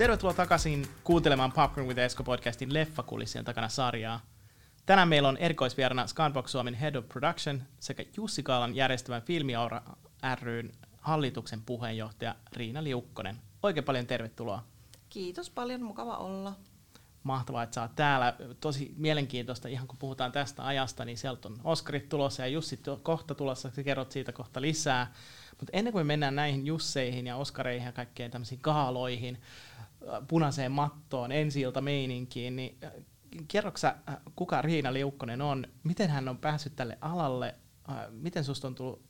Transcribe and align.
Tervetuloa 0.00 0.34
takaisin 0.34 0.88
kuuntelemaan 1.04 1.52
Popcorn 1.52 1.86
with 1.86 2.00
Esko 2.00 2.24
podcastin 2.24 2.74
leffakulissien 2.74 3.44
takana 3.44 3.68
sarjaa. 3.68 4.20
Tänään 4.86 5.08
meillä 5.08 5.28
on 5.28 5.36
erikoisvierana 5.36 6.06
Scanbox 6.06 6.50
Suomen 6.50 6.74
Head 6.74 6.94
of 6.94 7.08
Production 7.08 7.62
sekä 7.80 8.04
Jussi 8.16 8.42
Kaalan 8.42 8.76
järjestävän 8.76 9.22
Filmiaura 9.22 9.82
ryn 10.42 10.72
hallituksen 11.00 11.62
puheenjohtaja 11.62 12.34
Riina 12.52 12.84
Liukkonen. 12.84 13.36
Oikein 13.62 13.84
paljon 13.84 14.06
tervetuloa. 14.06 14.64
Kiitos 15.08 15.50
paljon, 15.50 15.82
mukava 15.82 16.16
olla. 16.16 16.52
Mahtavaa, 17.22 17.62
että 17.62 17.82
oot 17.82 17.96
täällä. 17.96 18.36
Tosi 18.60 18.94
mielenkiintoista, 18.96 19.68
ihan 19.68 19.86
kun 19.86 19.98
puhutaan 19.98 20.32
tästä 20.32 20.66
ajasta, 20.66 21.04
niin 21.04 21.18
sieltä 21.18 21.48
on 21.48 21.60
Oskarit 21.64 22.08
tulossa 22.08 22.42
ja 22.42 22.48
Jussi 22.48 22.80
kohta 23.02 23.34
tulossa, 23.34 23.70
sä 23.70 23.82
kerrot 23.82 24.12
siitä 24.12 24.32
kohta 24.32 24.60
lisää. 24.60 25.12
Mutta 25.50 25.70
ennen 25.72 25.92
kuin 25.92 26.06
me 26.06 26.12
mennään 26.12 26.36
näihin 26.36 26.66
Jusseihin 26.66 27.26
ja 27.26 27.36
Oskareihin 27.36 27.86
ja 27.86 27.92
kaikkeen 27.92 28.30
tämmöisiin 28.30 28.60
kaaloihin, 28.60 29.38
punaiseen 30.28 30.72
mattoon, 30.72 31.32
ensi 31.32 31.60
meininkiin, 31.80 32.56
niin 32.56 32.78
äh, 32.84 32.92
kerroksä, 33.48 33.94
äh, 34.08 34.16
kuka 34.36 34.62
Riina 34.62 34.92
Liukkonen 34.92 35.42
on, 35.42 35.66
miten 35.82 36.10
hän 36.10 36.28
on 36.28 36.38
päässyt 36.38 36.76
tälle 36.76 36.98
alalle, 37.00 37.54
miten 38.10 38.44
susta 38.44 38.66
on 38.66 38.74
tullut 38.74 39.02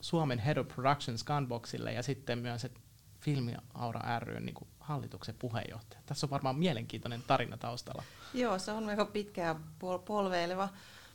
Suomen 0.00 0.38
Head 0.38 0.56
of 0.56 0.68
Production 0.68 1.18
Scanboxille 1.18 1.92
ja 1.92 2.02
sitten 2.02 2.38
myös 2.38 2.64
että 2.64 2.80
Filmiaura 3.20 4.18
ry 4.18 4.40
niin 4.40 4.54
kuin 4.54 4.68
hallituksen 4.80 5.34
puheenjohtaja. 5.38 6.02
Tässä 6.06 6.26
on 6.26 6.30
varmaan 6.30 6.58
mielenkiintoinen 6.58 7.22
tarina 7.26 7.56
taustalla. 7.56 8.02
Joo, 8.34 8.58
se 8.58 8.72
on 8.72 8.84
melko 8.84 9.06
pitkä 9.06 9.42
ja 9.42 9.54
pol- 9.78 9.98
polveileva. 9.98 10.68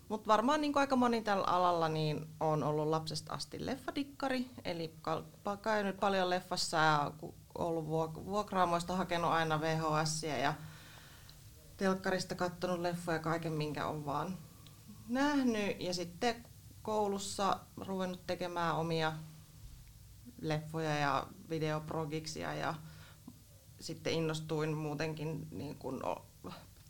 Mutta 0.09 0.27
varmaan 0.27 0.61
niin 0.61 0.77
aika 0.77 0.95
moni 0.95 1.21
tällä 1.21 1.43
alalla 1.43 1.89
niin 1.89 2.25
on 2.39 2.63
ollut 2.63 2.87
lapsesta 2.87 3.33
asti 3.33 3.65
leffadikkari, 3.65 4.49
eli 4.65 4.93
käynyt 5.61 5.99
paljon 5.99 6.29
leffassa 6.29 6.77
ja 6.77 7.11
ollut 7.55 7.87
vuokraamoista 8.25 8.95
hakenut 8.95 9.31
aina 9.31 9.61
VHS 9.61 10.23
ja 10.23 10.53
telkkarista 11.77 12.35
katsonut 12.35 12.79
leffoja 12.79 13.19
kaiken, 13.19 13.53
minkä 13.53 13.87
on 13.87 14.05
vaan 14.05 14.37
nähnyt. 15.07 15.81
Ja 15.81 15.93
sitten 15.93 16.45
koulussa 16.81 17.59
ruvennut 17.77 18.27
tekemään 18.27 18.75
omia 18.75 19.13
leffoja 20.41 20.97
ja 20.97 21.27
videoprogiksia 21.49 22.53
ja 22.53 22.73
sitten 23.79 24.13
innostuin 24.13 24.77
muutenkin 24.77 25.47
niin 25.51 25.75
kuin 25.75 26.01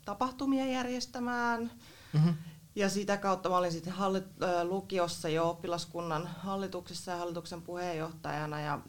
tapahtumia 0.06 0.66
järjestämään. 0.66 1.72
Mm-hmm. 2.14 2.34
Ja 2.76 2.90
sitä 2.90 3.18
kautta 3.18 3.50
mä 3.50 3.58
olin 3.58 3.72
sitten 3.72 3.94
hallit- 3.94 4.64
lukiossa 4.64 5.30
jo 5.30 5.50
oppilaskunnan 5.50 6.28
hallituksessa 6.28 7.12
ja 7.12 7.18
hallituksen 7.18 7.62
puheenjohtajana 7.62 8.62
ja 8.62 8.80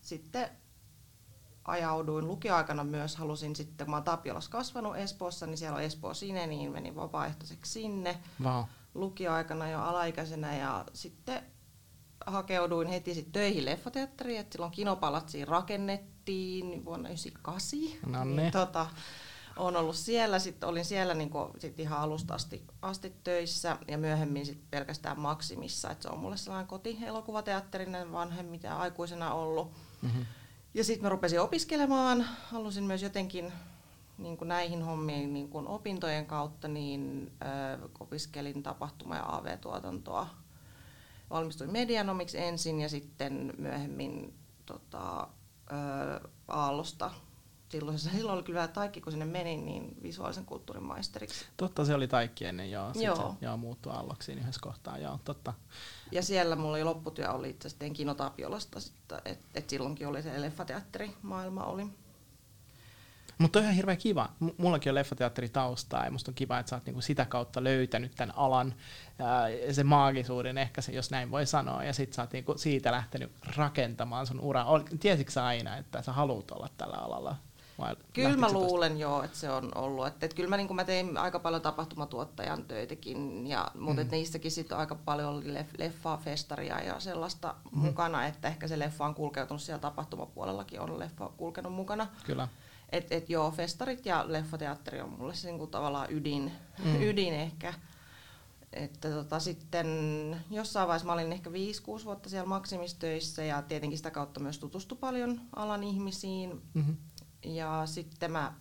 sitten 0.00 0.50
ajauduin 1.64 2.26
lukioaikana 2.26 2.84
myös, 2.84 3.16
halusin 3.16 3.56
sitten, 3.56 3.86
kun 3.86 3.90
mä 3.90 3.96
oon 3.96 4.04
Tapiolassa 4.04 4.50
kasvanut 4.50 4.96
Espoossa, 4.96 5.46
niin 5.46 5.58
siellä 5.58 5.76
on 5.76 5.82
Espoo 5.82 6.14
Sine, 6.14 6.46
niin 6.46 6.72
menin 6.72 6.96
vapaaehtoiseksi 6.96 7.72
sinne 7.72 8.18
wow. 8.42 8.64
lukioaikana 8.94 9.70
jo 9.70 9.80
alaikäisenä 9.80 10.56
ja 10.56 10.84
sitten 10.92 11.42
hakeuduin 12.26 12.88
heti 12.88 13.14
sit 13.14 13.32
töihin 13.32 13.64
leffateatteriin, 13.64 14.40
että 14.40 14.52
silloin 14.52 14.72
Kinopalatsi 14.72 15.44
rakennettiin 15.44 16.84
vuonna 16.84 17.08
1998. 17.08 17.78
No 18.12 18.24
niin. 18.24 18.36
niin 18.36 18.52
tota, 18.52 18.86
olen 19.56 19.76
ollut 19.76 19.96
siellä, 19.96 20.38
sitten 20.38 20.68
olin 20.68 20.84
siellä 20.84 21.14
niin 21.14 21.30
kuin, 21.30 21.48
sit 21.58 21.80
ihan 21.80 22.00
alusta 22.00 22.34
asti, 22.34 22.64
asti 22.82 23.12
töissä 23.24 23.76
ja 23.88 23.98
myöhemmin 23.98 24.46
sit 24.46 24.70
pelkästään 24.70 25.20
Maksimissa, 25.20 25.90
että 25.90 26.02
se 26.02 26.08
on 26.08 26.18
mulle 26.18 26.36
sellainen 26.36 26.68
koti-elokuvateatterinen 26.68 28.12
vanhem, 28.12 28.46
mitä 28.46 28.76
aikuisena 28.76 29.34
ollut. 29.34 29.72
Mm-hmm. 30.02 30.26
Ja 30.74 30.84
sitten 30.84 31.02
mä 31.02 31.08
rupesin 31.08 31.40
opiskelemaan, 31.40 32.26
halusin 32.44 32.84
myös 32.84 33.02
jotenkin 33.02 33.52
niin 34.18 34.36
kuin 34.36 34.48
näihin 34.48 34.82
hommiin 34.82 35.34
niin 35.34 35.48
kuin 35.48 35.66
opintojen 35.66 36.26
kautta, 36.26 36.68
niin 36.68 37.32
ö, 37.82 37.88
opiskelin 38.00 38.62
tapahtuma- 38.62 39.16
ja 39.16 39.24
AV-tuotantoa 39.26 40.26
valmistuin 41.30 41.72
medianomiksi 41.72 42.38
ensin 42.38 42.80
ja 42.80 42.88
sitten 42.88 43.52
myöhemmin 43.58 44.34
tota, 44.66 45.28
ää, 45.70 46.20
Aallosta. 46.48 47.10
Silloin, 47.68 47.98
silloin 47.98 48.34
oli 48.34 48.42
kyllä 48.42 48.68
taikki, 48.68 49.00
kun 49.00 49.12
sinne 49.12 49.24
menin, 49.24 49.64
niin 49.64 49.96
visuaalisen 50.02 50.44
kulttuurin 50.44 50.84
maisteriksi. 50.84 51.44
Totta, 51.56 51.84
se 51.84 51.94
oli 51.94 52.08
taikki 52.08 52.44
ennen, 52.44 52.70
joo. 52.70 52.92
joo. 52.94 53.16
Se, 53.16 53.46
joo, 53.46 53.56
muuttui 53.56 53.92
Aalloksi 53.92 54.32
yhdessä 54.32 54.60
kohtaa, 54.62 54.98
joo, 54.98 55.20
totta. 55.24 55.54
Ja 56.14 56.22
siellä 56.22 56.56
mulla 56.56 56.70
oli 56.70 56.84
lopputyö, 56.84 57.30
oli 57.30 57.50
itse 57.50 57.68
asiassa 57.68 57.94
Kinotapiolasta, 57.94 58.78
että 58.78 59.22
et, 59.54 59.70
silloinkin 59.70 60.06
oli 60.06 60.22
se 60.22 60.40
leffateatterimaailma 60.40 61.64
oli. 61.64 61.86
Mutta 63.38 63.58
on 63.58 63.62
ihan 63.62 63.74
hirveän 63.74 63.98
kiva. 63.98 64.28
Mullakin 64.58 64.90
on 64.90 64.94
leffateatteri 64.94 65.48
taustaa 65.48 66.04
ja 66.04 66.10
musta 66.10 66.30
on 66.30 66.34
kiva, 66.34 66.58
että 66.58 66.70
sä 66.70 66.76
oot 66.76 66.86
niinku 66.86 67.00
sitä 67.00 67.24
kautta 67.24 67.64
löytänyt 67.64 68.12
tämän 68.14 68.36
alan, 68.36 68.74
ää, 69.18 69.48
sen 69.72 69.86
maagisuuden 69.86 70.58
ehkä 70.58 70.80
se, 70.80 70.92
jos 70.92 71.10
näin 71.10 71.30
voi 71.30 71.46
sanoa, 71.46 71.84
ja 71.84 71.92
sit 71.92 72.12
sä 72.12 72.22
oot 72.22 72.32
niinku 72.32 72.58
siitä 72.58 72.92
lähtenyt 72.92 73.32
rakentamaan 73.56 74.26
sun 74.26 74.40
uraa. 74.40 74.80
Tiesitkö 75.00 75.32
sä 75.32 75.46
aina, 75.46 75.76
että 75.76 76.02
sä 76.02 76.12
haluat 76.12 76.50
olla 76.50 76.68
tällä 76.76 76.96
alalla? 76.96 77.36
Vai 77.78 77.96
kyllä 78.12 78.36
mä 78.36 78.52
luulen 78.52 78.98
joo, 78.98 79.22
että 79.22 79.38
se 79.38 79.50
on 79.50 79.70
ollut. 79.74 80.06
Että, 80.06 80.26
että 80.26 80.36
kyllä 80.36 80.48
mä, 80.50 80.56
niin 80.56 80.76
mä 80.76 80.84
tein 80.84 81.16
aika 81.16 81.38
paljon 81.38 81.62
tapahtumatuottajan 81.62 82.64
töitäkin, 82.64 83.46
ja, 83.46 83.70
mutta 83.74 84.04
mm. 84.04 84.10
niissäkin 84.10 84.50
sitten 84.50 84.78
aika 84.78 84.94
paljon 84.94 85.28
oli 85.28 85.54
leffaa, 85.78 86.16
festaria 86.16 86.80
ja 86.80 87.00
sellaista 87.00 87.54
mm. 87.72 87.78
mukana, 87.78 88.26
että 88.26 88.48
ehkä 88.48 88.68
se 88.68 88.78
leffa 88.78 89.04
on 89.04 89.14
kulkeutunut 89.14 89.62
siellä 89.62 89.80
tapahtumapuolellakin, 89.80 90.80
on 90.80 90.98
leffa 90.98 91.30
kulkenut 91.36 91.72
mukana. 91.72 92.06
Kyllä. 92.26 92.48
Et, 92.92 93.12
et 93.12 93.30
joo, 93.30 93.50
festarit 93.50 94.06
ja 94.06 94.24
leffateatteri 94.28 95.00
on 95.00 95.10
mulle 95.10 95.34
se 95.34 95.48
niinku 95.48 95.66
tavallaan 95.66 96.12
ydin, 96.12 96.52
mm. 96.84 97.02
ydin 97.08 97.34
ehkä. 97.34 97.74
Että 98.72 99.10
tota, 99.10 99.40
sitten 99.40 99.86
jossain 100.50 100.88
vaiheessa 100.88 101.06
mä 101.06 101.12
olin 101.12 101.32
ehkä 101.32 101.50
5-6 101.50 101.54
vuotta 102.04 102.28
siellä 102.28 102.48
maksimistöissä 102.48 103.44
ja 103.44 103.62
tietenkin 103.62 103.96
sitä 103.96 104.10
kautta 104.10 104.40
myös 104.40 104.58
tutustu 104.58 104.96
paljon 104.96 105.40
alan 105.56 105.84
ihmisiin. 105.84 106.62
Mm-hmm. 106.74 106.96
Ja 107.44 107.82
sitten 107.86 108.32
mä 108.32 108.54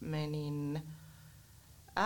menin 0.00 0.82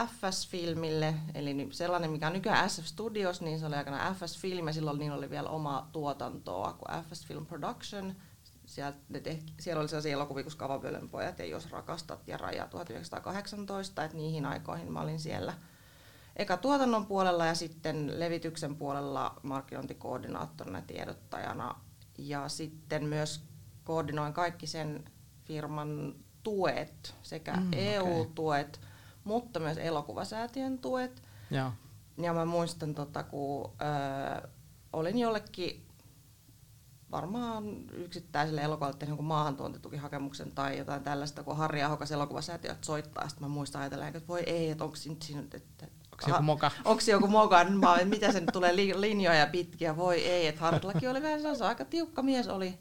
FS-filmille, 0.06 1.14
eli 1.34 1.68
sellainen 1.70 2.10
mikä 2.10 2.26
on 2.26 2.32
nykyään 2.32 2.70
SF 2.70 2.84
Studios, 2.84 3.40
niin 3.40 3.58
se 3.58 3.66
oli 3.66 3.74
aikana 3.74 4.14
FS 4.14 4.38
Film 4.38 4.66
ja 4.66 4.72
silloin 4.72 4.98
niin 4.98 5.12
oli 5.12 5.30
vielä 5.30 5.48
oma 5.48 5.88
tuotantoa 5.92 6.72
kuin 6.72 7.04
FS 7.04 7.26
Film 7.26 7.46
Production– 7.46 8.14
siellä, 8.66 8.98
tehti, 9.22 9.52
siellä 9.60 9.80
oli 9.80 9.88
sellaisia 9.88 10.12
elokuvia 10.12 10.42
kuin 10.42 10.52
Skavavölön 10.52 11.08
pojat 11.08 11.38
ja 11.38 11.44
Jos 11.44 11.70
rakastat 11.70 12.28
ja 12.28 12.36
Raja 12.36 12.66
1918, 12.66 14.04
että 14.04 14.16
niihin 14.16 14.46
aikoihin 14.46 14.92
mä 14.92 15.00
olin 15.00 15.20
siellä 15.20 15.54
eka 16.36 16.56
tuotannon 16.56 17.06
puolella 17.06 17.46
ja 17.46 17.54
sitten 17.54 18.20
levityksen 18.20 18.76
puolella 18.76 19.40
markkinointikoordinaattorina 19.42 20.82
tiedottajana. 20.82 21.80
Ja 22.18 22.48
sitten 22.48 23.04
myös 23.04 23.44
koordinoin 23.84 24.32
kaikki 24.32 24.66
sen 24.66 25.04
firman 25.44 26.14
tuet, 26.44 27.14
sekä 27.22 27.52
mm, 27.52 27.70
EU-tuet, 27.72 28.76
okay. 28.76 28.90
mutta 29.24 29.60
myös 29.60 29.78
elokuvasäätiön 29.78 30.78
tuet. 30.78 31.22
Ja, 31.50 31.72
ja 32.22 32.32
mä 32.32 32.44
muistan, 32.44 32.94
tota, 32.94 33.22
kun 33.22 33.72
ö, 34.44 34.48
olin 34.92 35.18
jollekin 35.18 35.86
varmaan 37.10 37.64
yksittäiselle 37.92 38.62
elokuvalle 38.62 38.96
tehnyt 38.96 39.10
jonkun 39.10 39.26
maahantuontitukihakemuksen 39.26 40.52
tai 40.52 40.78
jotain 40.78 41.02
tällaista, 41.02 41.42
kun 41.42 41.56
Harri 41.56 41.82
Ahokas 41.82 42.12
elokuvasäätiöt 42.12 42.84
soittaa, 42.84 43.28
sitten 43.28 43.48
mä 43.48 43.54
muistan 43.54 43.80
ajatella, 43.80 44.08
että 44.08 44.28
voi 44.28 44.42
ei, 44.46 44.70
että 44.70 44.84
onko 44.84 44.96
siinä 44.96 45.40
nyt, 45.40 45.54
että 45.54 45.86
Onko 46.14 46.30
joku 46.30 46.42
moka? 46.42 46.70
Onko 46.84 47.02
joku 47.06 47.26
moka? 47.26 47.64
Mä, 47.64 47.96
mitä 48.04 48.32
sen 48.32 48.46
tulee 48.52 48.76
li, 48.76 49.00
linjoja 49.00 49.46
pitkiä? 49.46 49.96
Voi 49.96 50.24
ei, 50.24 50.46
että 50.46 50.60
Harrillakin 50.60 51.10
oli 51.10 51.22
vähän 51.22 51.56
se 51.56 51.64
aika 51.64 51.84
tiukka 51.84 52.22
mies, 52.22 52.48
oli, 52.48 52.78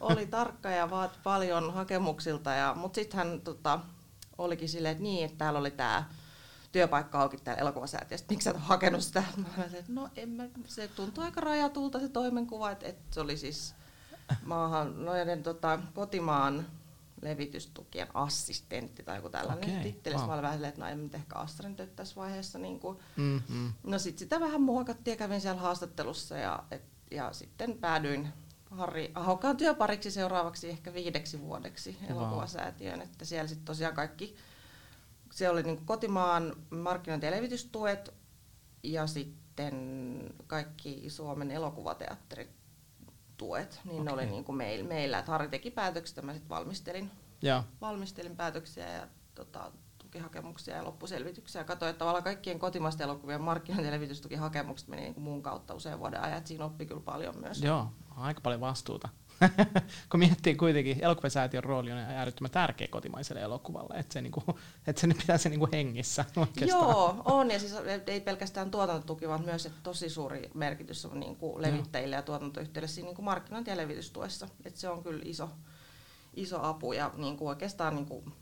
oli 0.00 0.26
tarkka 0.26 0.70
ja 0.70 0.90
vaati 0.90 1.18
paljon 1.22 1.74
hakemuksilta. 1.74 2.50
Ja, 2.50 2.74
mutta 2.74 2.94
sitten 2.94 3.18
hän 3.18 3.40
tota, 3.40 3.80
olikin 4.38 4.68
silleen, 4.68 4.92
että 4.92 5.02
niin, 5.02 5.24
että 5.24 5.38
täällä 5.38 5.58
oli 5.58 5.70
tämä 5.70 6.04
työpaikka 6.72 7.20
auki 7.20 7.36
täällä 7.36 7.60
elokuvasäätiössä, 7.60 8.26
miksi 8.30 8.44
sä 8.44 8.50
et 8.50 8.56
hakenut 8.60 9.00
sitä? 9.02 9.22
Mä 9.36 9.46
sanoin, 9.56 9.74
että 9.74 9.92
no 9.92 10.08
en 10.16 10.28
mä, 10.28 10.44
se 10.64 10.88
tuntui 10.88 11.24
aika 11.24 11.40
rajatulta 11.40 12.00
se 12.00 12.08
toimenkuva, 12.08 12.70
että, 12.70 12.86
että 12.86 13.14
se 13.14 13.20
oli 13.20 13.36
siis 13.36 13.74
maahan, 14.44 15.04
noiden 15.04 15.42
tota, 15.42 15.78
kotimaan 15.94 16.66
levitystukien 17.22 18.08
assistentti 18.14 19.02
tai 19.02 19.16
joku 19.16 19.28
tällainen 19.28 19.70
okay. 19.70 19.82
titteli. 19.82 20.14
Wow. 20.14 20.26
Mä 20.26 20.32
olin 20.32 20.42
vähän 20.42 20.56
silleen, 20.56 20.68
että 20.68 20.80
no 20.80 20.88
en 20.88 21.10
ehkä 21.14 21.36
Astrid 21.36 21.86
tässä 21.96 22.16
vaiheessa. 22.16 22.58
Niin 22.58 22.80
kuin. 22.80 22.98
Mm-hmm. 23.16 23.72
No 23.82 23.98
sit 23.98 24.18
sitä 24.18 24.40
vähän 24.40 24.62
muokattiin 24.62 25.12
ja 25.12 25.16
kävin 25.18 25.40
siellä 25.40 25.60
haastattelussa 25.60 26.36
ja, 26.36 26.64
et, 26.70 26.82
ja 27.10 27.32
sitten 27.32 27.78
päädyin 27.78 28.28
Harri 28.70 29.10
Ahokkaan 29.14 29.56
työpariksi 29.56 30.10
seuraavaksi 30.10 30.70
ehkä 30.70 30.94
viideksi 30.94 31.40
vuodeksi 31.40 31.96
wow. 32.00 32.10
elokuvasäätiön. 32.10 33.02
Että 33.02 33.24
siellä 33.24 33.48
sitten 33.48 33.64
tosiaan 33.64 33.94
kaikki 33.94 34.36
se 35.32 35.48
oli 35.48 35.62
niin 35.62 35.86
kotimaan 35.86 36.56
markkinointi- 36.70 37.26
ja 37.26 37.30
levitystuet 37.30 38.14
ja 38.82 39.06
sitten 39.06 40.34
kaikki 40.46 41.10
Suomen 41.10 41.50
elokuvateatterit 41.50 42.59
tuet, 43.40 43.80
niin 43.84 44.02
okay. 44.02 44.04
ne 44.04 44.12
oli 44.12 44.26
niin 44.26 44.44
kuin 44.44 44.56
meillä, 44.56 44.88
meillä. 44.88 45.18
Että 45.18 45.32
Harri 45.32 45.48
teki 45.48 45.70
päätökset 45.70 46.24
mä 46.24 46.32
sitten 46.32 46.48
valmistelin, 46.48 47.10
valmistelin 47.80 48.36
päätöksiä 48.36 48.88
ja 48.88 49.08
tota, 49.34 49.72
tukihakemuksia 49.98 50.76
ja 50.76 50.84
loppuselvityksiä. 50.84 51.64
Katsoin, 51.64 51.90
että 51.90 51.98
tavallaan 51.98 52.24
kaikkien 52.24 52.58
kotimaisten 52.58 53.04
elokuvien 53.04 53.40
markkinointi- 53.40 53.86
ja 53.86 53.92
levitystukihakemukset 53.92 54.88
meni 54.88 55.02
niin 55.02 55.14
kuin 55.14 55.24
muun 55.24 55.42
kautta 55.42 55.74
usein 55.74 55.98
vuoden 55.98 56.20
ajan. 56.20 56.46
Siinä 56.46 56.64
oppi 56.64 56.86
kyllä 56.86 57.00
paljon 57.00 57.40
myös. 57.40 57.62
Joo, 57.62 57.92
aika 58.16 58.40
paljon 58.40 58.60
vastuuta. 58.60 59.08
kun 60.10 60.20
miettii 60.20 60.54
kuitenkin, 60.54 61.04
elokuvasäätiön 61.04 61.64
rooli 61.64 61.92
on 61.92 61.98
äärettömän 61.98 62.50
tärkeä 62.50 62.88
kotimaiselle 62.88 63.42
elokuvalle, 63.42 63.94
että 63.94 64.12
se, 64.12 64.22
niinku, 64.22 64.42
että 64.86 65.00
se 65.00 65.06
pitää 65.06 65.38
se 65.38 65.48
niinku 65.48 65.68
hengissä 65.72 66.24
oikeastaan. 66.36 66.68
Joo, 66.68 67.22
on, 67.24 67.50
ja 67.50 67.58
siis 67.58 67.74
ei 68.06 68.20
pelkästään 68.20 68.70
tuotantotuki, 68.70 69.28
vaan 69.28 69.44
myös 69.44 69.66
että 69.66 69.78
tosi 69.82 70.10
suuri 70.10 70.50
merkitys 70.54 71.06
on 71.06 71.20
niin 71.20 71.36
kuin 71.36 71.62
levittäjille 71.62 72.16
ja 72.16 72.22
tuotantoyhtiöille 72.22 72.88
siinä 72.88 73.06
niin 73.06 73.16
kuin 73.16 73.24
markkinointi- 73.24 73.70
ja 73.70 73.76
levitystuessa. 73.76 74.48
Että 74.64 74.80
se 74.80 74.88
on 74.88 75.02
kyllä 75.02 75.22
iso, 75.24 75.48
iso 76.34 76.62
apu 76.62 76.92
ja 76.92 77.10
niin 77.16 77.36
kuin 77.36 77.48
oikeastaan 77.48 77.94
niin 77.94 78.06
kuin 78.06 78.32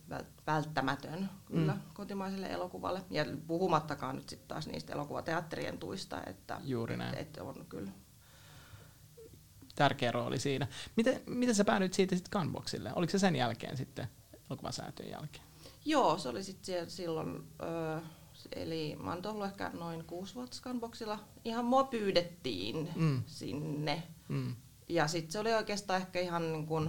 välttämätön 0.47 1.31
kyllä 1.47 1.73
mm. 1.73 1.81
kotimaiselle 1.95 2.47
elokuvalle. 2.47 3.03
Ja 3.11 3.25
puhumattakaan 3.47 4.17
nyt 4.17 4.29
sitten 4.29 4.49
taas 4.49 4.67
niistä 4.67 4.93
elokuvateatterien 4.93 5.79
tuista, 5.79 6.23
että, 6.27 6.61
Juuri 6.65 6.97
näin. 6.97 7.11
että, 7.11 7.23
että 7.23 7.45
on 7.45 7.67
kyllä 7.69 7.91
tärkeä 9.79 10.13
rooli 10.13 10.39
siinä. 10.39 10.67
Miten, 10.97 11.21
miten 11.27 11.55
sä 11.55 11.65
päädyit 11.65 11.95
siitä 11.95 12.17
sitten 12.17 12.41
Gunboxille? 12.41 12.93
Oliko 12.95 13.11
se 13.11 13.19
sen 13.19 13.37
jälkeen 13.37 13.77
sitten, 13.77 14.09
elokuvasäätöjen 14.51 15.13
jälkeen? 15.13 15.45
Joo, 15.85 16.19
se 16.19 16.29
oli 16.29 16.43
sitten 16.43 16.91
silloin, 16.91 17.43
ö, 17.63 18.01
eli 18.53 18.97
mä 19.03 19.11
oon 19.11 19.27
ollut 19.27 19.47
ehkä 19.47 19.71
noin 19.75 20.05
kuusi 20.05 20.35
vuotta 20.35 20.57
Gunboxilla. 20.63 21.19
Ihan 21.45 21.65
mua 21.65 21.85
pyydettiin 21.85 22.91
mm. 22.97 23.23
sinne. 23.27 24.03
Mm. 24.29 24.57
Ja 24.89 25.09
sitten 25.09 25.33
se 25.33 25.39
oli 25.39 25.55
oikeastaan 25.55 26.01
ehkä 26.01 26.21
ihan 26.21 26.53
niin 26.53 26.67
kuin, 26.67 26.85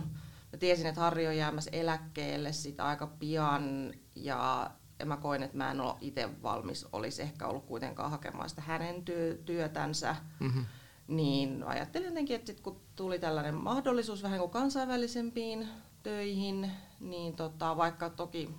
mä 0.52 0.58
tiesin, 0.60 0.88
että 0.88 1.02
Harri 1.02 1.28
on 1.28 1.38
jäämässä 1.38 1.72
eläkkeelle 1.74 2.54
sit 2.54 2.80
aika 2.80 3.08
pian, 3.08 3.94
ja 4.16 4.72
ja 5.00 5.06
mä 5.06 5.18
koin, 5.18 5.44
että 5.44 5.58
mä 5.58 5.72
en 5.72 5.82
ole 5.82 5.96
itse 6.02 6.30
valmis, 6.44 6.86
olisi 6.92 7.22
ehkä 7.22 7.48
ollut 7.48 7.66
kuitenkaan 7.66 8.12
hakemaan 8.12 8.50
sitä 8.50 8.62
hänen 8.62 9.06
työ, 9.06 9.38
työtänsä. 9.46 10.16
Mm-hmm 10.40 10.66
niin 11.10 11.64
ajattelin 11.64 12.08
jotenkin, 12.08 12.36
että 12.36 12.48
sit 12.48 12.60
kun 12.60 12.82
tuli 12.96 13.20
tällainen 13.20 13.56
mahdollisuus 13.56 14.24
vähän 14.24 14.40
kuin 14.40 14.52
kansainvälisempiin 14.52 15.68
töihin, 16.04 16.72
niin 17.00 17.36
tota, 17.36 17.78
vaikka 17.78 18.10
toki 18.10 18.50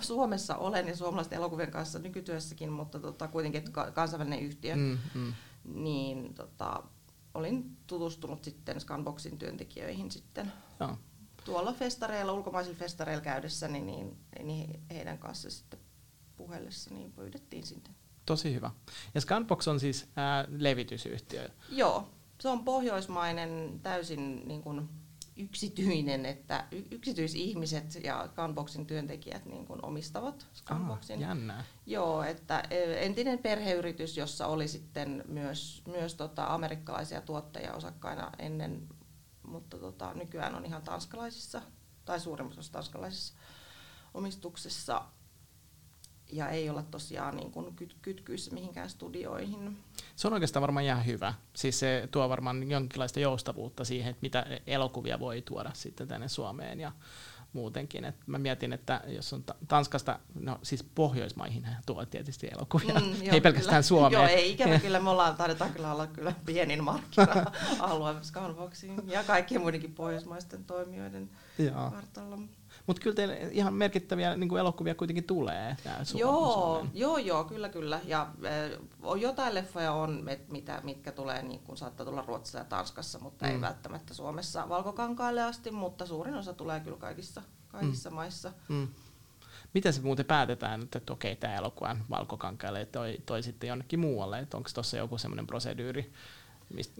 Suomessa 0.00 0.56
olen 0.56 0.88
ja 0.88 0.96
suomalaisten 0.96 1.36
elokuvien 1.36 1.70
kanssa 1.70 1.98
nykytyössäkin, 1.98 2.72
mutta 2.72 3.00
tota, 3.00 3.28
kuitenkin 3.28 3.58
että 3.58 3.92
kansainvälinen 3.92 4.40
yhtiö, 4.40 4.76
mm, 4.76 4.98
mm. 5.14 5.32
niin 5.64 6.34
tota, 6.34 6.82
olin 7.34 7.76
tutustunut 7.86 8.44
sitten 8.44 8.80
Scanboxin 8.80 9.38
työntekijöihin 9.38 10.10
sitten 10.10 10.52
oh. 10.80 10.98
tuolla 11.44 11.72
festareilla, 11.72 12.32
ulkomaisilla 12.32 12.78
festareilla 12.78 13.24
käydessä, 13.24 13.68
niin, 13.68 13.86
niin, 13.86 14.16
niin 14.42 14.80
heidän 14.90 15.18
kanssa 15.18 15.50
sitten 15.50 15.80
puhellessa 16.36 16.94
niin 16.94 17.12
pyydettiin 17.12 17.66
sinne 17.66 17.90
Tosi 18.26 18.54
hyvä. 18.54 18.70
Ja 19.14 19.20
Scanbox 19.20 19.68
on 19.68 19.80
siis 19.80 20.08
ää, 20.16 20.44
levitysyhtiö. 20.48 21.48
Joo, 21.68 22.08
se 22.40 22.48
on 22.48 22.64
pohjoismainen, 22.64 23.80
täysin 23.82 24.48
niin 24.48 24.62
kuin 24.62 24.88
yksityinen, 25.36 26.26
että 26.26 26.64
yksityisihmiset 26.90 28.04
ja 28.04 28.28
Scanboxin 28.32 28.86
työntekijät 28.86 29.44
niin 29.46 29.66
kuin 29.66 29.84
omistavat 29.84 30.46
Scanboxin. 30.54 31.16
Ah, 31.16 31.20
jännää. 31.20 31.64
Joo, 31.86 32.22
että 32.22 32.62
e, 32.70 33.06
entinen 33.06 33.38
perheyritys, 33.38 34.16
jossa 34.16 34.46
oli 34.46 34.68
sitten 34.68 35.24
myös, 35.28 35.82
myös 35.86 36.14
tota 36.14 36.46
amerikkalaisia 36.46 37.20
tuottajia 37.20 37.74
osakkaina 37.74 38.30
ennen, 38.38 38.88
mutta 39.42 39.78
tota, 39.78 40.14
nykyään 40.14 40.54
on 40.54 40.64
ihan 40.64 40.82
tanskalaisissa, 40.82 41.62
tai 42.04 42.20
suurimmassa 42.20 42.72
tanskalaisissa 42.72 43.34
omistuksessa 44.14 45.04
ja 46.34 46.48
ei 46.48 46.70
olla 46.70 46.82
tosiaan 46.82 47.36
niin 47.36 47.50
kuin 47.50 47.66
kyt- 47.66 47.96
kytkyissä 48.02 48.54
mihinkään 48.54 48.90
studioihin. 48.90 49.78
Se 50.16 50.26
on 50.26 50.32
oikeastaan 50.32 50.60
varmaan 50.60 50.84
ihan 50.84 51.06
hyvä. 51.06 51.34
Siis 51.54 51.80
se 51.80 52.08
tuo 52.10 52.28
varmaan 52.28 52.70
jonkinlaista 52.70 53.20
joustavuutta 53.20 53.84
siihen, 53.84 54.10
että 54.10 54.22
mitä 54.22 54.46
elokuvia 54.66 55.20
voi 55.20 55.42
tuoda 55.42 55.70
sitten 55.74 56.08
tänne 56.08 56.28
Suomeen 56.28 56.80
ja 56.80 56.92
muutenkin. 57.54 58.04
Et 58.04 58.14
mä 58.26 58.38
mietin, 58.38 58.72
että 58.72 59.00
jos 59.06 59.32
on 59.32 59.44
Tanskasta, 59.68 60.18
no 60.34 60.58
siis 60.62 60.84
Pohjoismaihin 60.94 61.66
tuo 61.86 62.06
tietysti 62.06 62.48
elokuvia, 62.52 62.94
mm, 62.94 63.10
joo, 63.24 63.34
ei 63.34 63.40
pelkästään 63.40 63.74
kyllä. 63.74 63.82
Suomeen. 63.82 64.12
Joo, 64.12 64.26
ei 64.26 64.52
ikävä 64.52 64.78
kyllä, 64.86 65.00
me 65.00 65.10
ollaan, 65.10 65.36
taidetaan 65.36 65.72
kyllä 65.72 65.92
olla 65.92 66.06
kyllä 66.06 66.32
pienin 66.46 66.84
markkina-alue 66.84 68.14
Scanboxiin 68.22 69.10
ja 69.10 69.24
kaikkien 69.24 69.60
muidenkin 69.60 69.94
pohjoismaisten 69.94 70.64
toimijoiden 70.64 71.30
kartalla. 71.90 72.38
Mutta 72.86 73.02
kyllä 73.02 73.16
teille 73.16 73.38
ihan 73.52 73.74
merkittäviä 73.74 74.36
niin 74.36 74.48
kuin 74.48 74.60
elokuvia 74.60 74.94
kuitenkin 74.94 75.24
tulee. 75.24 75.76
joo, 76.14 76.86
joo, 76.94 77.18
joo, 77.18 77.44
kyllä, 77.44 77.68
kyllä. 77.68 78.00
Ja 78.04 78.20
äh, 78.22 79.20
jotain 79.20 79.54
leffoja 79.54 79.92
on, 79.92 80.28
et, 80.28 80.48
mitä, 80.48 80.80
mitkä 80.84 81.12
tulee, 81.12 81.42
niin 81.42 81.60
kuin 81.60 81.76
saattaa 81.76 82.06
tulla 82.06 82.24
Ruotsissa 82.26 82.58
ja 82.58 82.64
Tanskassa, 82.64 83.18
mutta 83.18 83.46
mm. 83.46 83.52
ei 83.52 83.60
välttämättä 83.60 84.14
Suomessa 84.14 84.68
valkokankaalle 84.68 85.42
asti, 85.42 85.70
mutta 85.70 86.06
suurin 86.06 86.34
osa 86.34 86.52
tulee 86.52 86.80
kyllä 86.80 86.96
kaikissa, 86.96 87.42
kaikissa 87.68 88.10
mm. 88.10 88.16
maissa. 88.16 88.52
Mm. 88.68 88.88
Miten 89.74 89.92
se 89.92 90.00
muuten 90.00 90.26
päätetään, 90.26 90.82
että, 90.82 90.98
että 90.98 91.12
okei, 91.12 91.36
tämä 91.36 91.54
elokuva 91.54 91.90
on 91.90 92.04
valkokankaalle 92.10 92.80
ja 92.80 92.86
toi, 92.86 93.18
toi 93.26 93.42
sitten 93.42 93.68
jonnekin 93.68 94.00
muualle? 94.00 94.46
Onko 94.54 94.70
tuossa 94.74 94.96
joku 94.96 95.18
semmoinen 95.18 95.46
proseduuri, 95.46 96.12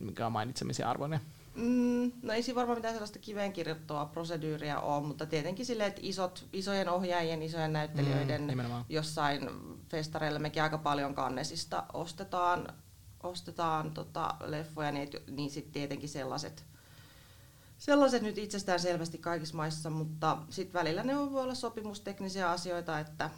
mikä 0.01 0.27
on 0.27 0.33
mainitsemisen 0.33 0.87
arvoinen? 0.87 1.21
Mm, 1.55 2.13
no 2.23 2.33
ei 2.33 2.43
siinä 2.43 2.57
varmaan 2.57 2.79
mitään 2.79 2.95
sellaista 2.95 3.19
kiveen 3.19 3.53
kirjoittavaa 3.53 4.07
proseduuria 4.07 4.81
ole, 4.81 5.07
mutta 5.07 5.27
tietenkin 5.27 5.67
silleen, 5.67 5.89
että 5.89 6.01
isot, 6.05 6.47
isojen 6.53 6.89
ohjaajien, 6.89 7.43
isojen 7.43 7.73
näyttelijöiden 7.73 8.43
mm, 8.43 8.85
jossain 8.89 9.51
festareilla 9.89 10.39
mekin 10.39 10.63
aika 10.63 10.79
paljon 10.79 11.15
kannesista 11.15 11.85
ostetaan, 11.93 12.69
ostetaan 13.23 13.91
tota 13.91 14.35
leffoja, 14.41 14.93
niin, 14.93 15.09
niin 15.31 15.51
sitten 15.51 15.73
tietenkin 15.73 16.09
sellaiset, 16.09 16.65
sellaiset 17.79 18.23
nyt 18.23 18.39
itsestään 18.39 18.81
selvästi 18.81 19.19
kaikissa 19.19 19.57
maissa, 19.57 19.91
mutta 19.91 20.39
sitten 20.51 20.81
välillä 20.81 21.03
ne 21.03 21.17
on, 21.17 21.33
voi 21.33 21.43
olla 21.43 21.55
sopimusteknisiä 21.55 22.51
asioita, 22.51 22.99
että 22.99 23.31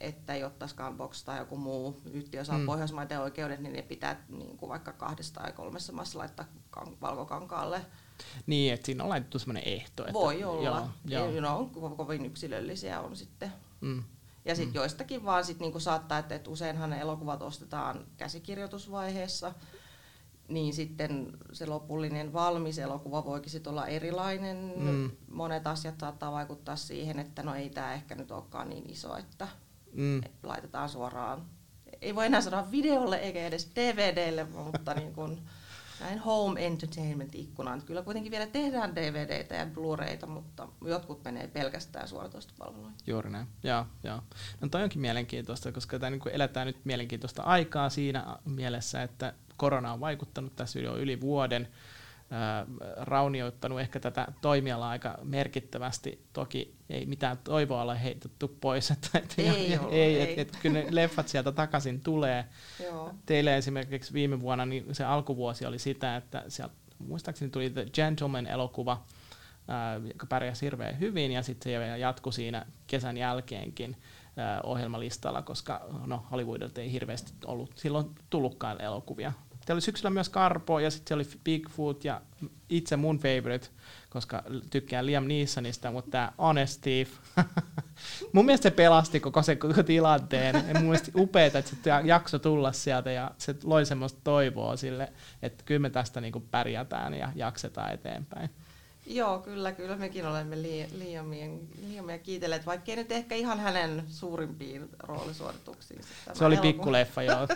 että 0.00 0.36
jotta 0.36 0.66
Scanbox 0.66 1.24
tai 1.24 1.38
joku 1.38 1.56
muu 1.56 2.00
yhtiö 2.04 2.44
saa 2.44 2.58
mm. 2.58 2.66
Pohjoismaiden 2.66 3.20
oikeudet, 3.20 3.60
niin 3.60 3.72
ne 3.72 3.82
pitää 3.82 4.24
niin 4.28 4.56
kuin 4.56 4.68
vaikka 4.68 4.92
kahdesta 4.92 5.40
tai 5.40 5.52
kolmessa 5.52 5.92
maassa 5.92 6.18
laittaa 6.18 6.46
valkokankaalle. 7.00 7.86
Niin, 8.46 8.72
että 8.72 8.86
siinä 8.86 9.04
on 9.04 9.10
laitettu 9.10 9.38
sellainen 9.38 9.68
ehto. 9.68 10.02
Että, 10.02 10.12
Voi 10.12 10.44
olla. 10.44 10.88
Joo, 11.04 11.30
joo. 11.30 11.40
No, 11.40 11.70
on 11.76 11.96
kovin 11.96 12.26
yksilöllisiä 12.26 13.00
on 13.00 13.16
sitten. 13.16 13.52
Mm. 13.80 14.04
Ja 14.44 14.54
sitten 14.54 14.72
mm. 14.72 14.74
joistakin 14.74 15.24
vaan 15.24 15.44
sit 15.44 15.58
niinku 15.58 15.80
saattaa, 15.80 16.18
että 16.18 16.34
et 16.34 16.48
useinhan 16.48 16.90
ne 16.90 17.00
elokuvat 17.00 17.42
ostetaan 17.42 18.06
käsikirjoitusvaiheessa, 18.16 19.54
niin 20.48 20.74
sitten 20.74 21.38
se 21.52 21.66
lopullinen 21.66 22.32
valmis 22.32 22.78
elokuva 22.78 23.24
voikin 23.24 23.50
sit 23.50 23.66
olla 23.66 23.86
erilainen. 23.86 24.72
Mm. 24.76 25.10
Monet 25.30 25.66
asiat 25.66 26.00
saattaa 26.00 26.32
vaikuttaa 26.32 26.76
siihen, 26.76 27.18
että 27.18 27.42
no 27.42 27.54
ei 27.54 27.70
tämä 27.70 27.94
ehkä 27.94 28.14
nyt 28.14 28.30
olekaan 28.30 28.68
niin 28.68 28.90
iso, 28.90 29.16
että 29.16 29.48
mm. 29.92 30.20
laitetaan 30.42 30.88
suoraan, 30.88 31.46
ei 32.00 32.14
voi 32.14 32.26
enää 32.26 32.40
sanoa 32.40 32.70
videolle 32.70 33.16
eikä 33.16 33.46
edes 33.46 33.70
DVDlle, 33.74 34.44
mutta 34.44 34.94
niin 35.00 35.14
kuin 35.14 35.38
näin 36.00 36.18
home 36.18 36.66
entertainment-ikkunaan. 36.66 37.82
Kyllä 37.82 38.02
kuitenkin 38.02 38.30
vielä 38.30 38.46
tehdään 38.46 38.96
DVDtä 38.96 39.54
ja 39.54 39.66
Blu-rayta, 39.66 40.26
mutta 40.26 40.68
jotkut 40.84 41.24
menee 41.24 41.46
pelkästään 41.46 42.08
suoratoistopalveluihin. 42.08 42.94
Juuri 43.06 43.30
näin, 43.30 43.46
joo, 43.62 43.86
joo. 44.02 44.20
No 44.60 44.68
toi 44.68 44.82
onkin 44.82 45.00
mielenkiintoista, 45.00 45.72
koska 45.72 45.98
tämä 45.98 46.10
niin 46.10 46.20
eletään 46.32 46.66
nyt 46.66 46.84
mielenkiintoista 46.84 47.42
aikaa 47.42 47.90
siinä 47.90 48.36
mielessä, 48.44 49.02
että 49.02 49.34
korona 49.56 49.92
on 49.92 50.00
vaikuttanut 50.00 50.56
tässä 50.56 50.78
jo 50.78 50.96
yli 50.96 51.20
vuoden 51.20 51.68
raunioittanut 52.96 53.80
ehkä 53.80 54.00
tätä 54.00 54.26
toimialaa 54.40 54.90
aika 54.90 55.18
merkittävästi. 55.22 56.24
Toki 56.32 56.74
ei 56.90 57.06
mitään 57.06 57.38
toivoa 57.44 57.82
ole 57.82 58.02
heitetty 58.02 58.48
pois, 58.48 58.90
että 58.90 59.18
et, 59.18 59.34
ei, 59.38 59.78
ollut, 59.78 59.92
ei, 59.92 60.20
ei. 60.20 60.32
Et, 60.32 60.38
et, 60.38 60.58
kyllä 60.62 60.78
ne 60.78 60.86
leffat 60.90 61.28
sieltä 61.28 61.52
takaisin 61.52 62.00
tulee. 62.00 62.44
Joo. 62.82 63.14
Teille 63.26 63.56
esimerkiksi 63.56 64.12
viime 64.12 64.40
vuonna 64.40 64.66
niin 64.66 64.94
se 64.94 65.04
alkuvuosi 65.04 65.66
oli 65.66 65.78
sitä, 65.78 66.16
että 66.16 66.44
sieltä 66.48 66.74
muistaakseni 66.98 67.50
tuli 67.50 67.70
The 67.70 67.86
Gentleman-elokuva, 67.94 69.04
ää, 69.68 70.00
joka 70.04 70.26
pärjäsi 70.26 70.66
hirveän 70.66 71.00
hyvin, 71.00 71.32
ja 71.32 71.42
sitten 71.42 71.72
se 71.72 71.98
jatkui 71.98 72.32
siinä 72.32 72.66
kesän 72.86 73.16
jälkeenkin 73.16 73.96
ää, 74.36 74.60
ohjelmalistalla, 74.62 75.42
koska 75.42 75.86
no, 76.06 76.26
Hollywoodilta 76.30 76.80
ei 76.80 76.92
hirveästi 76.92 77.32
ollut 77.44 77.72
silloin 77.74 78.06
tullutkaan 78.30 78.80
elokuvia 78.80 79.32
Teillä 79.64 79.76
oli 79.76 79.80
syksyllä 79.80 80.10
myös 80.10 80.28
Karpo 80.28 80.78
ja 80.78 80.90
sitten 80.90 81.14
oli 81.14 81.24
Bigfoot 81.44 82.04
ja 82.04 82.20
itse 82.68 82.96
mun 82.96 83.18
favorite, 83.18 83.68
koska 84.10 84.42
tykkään 84.70 85.06
Liam 85.06 85.24
Neesonista, 85.24 85.90
mutta 85.90 86.10
tämä 86.10 86.32
Honest 86.38 86.80
Thief. 86.80 87.10
mun 88.32 88.44
mielestä 88.44 88.62
se 88.62 88.70
pelasti 88.70 89.20
koko 89.20 89.42
se 89.42 89.56
koko 89.56 89.82
tilanteen. 89.82 90.54
Ja 90.54 90.74
mun 90.74 90.82
mielestä 90.82 91.10
upeeta, 91.16 91.58
että 91.58 91.70
se 91.70 91.90
jakso 92.04 92.38
tulla 92.38 92.72
sieltä 92.72 93.12
ja 93.12 93.30
se 93.38 93.54
loi 93.64 93.86
semmoista 93.86 94.20
toivoa 94.24 94.76
sille, 94.76 95.12
että 95.42 95.64
kyllä 95.64 95.78
me 95.78 95.90
tästä 95.90 96.20
niinku 96.20 96.40
pärjätään 96.40 97.14
ja 97.14 97.32
jaksetaan 97.34 97.92
eteenpäin. 97.92 98.50
Joo, 99.12 99.38
kyllä, 99.38 99.72
kyllä 99.72 99.96
mekin 99.96 100.26
olemme 100.26 100.62
Liamia, 100.62 101.48
Liamia 101.86 102.18
kiitelleet, 102.18 102.66
vaikkei 102.66 102.96
nyt 102.96 103.12
ehkä 103.12 103.34
ihan 103.34 103.60
hänen 103.60 104.04
suurimpiin 104.08 104.88
roolisuorituksiin. 104.98 106.00
Se 106.32 106.44
oli 106.44 106.56
pikkuleffa, 106.56 107.22
joo. 107.22 107.48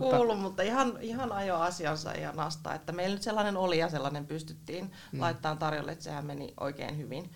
Kuulu, 0.10 0.36
mutta 0.36 0.62
ihan, 0.62 0.98
ihan 1.00 1.32
ajo 1.32 1.56
asiansa 1.56 2.12
ja 2.12 2.32
nasta, 2.32 2.74
että 2.74 2.92
meillä 2.92 3.14
nyt 3.14 3.22
sellainen 3.22 3.56
oli 3.56 3.78
ja 3.78 3.88
sellainen 3.88 4.26
pystyttiin 4.26 4.92
mm. 5.12 5.20
laittamaan 5.20 5.58
tarjolle, 5.58 5.92
että 5.92 6.04
sehän 6.04 6.26
meni 6.26 6.54
oikein 6.60 6.98
hyvin. 6.98 7.30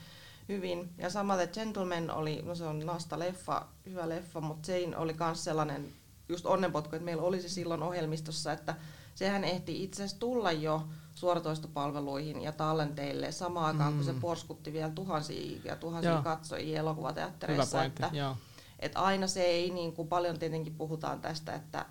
hyvin. 0.49 0.91
Ja 0.99 1.11
samaten 1.11 1.49
Gentleman 1.53 2.11
oli, 2.11 2.43
no 2.43 2.55
se 2.55 2.65
on 2.65 2.87
nasta 2.87 3.19
leffa, 3.19 3.67
hyvä 3.87 4.09
leffa, 4.09 4.41
mutta 4.41 4.67
se 4.67 4.89
oli 4.97 5.17
myös 5.19 5.45
sellainen 5.45 5.89
just 6.29 6.47
onnenpotku, 6.47 6.97
että 6.97 7.05
meillä 7.05 7.23
oli 7.23 7.43
se 7.43 7.49
silloin 7.49 7.83
ohjelmistossa, 7.83 8.53
että 8.53 8.75
sehän 9.15 9.45
ehti 9.45 9.85
itse 9.85 10.03
asiassa 10.03 10.21
tulla 10.21 10.53
jo 10.53 10.87
suoratoistopalveluihin 11.23 12.43
ja 12.43 12.53
tallenteille 12.53 13.33
samaan 13.33 13.67
aikaan, 13.67 13.93
mm. 13.93 13.97
kun 13.97 14.05
se 14.05 14.13
mm. 14.13 14.21
porskutti 14.21 14.73
vielä 14.73 14.91
tuhansia 14.91 15.61
ja 15.65 15.77
tuhansia 15.77 16.11
joo. 16.11 16.23
katsojia 16.23 16.81
elokuvateattereissa. 16.81 17.85
Että, 17.85 18.11
joo. 18.13 18.37
että 18.79 19.01
aina 19.01 19.27
se 19.27 19.43
ei, 19.43 19.71
niin 19.71 19.93
kuin 19.93 20.09
paljon 20.09 20.39
tietenkin 20.39 20.75
puhutaan 20.75 21.21
tästä, 21.21 21.55
että 21.55 21.87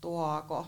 tuoako 0.00 0.66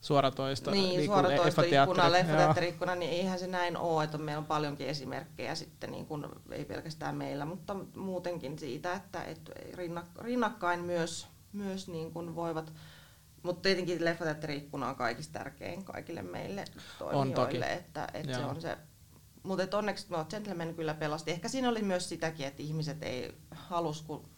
suoratoisto, 0.00 0.70
niin, 0.70 0.88
niin 0.88 1.06
suoratoistoikkuna, 1.06 2.12
leffateatteriikkuna, 2.12 2.94
niin 2.94 3.10
eihän 3.10 3.38
se 3.38 3.46
näin 3.46 3.76
ole, 3.76 4.04
että 4.04 4.18
meillä 4.18 4.38
on 4.38 4.46
paljonkin 4.46 4.88
esimerkkejä 4.88 5.54
sitten, 5.54 5.92
niin 5.92 6.06
kuin, 6.06 6.26
ei 6.50 6.64
pelkästään 6.64 7.16
meillä, 7.16 7.44
mutta 7.44 7.76
muutenkin 7.96 8.58
siitä, 8.58 8.92
että, 8.92 9.22
että 9.22 9.52
rinnakkain 10.22 10.80
myös, 10.80 11.26
myös 11.52 11.88
niin 11.88 12.12
kuin 12.12 12.34
voivat 12.34 12.72
mutta 13.46 13.62
tietenkin 13.62 14.04
leffateatteriikkuna 14.04 14.88
on 14.88 14.96
kaikista 14.96 15.38
tärkein 15.38 15.84
kaikille 15.84 16.22
meille 16.22 16.64
toimijoille, 16.98 17.72
että, 17.72 18.08
että 18.14 18.34
se 18.34 18.44
on 18.44 18.60
se 18.60 18.76
mutta 19.42 19.78
onneksi 19.78 20.06
no, 20.10 20.24
Gentleman 20.24 20.74
kyllä 20.74 20.94
pelasti. 20.94 21.30
Ehkä 21.30 21.48
siinä 21.48 21.68
oli 21.68 21.82
myös 21.82 22.08
sitäkin, 22.08 22.46
että 22.46 22.62
ihmiset 22.62 23.02
ei 23.02 23.34
halus, 23.50 24.02
kun 24.02 24.28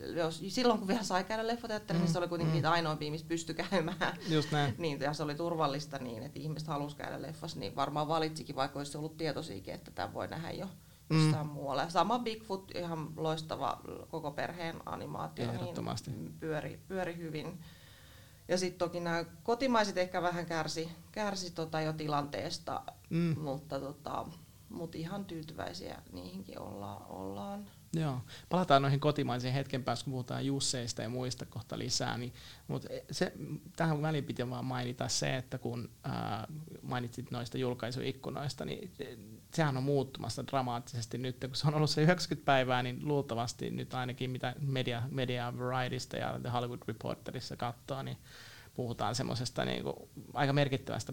jos, 0.00 0.42
silloin 0.48 0.78
kun 0.78 0.88
vielä 0.88 1.02
sai 1.02 1.24
käydä 1.24 1.46
leffateatterissa, 1.46 2.02
mm, 2.02 2.04
niin 2.04 2.12
se 2.12 2.18
oli 2.18 2.28
kuitenkin 2.28 2.52
mm. 2.52 2.54
niitä 2.54 2.70
ainoimpia, 2.70 3.10
missä 3.10 3.26
pystyi 3.26 3.54
käymään. 3.54 4.16
Just 4.28 4.50
näin. 4.52 4.74
niin, 4.78 5.00
ja 5.00 5.12
se 5.12 5.22
oli 5.22 5.34
turvallista 5.34 5.98
niin, 5.98 6.22
että 6.22 6.38
ihmiset 6.38 6.68
halusi 6.68 6.96
käydä 6.96 7.22
leffassa, 7.22 7.58
niin 7.58 7.76
varmaan 7.76 8.08
valitsikin, 8.08 8.56
vaikka 8.56 8.78
olisi 8.78 8.98
ollut 8.98 9.16
tietoisiakin, 9.16 9.74
että 9.74 9.90
tämä 9.90 10.12
voi 10.12 10.28
nähdä 10.28 10.50
jo 10.50 10.68
jossain 11.10 11.46
mm. 11.46 11.52
muualla. 11.52 11.90
Sama 11.90 12.18
Bigfoot, 12.18 12.70
ihan 12.74 13.08
loistava 13.16 13.80
koko 14.08 14.30
perheen 14.30 14.76
animaatio, 14.86 15.44
niin 16.10 16.34
pyöri, 16.40 16.80
pyöri 16.88 17.16
hyvin. 17.16 17.58
Ja 18.48 18.58
sitten 18.58 18.78
toki 18.78 19.00
nämä 19.00 19.24
kotimaiset 19.42 19.98
ehkä 19.98 20.22
vähän 20.22 20.46
kärsi, 20.46 20.88
kärsi 21.12 21.50
tota 21.50 21.80
jo 21.80 21.92
tilanteesta, 21.92 22.82
mm. 23.10 23.38
mutta 23.40 23.80
tota, 23.80 24.26
mut 24.68 24.94
ihan 24.94 25.24
tyytyväisiä 25.24 26.02
niihinkin 26.12 26.60
olla, 26.60 26.96
ollaan. 26.96 27.66
Joo. 27.92 28.20
Palataan 28.48 28.82
noihin 28.82 29.00
kotimaisiin 29.00 29.52
hetken 29.52 29.84
päästä, 29.84 30.04
kun 30.04 30.10
puhutaan 30.10 30.46
Jusseista 30.46 31.02
ja 31.02 31.08
muista 31.08 31.46
kohta 31.46 31.78
lisää. 31.78 32.18
Niin, 32.18 32.32
mutta 32.68 32.88
se, 33.10 33.32
tähän 33.76 34.02
väliin 34.02 34.24
piti 34.24 34.50
vaan 34.50 34.64
mainita 34.64 35.08
se, 35.08 35.36
että 35.36 35.58
kun 35.58 35.90
ää, 36.04 36.46
mainitsit 36.82 37.30
noista 37.30 37.58
julkaisuikkunoista, 37.58 38.64
niin 38.64 38.92
sehän 39.54 39.76
on 39.76 39.82
muuttumassa 39.82 40.46
dramaattisesti 40.46 41.18
nyt. 41.18 41.36
Kun 41.40 41.56
se 41.56 41.68
on 41.68 41.74
ollut 41.74 41.90
se 41.90 42.02
90 42.02 42.46
päivää, 42.46 42.82
niin 42.82 43.08
luultavasti 43.08 43.70
nyt 43.70 43.94
ainakin 43.94 44.30
mitä 44.30 44.54
Media, 44.60 45.02
Media 45.10 45.52
Varietysta 45.58 46.16
ja 46.16 46.38
The 46.42 46.50
Hollywood 46.50 46.80
Reporterissa 46.88 47.56
katsoo, 47.56 48.02
niin 48.02 48.16
puhutaan 48.74 49.14
semmoisesta 49.14 49.64
niin 49.64 49.84
aika 50.34 50.52
merkittävästä 50.52 51.12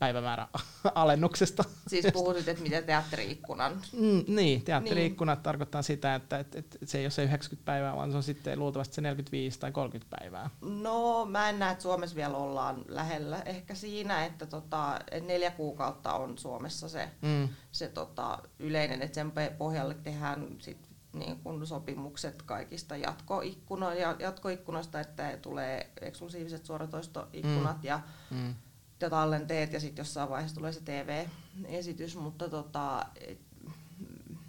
päivämäärä 0.00 0.48
alennuksesta. 0.94 1.64
Siis 1.86 2.06
puhutit, 2.12 2.48
että 2.48 2.62
mitä 2.62 2.82
teatteriikkunan? 2.82 3.82
Mm, 3.92 4.24
niin, 4.26 4.62
teatteriikkunat 4.62 5.38
niin. 5.38 5.42
tarkoittaa 5.42 5.82
sitä, 5.82 6.14
että, 6.14 6.38
että, 6.38 6.58
että 6.58 6.78
se 6.84 6.98
ei 6.98 7.04
ole 7.04 7.10
se 7.10 7.22
90 7.24 7.66
päivää, 7.66 7.96
vaan 7.96 8.10
se 8.10 8.16
on 8.16 8.22
sitten 8.22 8.58
luultavasti 8.58 8.94
se 8.94 9.00
45 9.00 9.60
tai 9.60 9.72
30 9.72 10.16
päivää. 10.20 10.50
No 10.60 11.26
mä 11.26 11.48
en 11.48 11.58
näe, 11.58 11.72
että 11.72 11.82
Suomessa 11.82 12.16
vielä 12.16 12.36
ollaan 12.36 12.84
lähellä. 12.88 13.42
Ehkä 13.44 13.74
siinä, 13.74 14.24
että 14.24 14.46
tota, 14.46 14.98
neljä 15.26 15.50
kuukautta 15.50 16.12
on 16.12 16.38
Suomessa 16.38 16.88
se, 16.88 17.10
mm. 17.22 17.48
se 17.72 17.88
tota, 17.88 18.38
yleinen, 18.58 19.02
että 19.02 19.14
sen 19.14 19.32
pohjalle 19.58 19.94
tehdään 19.94 20.46
sit 20.58 20.90
niin 21.12 21.40
kuin 21.40 21.66
sopimukset 21.66 22.42
kaikista 22.42 22.96
jatkoikkuno, 22.96 23.92
jatkoikkunoista, 24.18 25.00
että 25.00 25.38
tulee 25.42 25.90
eksklusiiviset 26.00 26.66
suoratoistoikkunat 26.66 27.76
mm. 27.76 27.86
ja 27.86 28.00
mm 28.30 28.54
ja 29.00 29.10
tallenteet 29.10 29.72
ja 29.72 29.80
sitten 29.80 30.00
jossain 30.02 30.30
vaiheessa 30.30 30.56
tulee 30.56 30.72
se 30.72 30.80
TV-esitys, 30.80 32.16
mutta 32.16 32.48
tota, 32.48 33.06
et, 33.20 33.40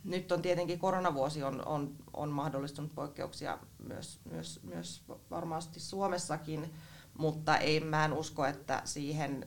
nyt 0.03 0.31
on 0.31 0.41
tietenkin 0.41 0.79
koronavuosi 0.79 1.43
on, 1.43 1.67
on, 1.67 1.95
on 2.13 2.29
mahdollistunut 2.29 2.95
poikkeuksia 2.95 3.57
myös, 3.87 4.19
myös, 4.31 4.59
myös 4.63 5.03
varmasti 5.31 5.79
Suomessakin, 5.79 6.73
mutta 7.17 7.57
ei 7.57 7.79
mä 7.79 8.05
en 8.05 8.13
usko, 8.13 8.45
että 8.45 8.81
siihen 8.85 9.45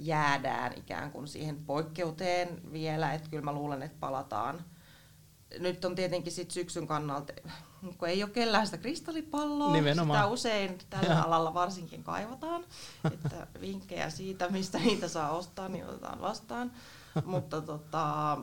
jäädään 0.00 0.72
ikään 0.76 1.10
kuin 1.10 1.28
siihen 1.28 1.64
poikkeuteen 1.64 2.72
vielä, 2.72 3.12
että 3.12 3.30
kyllä 3.30 3.44
mä 3.44 3.52
luulen, 3.52 3.82
että 3.82 3.96
palataan. 4.00 4.64
Nyt 5.58 5.84
on 5.84 5.94
tietenkin 5.94 6.32
sit 6.32 6.50
syksyn 6.50 6.86
kannalta 6.86 7.32
kun 7.98 8.08
ei 8.08 8.22
ole 8.22 8.30
kellään 8.30 8.66
sitä 8.66 8.78
kristallipalloa, 8.78 9.72
Nimenomaan. 9.72 10.18
sitä 10.18 10.32
usein 10.32 10.78
tällä 10.90 11.14
ja. 11.14 11.22
alalla 11.22 11.54
varsinkin 11.54 12.04
kaivataan, 12.04 12.64
että 13.12 13.46
vinkkejä 13.60 14.10
siitä, 14.10 14.48
mistä 14.48 14.78
niitä 14.78 15.08
saa 15.08 15.30
ostaa, 15.30 15.68
niin 15.68 15.86
otetaan 15.86 16.20
vastaan. 16.20 16.72
Mutta 17.24 17.60
tota, 17.60 18.38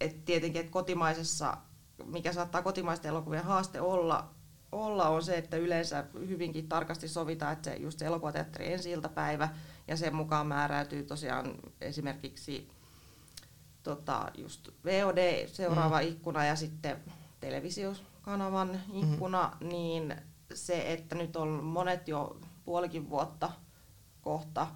et 0.00 0.24
tietenkin, 0.24 0.60
että 0.60 0.72
kotimaisessa, 0.72 1.56
mikä 2.04 2.32
saattaa 2.32 2.62
kotimaisten 2.62 3.08
elokuvien 3.08 3.44
haaste 3.44 3.80
olla, 3.80 4.30
olla 4.72 5.08
on 5.08 5.22
se, 5.22 5.38
että 5.38 5.56
yleensä 5.56 6.04
hyvinkin 6.14 6.68
tarkasti 6.68 7.08
sovitaan, 7.08 7.52
että 7.52 7.70
se 7.70 7.76
just 7.76 7.98
se 7.98 8.04
elokuvateatteri 8.04 8.72
ensi 8.72 8.90
iltapäivä, 8.90 9.48
ja 9.88 9.96
sen 9.96 10.14
mukaan 10.14 10.46
määräytyy 10.46 11.02
tosiaan 11.02 11.54
esimerkiksi 11.80 12.68
tota, 13.82 14.30
just 14.34 14.68
VOD, 14.84 15.46
seuraava 15.46 16.00
mm. 16.00 16.08
ikkuna, 16.08 16.44
ja 16.44 16.56
sitten 16.56 16.96
televisio 17.40 17.94
kanavan 18.28 18.80
mhm. 18.88 19.12
ikkuna, 19.12 19.46
mm-hmm. 19.46 19.68
niin 19.68 20.16
se, 20.54 20.92
että 20.92 21.14
nyt 21.14 21.36
on 21.36 21.48
monet 21.48 22.08
jo 22.08 22.40
puolikin 22.64 23.10
vuotta 23.10 23.50
kohta 24.20 24.66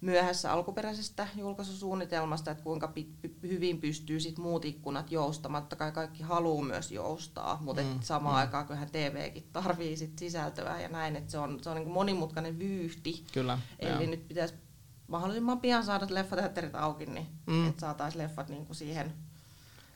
myöhässä 0.00 0.52
alkuperäisestä 0.52 1.28
julkaisusuunnitelmasta, 1.36 2.50
että 2.50 2.62
kuinka 2.62 2.92
py- 2.96 3.30
hyvin 3.42 3.80
pystyy 3.80 4.20
sit 4.20 4.38
muut 4.38 4.64
ikkunat 4.64 5.12
joustamaan. 5.12 5.66
kai 5.76 5.92
kaikki 5.92 6.22
haluaa 6.22 6.64
myös 6.64 6.92
joustaa, 6.92 7.58
mutta 7.60 7.82
mm, 7.82 8.00
samaan 8.00 8.34
mm. 8.34 8.40
aikaan 8.40 8.66
kyllähän 8.66 8.90
TVkin 8.90 9.48
tarvii 9.52 9.96
sit 9.96 10.18
sisältöä 10.18 10.80
ja 10.80 10.88
näin, 10.88 11.16
että 11.16 11.30
se 11.30 11.38
on, 11.38 11.58
se 11.62 11.70
on 11.70 11.76
niin 11.76 11.88
monimutkainen 11.88 12.58
vyyhti. 12.58 13.24
Kyllä, 13.32 13.58
Eli 13.78 13.90
joo. 13.90 14.10
nyt 14.10 14.28
pitäisi 14.28 14.54
mahdollisimman 15.06 15.60
pian 15.60 15.84
saada 15.84 16.06
leffateatterit 16.10 16.74
auki, 16.74 17.06
niin 17.06 17.26
mm. 17.46 17.68
että 17.68 17.80
saataisiin 17.80 18.22
leffat 18.22 18.48
niin 18.48 18.66
kuin 18.66 18.76
siihen 18.76 19.12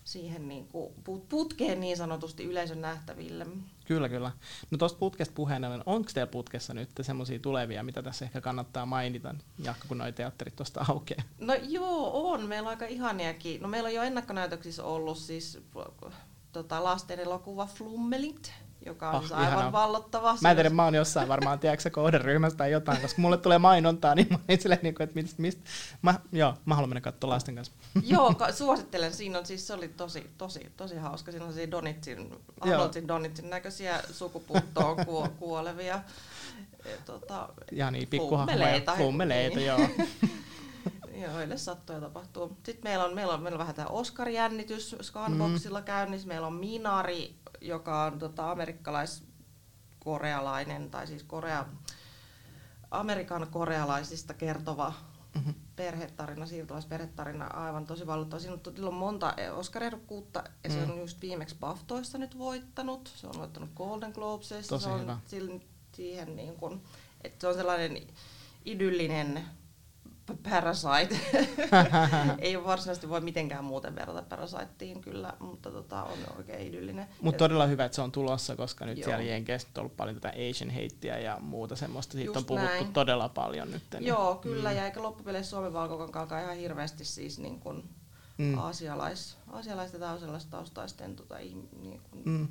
siihen 0.05 0.49
niin 0.49 0.69
kuin 0.69 0.93
putkeen 1.29 1.81
niin 1.81 1.97
sanotusti 1.97 2.45
yleisön 2.45 2.81
nähtäville. 2.81 3.47
Kyllä, 3.85 4.09
kyllä. 4.09 4.33
No 4.71 4.79
tuosta 4.79 4.99
putkesta 4.99 5.35
puheen 5.35 5.65
ollen, 5.65 5.83
onko 5.87 6.11
teillä 6.15 6.31
putkessa 6.31 6.75
nyt 6.75 6.91
semmoisia 7.01 7.39
tulevia, 7.39 7.83
mitä 7.83 8.03
tässä 8.03 8.25
ehkä 8.25 8.41
kannattaa 8.41 8.87
mainita, 8.87 9.35
Jaakko, 9.65 9.85
kun 9.89 9.99
noi 9.99 10.13
teatterit 10.13 10.57
tuosta 10.57 10.85
aukeaa? 10.89 11.23
No 11.39 11.55
joo, 11.55 12.31
on. 12.31 12.47
Meillä 12.47 12.67
on 12.67 12.71
aika 12.71 12.87
ihaniakin. 12.87 13.63
No 13.63 13.69
meillä 13.69 13.87
on 13.87 13.95
jo 13.95 14.03
ennakkonäytöksissä 14.03 14.85
ollut 14.85 15.19
siis 15.19 15.59
tota, 16.53 16.85
lasten 16.85 17.21
elokuva 17.21 17.67
Flummelit, 17.67 18.53
joka 18.87 19.11
on 19.11 19.15
oh, 19.15 19.21
siis 19.21 19.33
aivan 19.33 19.53
ihanaa. 19.53 19.73
vallottava. 19.73 20.37
Mä 20.41 20.51
en 20.51 20.57
tiedä, 20.57 20.71
mä 20.71 20.85
oon 20.85 20.95
jossain 20.95 21.29
varmaan, 21.29 21.59
tiedätkö 21.59 21.91
kohderyhmästä 21.91 22.57
tai 22.57 22.73
jotain, 22.73 23.01
koska 23.01 23.23
mulle 23.23 23.37
tulee 23.37 23.59
mainontaa, 23.59 24.15
niin 24.15 24.27
mä 24.31 24.39
oon 24.49 24.61
silleen, 24.61 24.81
niin 24.83 25.03
että 25.03 25.15
mistä, 25.15 25.43
mistä. 25.43 25.63
Mä, 26.03 26.15
joo, 26.33 26.55
mä 26.65 26.75
haluan 26.75 26.89
mennä 26.89 27.01
katsomaan 27.01 27.35
lasten 27.35 27.55
kanssa. 27.55 27.73
joo, 28.03 28.35
ka- 28.35 28.53
suosittelen. 28.63 29.15
Siinä 29.15 29.39
on 29.39 29.47
siis, 29.47 29.67
se 29.67 29.75
oli 29.75 29.89
tosi, 29.89 30.31
tosi, 30.39 30.73
tosi 30.77 30.97
hauska. 30.97 31.31
Siinä 31.33 31.47
on 31.47 31.53
siis 31.53 31.71
Donitsin, 31.71 32.37
Arnoldsin 32.61 33.09
Donitsin 33.09 33.51
näköisiä 33.51 34.03
sukupuuttoon 34.13 34.97
kuo- 34.97 35.29
kuolevia. 35.39 36.01
E, 36.85 36.89
tota, 37.07 37.49
ja 37.73 37.91
niin, 37.91 38.09
pikkuhahmoja. 38.09 38.81
Fummeleita, 38.97 39.57
niin. 39.57 39.67
joo. 39.67 39.79
Joo, 41.21 41.35
heille 41.35 41.57
sattuu 41.57 41.95
ja 41.95 42.01
tapahtuu. 42.01 42.57
Sitten 42.63 42.91
meillä 42.91 43.05
on, 43.05 43.15
meillä 43.15 43.35
on, 43.35 43.43
meillä 43.43 43.57
on 43.57 43.61
vähän 43.61 43.75
tämä 43.75 43.89
Oscar-jännitys 43.89 44.97
Scanboxilla 45.03 45.79
mm. 45.79 45.85
käynnissä. 45.85 46.29
Meillä 46.29 46.47
on 46.47 46.55
Minari, 46.55 47.37
joka 47.61 48.05
on 48.05 48.19
tota, 48.19 48.51
amerikkalais-korealainen, 48.51 50.91
tai 50.91 51.07
siis 51.07 51.23
Korea, 51.23 51.67
Amerikan 52.91 53.47
korealaisista 53.51 54.35
kertova 54.35 54.93
mm-hmm. 55.35 55.55
perhetarina, 55.77 56.47
siirtolaisperhetarina, 56.47 57.47
aivan 57.47 57.87
tosi 57.87 58.07
vallottava. 58.07 58.41
Siinä 58.41 58.59
on 58.83 58.95
monta 58.95 59.35
Oscar-ehdokkuutta, 59.55 60.45
ja 60.65 60.71
mm. 60.71 60.77
se 60.77 60.83
on 60.93 60.99
just 60.99 61.21
viimeksi 61.21 61.57
BAFTOissa 61.61 62.19
nyt 62.19 62.39
voittanut. 62.39 63.13
Se 63.17 63.27
on 63.27 63.39
voittanut 63.39 63.71
Golden 63.77 64.13
Globesissa. 64.13 64.69
Tosi 64.69 64.85
se 64.85 64.91
on 64.91 65.01
hyvä. 65.01 65.19
siihen 65.93 66.37
niin 66.37 66.57
kun, 66.57 66.83
että 67.25 67.41
se 67.41 67.47
on 67.47 67.55
sellainen 67.55 68.07
idyllinen 68.65 69.45
Parasite. 70.51 71.21
ei 72.39 72.57
ole 72.57 72.65
varsinaisesti 72.65 73.09
voi 73.09 73.21
mitenkään 73.21 73.65
muuten 73.65 73.95
verrata 73.95 74.23
Parasiteen 74.23 75.01
kyllä, 75.01 75.33
mutta 75.41 75.71
tota, 75.71 76.03
on 76.03 76.19
oikein 76.37 76.69
idyllinen. 76.69 77.07
Mutta 77.21 77.39
todella 77.39 77.67
hyvä, 77.67 77.85
että 77.85 77.97
se 77.97 78.03
on 78.03 78.13
tulossa, 78.13 78.57
koska 78.57 78.87
nyt 78.87 78.99
Joo. 78.99 79.05
siellä 79.05 79.25
Jenkeissä 79.25 79.69
on 79.75 79.81
ollut 79.81 79.97
paljon 79.97 80.21
tätä 80.21 80.35
Asian 80.51 80.71
hateä 80.71 81.19
ja 81.19 81.39
muuta 81.41 81.77
semmoista. 81.77 82.13
Siitä 82.13 82.29
Just 82.29 82.37
on 82.37 82.45
puhuttu 82.45 82.69
näin. 82.69 82.93
todella 82.93 83.29
paljon 83.29 83.71
nyt. 83.71 83.83
Niin. 83.93 84.07
Joo, 84.07 84.35
kyllä, 84.35 84.71
mm. 84.71 84.77
ja 84.77 84.85
eikä 84.85 85.03
loppupeleissä 85.03 85.51
Suomen 85.51 85.73
valkokankaan 85.73 86.43
ihan 86.43 86.57
hirveästi 86.57 87.05
siis 87.05 87.39
niin 87.39 87.61
kuin 87.61 87.85
mm. 88.39 88.59
aasialais, 88.59 89.37
aasialaisten 89.53 90.01
tai 90.01 90.19
taustaisten 90.51 91.17
tota, 91.17 91.39
niin 91.39 92.01
kuin, 92.11 92.23
mm. 92.25 92.49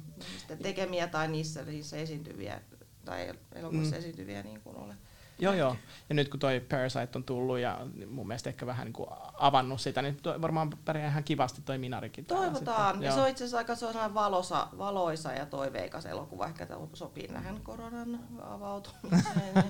tekemiä 0.61 1.07
tai 1.07 1.27
niissä, 1.27 1.65
niissä 1.65 1.97
esiintyviä 1.97 2.61
tai 3.05 3.33
elokuvissa 3.55 3.95
mm. 3.95 3.99
esiintyviä 3.99 4.43
niin 4.43 4.61
kuin 4.61 4.75
ole. 4.75 4.95
Joo, 5.39 5.53
joo. 5.53 5.75
Ja 6.09 6.15
nyt 6.15 6.29
kun 6.29 6.39
toi 6.39 6.59
Parasite 6.59 7.09
on 7.15 7.23
tullut 7.23 7.59
ja 7.59 7.79
mun 8.09 8.27
mielestä 8.27 8.49
ehkä 8.49 8.65
vähän 8.65 8.85
niin 8.85 8.93
kuin 8.93 9.09
avannut 9.33 9.81
sitä, 9.81 10.01
niin 10.01 10.15
toi 10.15 10.41
varmaan 10.41 10.69
pärjää 10.85 11.09
ihan 11.09 11.23
kivasti 11.23 11.61
toi 11.61 11.77
Minarikin. 11.77 12.25
Toivotaan. 12.25 13.03
Ja 13.03 13.11
se 13.11 13.19
on 13.19 13.29
itse 13.29 13.43
asiassa 13.43 13.57
aika 13.57 13.75
sellainen 13.75 14.13
valosa, 14.13 14.67
valoisa 14.77 15.31
ja 15.31 15.45
toiveikas 15.45 16.05
elokuva. 16.05 16.45
Ehkä 16.45 16.67
sopii 16.93 17.27
nähän 17.27 17.61
koronan 17.63 18.19
avautumiseen. 18.41 19.63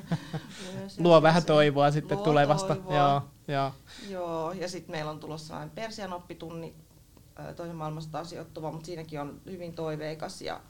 Luo 0.98 1.22
vähän 1.22 1.46
toivoa 1.46 1.92
sitten 1.92 2.18
Luo 2.18 2.26
tulevasta. 2.26 2.76
Toivoa. 2.76 2.96
Joo, 2.96 3.22
joo. 3.48 3.74
joo, 4.10 4.52
ja 4.52 4.70
sitten 4.70 4.92
meillä 4.92 5.12
on 5.12 5.20
tulossa 5.20 5.48
sellainen 5.48 5.76
Persian 5.76 6.14
oppitunni 6.14 6.76
toisen 7.56 7.76
maailmasta 7.76 8.24
sijoittuva, 8.24 8.72
mutta 8.72 8.86
siinäkin 8.86 9.22
on 9.22 9.42
hyvin 9.46 9.74
toiveikas 9.74 10.42
ja 10.42 10.62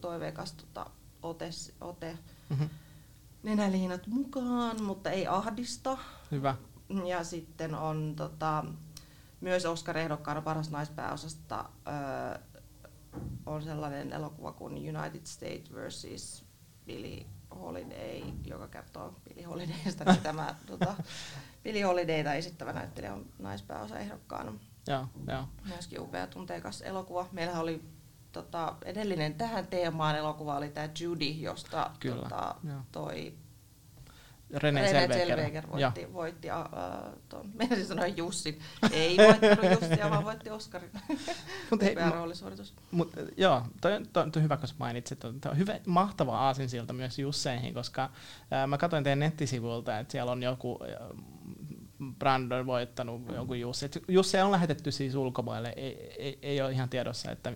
toiveikas 0.00 0.52
tota, 0.52 0.86
ote, 1.22 1.50
ote. 1.80 2.18
Mm-hmm 2.48 2.68
nenäliinat 3.44 4.06
mukaan, 4.06 4.82
mutta 4.82 5.10
ei 5.10 5.26
ahdista. 5.26 5.98
Hyvä. 6.30 6.56
Ja 7.06 7.24
sitten 7.24 7.74
on 7.74 8.12
tota, 8.16 8.64
myös 9.40 9.66
Oscar-ehdokkaana 9.66 10.42
paras 10.42 10.70
naispääosasta 10.70 11.68
öö, 11.88 12.38
on 13.46 13.62
sellainen 13.62 14.12
elokuva 14.12 14.52
kuin 14.52 14.96
United 14.96 15.20
States 15.24 15.72
vs. 15.74 16.44
Billie 16.86 17.26
Holiday, 17.50 18.22
joka 18.44 18.68
kertoo 18.68 19.14
Billie 19.28 19.44
Holidaysta, 19.44 20.04
niin 20.04 20.22
tämä 20.22 20.54
tota, 20.66 20.94
Billie 21.64 21.82
Holidayta 21.82 22.34
esittävä 22.34 22.72
näyttelijä 22.72 23.14
on 23.14 23.26
naispääosa 23.38 23.98
ehdokkaana. 23.98 24.52
Joo, 24.86 25.06
joo. 25.28 25.48
Myöskin 25.68 26.00
upea 26.00 26.26
tunteikas 26.26 26.82
elokuva. 26.82 27.28
Meillä 27.32 27.60
oli 27.60 27.82
tota, 28.34 28.74
edellinen 28.84 29.34
tähän 29.34 29.66
teemaan 29.66 30.16
elokuva 30.16 30.56
oli 30.56 30.68
tämä 30.68 30.88
Judy, 31.00 31.24
josta 31.24 31.90
Kyllä, 32.00 32.22
tota, 32.22 32.54
toi 32.92 33.34
René, 34.50 34.80
René 34.80 35.14
Zellweger 35.14 35.70
voitti, 35.70 36.12
voitti 36.12 36.48
uh, 36.48 37.18
ton, 37.28 37.50
meidän 37.58 37.86
sanoa 37.86 38.06
Jussin. 38.06 38.60
Ei 38.92 39.16
voittanut 39.16 39.80
Jussia, 39.80 40.10
vaan 40.10 40.24
voitti 40.24 40.50
Oscarin. 40.50 40.90
Mut 41.70 41.82
hei, 41.82 41.94
roolisuoritus. 41.94 42.74
Mut, 42.90 43.12
joo, 43.36 43.62
toi, 43.80 43.92
toi, 44.12 44.30
toi, 44.30 44.42
hyvä, 44.42 44.56
kun 44.56 44.68
mainitsit. 44.78 45.18
Toi 45.18 45.32
on 45.50 45.58
hyvä, 45.58 45.80
mahtava 45.86 46.38
aasinsilta 46.38 46.92
myös 46.92 47.18
Jusseihin, 47.18 47.74
koska 47.74 48.10
ää, 48.50 48.66
mä 48.66 48.78
katsoin 48.78 49.04
teidän 49.04 49.18
nettisivuilta, 49.18 49.98
että 49.98 50.12
siellä 50.12 50.32
on 50.32 50.42
joku 50.42 50.78
Brandon 52.18 52.66
voittanut 52.66 53.22
jonkun 53.34 53.60
Jussi. 53.60 53.90
Jussi 54.08 54.38
on 54.38 54.52
lähetetty 54.52 54.92
siis 54.92 55.14
ulkomaille, 55.14 55.72
ei, 55.76 56.14
ei, 56.18 56.38
ei 56.42 56.60
ole 56.62 56.72
ihan 56.72 56.88
tiedossa, 56.88 57.30
että 57.30 57.52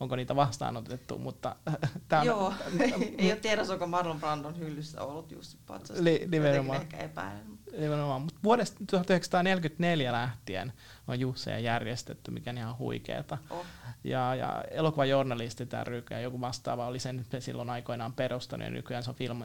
onko 0.00 0.16
niitä 0.16 0.36
vastaanotettu, 0.36 1.18
mutta 1.18 1.56
tämä 2.08 2.22
Joo, 2.24 2.54
ei, 2.80 3.14
ei 3.18 3.32
ole 3.32 3.40
tiedossa, 3.40 3.72
onko 3.72 3.86
Marlon 3.86 4.20
Brandon 4.20 4.58
hyllyssä 4.58 5.02
ollut 5.02 5.32
Jussi 5.32 5.58
Patsas. 5.66 6.00
Li, 6.00 6.28
nimenomaan. 6.30 6.80
Ehkä 6.80 6.96
epäilen. 6.96 7.61
Nimenomaan, 7.78 8.22
mutta 8.22 8.40
vuodesta 8.44 8.80
1944 8.90 10.12
lähtien 10.12 10.72
on 11.08 11.20
Jusseja 11.20 11.58
järjestetty, 11.58 12.30
mikä 12.30 12.50
on 12.50 12.58
ihan 12.58 12.78
huikeeta. 12.78 13.38
Oh. 13.50 13.66
Ja, 14.04 14.34
ja 14.34 14.64
elokuvajournalistit 14.70 15.72
ry 15.84 16.04
ja 16.10 16.20
joku 16.20 16.40
vastaava 16.40 16.86
oli 16.86 16.98
sen 16.98 17.26
silloin 17.38 17.70
aikoinaan 17.70 18.12
perustanut, 18.12 18.64
ja 18.64 18.70
nykyään 18.70 19.02
se 19.02 19.10
on 19.10 19.16
Film 19.16 19.42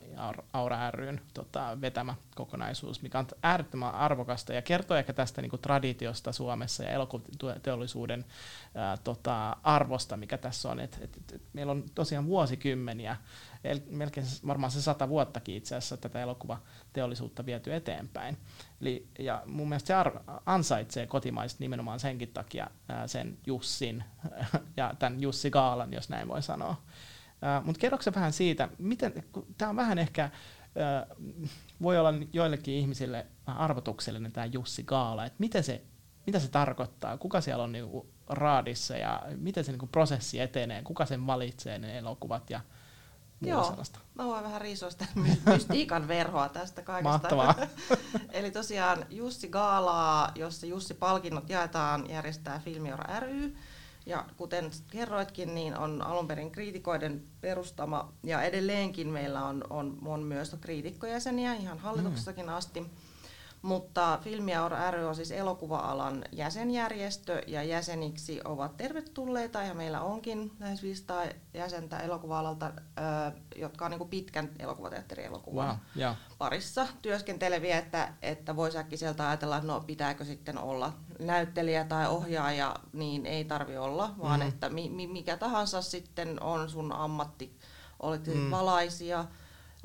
Aura 0.54 0.92
ryn 0.92 1.22
tota, 1.34 1.78
vetämä 1.82 2.16
kokonaisuus, 2.36 3.02
mikä 3.02 3.20
on 3.20 3.28
äärettömän 3.44 3.96
arvokasta 3.96 4.54
ja 4.54 4.62
kertoo 4.62 4.98
ehkä 4.98 5.13
tästä 5.13 5.42
niin 5.42 5.50
kuin, 5.50 5.62
traditiosta 5.62 6.32
Suomessa 6.32 6.84
ja 6.84 6.90
elokuvateollisuuden 6.90 8.26
ää, 8.76 8.98
tota, 8.98 9.58
arvosta, 9.63 10.18
mikä 10.18 10.38
tässä 10.38 10.70
on. 10.70 10.80
Et, 10.80 11.00
et, 11.02 11.18
et, 11.34 11.42
meillä 11.54 11.72
on 11.72 11.84
tosiaan 11.96 12.26
vuosikymmeniä 12.26 13.18
melkein 13.89 14.26
varmaan 14.48 14.72
se 14.72 14.82
sata 14.82 15.10
vuottakin 15.10 15.56
itse 15.56 15.76
asiassa 15.76 15.98
tätä 15.98 16.22
elokuvateollisuutta 16.22 17.46
viety 17.46 17.74
eteenpäin. 17.74 18.38
Eli, 18.82 19.08
ja 19.20 19.43
mun 19.46 19.70
mielestä 19.70 19.88
se 19.88 19.93
ar- 19.93 20.22
ansaitsee 20.46 21.08
kotimaiset 21.08 21.60
nimenomaan 21.60 22.00
senkin 22.00 22.34
takia 22.34 22.70
ää, 22.89 23.08
sen 23.08 23.38
Jussin 23.48 24.04
ja 24.78 24.93
tämän 25.00 25.22
Jussi 25.22 25.50
Gaalan, 25.50 25.93
jos 25.93 26.10
näin 26.10 26.28
voi 26.28 26.41
sanoa. 26.41 26.76
Mutta 27.63 27.80
kerroksä 27.80 28.12
vähän 28.15 28.34
siitä, 28.34 28.70
miten, 28.78 29.24
tämä 29.58 29.70
on 29.70 29.76
vähän 29.76 29.98
ehkä, 29.98 30.30
voi 31.82 31.98
olla 31.98 32.13
joillekin 32.34 32.74
ihmisille 32.74 33.26
arvotuksellinen 33.46 34.32
tämä 34.32 34.46
Jussi 34.46 34.84
Gaala, 34.84 35.26
että 35.26 35.36
miten 35.39 35.63
se, 35.63 35.84
mitä 36.26 36.39
se 36.39 36.48
tarkoittaa, 36.48 37.17
kuka 37.17 37.41
siellä 37.41 37.63
on 37.63 37.72
niinku 37.72 38.10
raadissa 38.30 38.98
ja 38.98 39.24
miten 39.36 39.63
se 39.63 39.72
niinku 39.72 39.88
prosessi 39.88 40.39
etenee, 40.39 40.84
kuka 40.84 41.06
sen 41.06 41.28
valitsee 41.28 41.80
ne 41.80 41.98
elokuvat 41.98 42.50
ja 42.50 42.62
Joo, 43.41 43.63
sellaista. 43.63 44.00
mä 44.15 44.26
voin 44.26 44.43
vähän 44.43 44.62
riisua 44.62 44.89
sitä 44.89 45.06
mystiikan 45.52 46.08
verhoa 46.08 46.50
tästä 46.50 46.82
kaikesta. 46.82 47.10
Mahtavaa. 47.10 47.56
Eli 48.32 48.52
tosiaan 48.52 49.06
Jussi 49.10 49.47
Gaalaa, 49.47 50.32
jossa 50.36 50.65
Jussi 50.65 50.93
palkinnot 50.93 51.50
jaetaan, 51.50 52.10
järjestää 52.10 52.60
Filmiora 52.60 53.19
ry. 53.19 53.56
Ja 54.06 54.26
kuten 54.38 54.71
kerroitkin, 54.91 55.56
niin 55.56 55.78
on 55.78 56.02
alun 56.02 56.28
perin 56.28 56.52
kriitikoiden 56.52 57.23
perustama, 57.41 58.13
ja 58.23 58.41
edelleenkin 58.41 59.08
meillä 59.08 59.45
on, 59.45 59.63
on, 59.69 59.97
on 60.06 60.23
myös 60.23 60.56
kriitikkojäseniä 60.62 61.54
ihan 61.54 61.80
hallituksessakin 61.80 62.45
mm. 62.45 62.54
asti. 62.54 62.91
Mutta 63.68 64.20
Filmiaur 64.24 64.72
ry 64.92 65.06
on 65.06 65.16
siis 65.16 65.32
elokuva-alan 65.32 66.24
jäsenjärjestö 66.32 67.42
ja 67.48 67.64
jäseniksi 67.64 68.42
ovat 68.46 68.78
tervetulleita 68.78 69.64
ja 69.64 69.74
meillä 69.74 70.02
onkin 70.02 70.52
lähes 70.60 70.84
500 70.84 71.24
jäsentä 71.54 72.00
elokuva-alalta, 72.00 72.72
jotka 73.56 73.86
on 73.86 73.92
niin 73.92 74.10
pitkän 74.10 74.50
elokuvateatterielokuvan 74.60 75.68
wow, 75.68 75.78
yeah. 75.98 76.16
parissa 76.38 76.88
työskenteleviä, 77.02 77.78
että, 77.78 78.14
että 78.22 78.56
voisi 78.56 78.78
sieltä 78.96 79.28
ajatella, 79.28 79.58
että 79.58 79.68
no 79.68 79.82
pitääkö 79.82 80.26
sitten 80.26 80.58
olla 80.58 80.94
näyttelijä 81.20 81.84
tai 81.84 82.08
ohjaaja, 82.08 82.76
niin 82.94 83.26
ei 83.26 83.46
tarvi 83.46 83.78
olla, 83.78 84.14
vaan 84.20 84.40
mm-hmm. 84.40 84.50
että 84.50 84.70
mi, 84.70 84.90
mi, 84.90 85.08
mikä 85.08 85.38
tahansa 85.38 85.82
sitten 85.82 86.44
on 86.44 86.70
sun 86.70 86.92
ammatti, 86.92 87.58
olet 88.00 88.28
mm. 88.28 88.52
valaisia, 88.52 89.26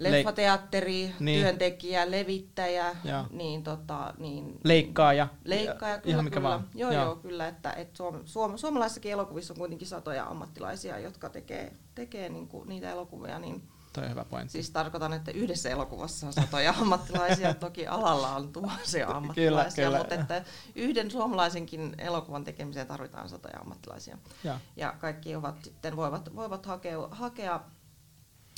leffateatteri, 0.03 1.15
niin. 1.21 1.41
työntekijä, 1.41 2.11
levittäjä, 2.11 2.97
ja. 3.05 3.25
niin, 3.31 3.63
tota, 3.63 4.15
niin, 4.19 4.61
leikkaaja. 4.65 5.29
Leikkaaja, 5.45 5.99
kyllä, 5.99 6.13
ihan 6.13 6.25
mikä 6.25 6.37
kyllä. 6.37 6.49
Vaan. 6.49 6.69
Joo, 6.75 6.93
joo, 6.93 7.05
joo, 7.05 7.17
kyllä, 7.17 7.49
että 7.49 7.73
et 7.73 7.97
suom, 7.97 8.21
suom, 8.25 8.59
suomalaisissakin 8.59 9.13
elokuvissa 9.13 9.55
on 9.55 9.59
kuitenkin 9.59 9.89
satoja 9.89 10.25
ammattilaisia, 10.25 10.99
jotka 10.99 11.29
tekee, 11.29 11.73
tekee 11.95 12.29
niinku 12.29 12.65
niitä 12.65 12.91
elokuvia, 12.91 13.39
niin 13.39 13.63
Toi 13.93 14.05
on 14.05 14.11
hyvä 14.11 14.25
pointti. 14.25 14.53
Siis 14.53 14.71
tarkoitan, 14.71 15.13
että 15.13 15.31
yhdessä 15.31 15.71
elokuvassa 15.71 16.27
on 16.27 16.33
satoja 16.33 16.75
ammattilaisia, 16.81 17.55
toki 17.55 17.87
alalla 17.87 18.37
on 18.37 18.53
tuhansia 18.53 19.09
ammattilaisia, 19.09 19.85
kyllä, 19.85 19.99
kyllä. 19.99 19.99
mutta 19.99 20.15
että 20.15 20.45
yhden 20.75 21.11
suomalaisenkin 21.11 21.95
elokuvan 21.99 22.45
tekemiseen 22.45 22.87
tarvitaan 22.87 23.29
satoja 23.29 23.59
ammattilaisia. 23.61 24.19
Ja, 24.45 24.59
ja 24.77 24.95
kaikki 24.99 25.37
ovat 25.37 25.65
sitten 25.65 25.97
voivat, 25.97 26.37
voivat 26.37 26.67
hakea, 26.67 27.09
hakea 27.11 27.61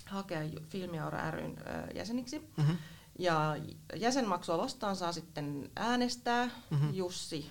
hakea 0.06 0.40
Filmiaura 0.68 1.30
ryn 1.30 1.56
jäseniksi. 1.94 2.38
Mm-hmm. 2.56 2.76
Ja 3.18 3.56
jäsenmaksua 3.96 4.58
vastaan 4.58 4.96
saa 4.96 5.12
sitten 5.12 5.70
äänestää 5.76 6.50
mm-hmm. 6.70 6.94
Jussi 6.94 7.50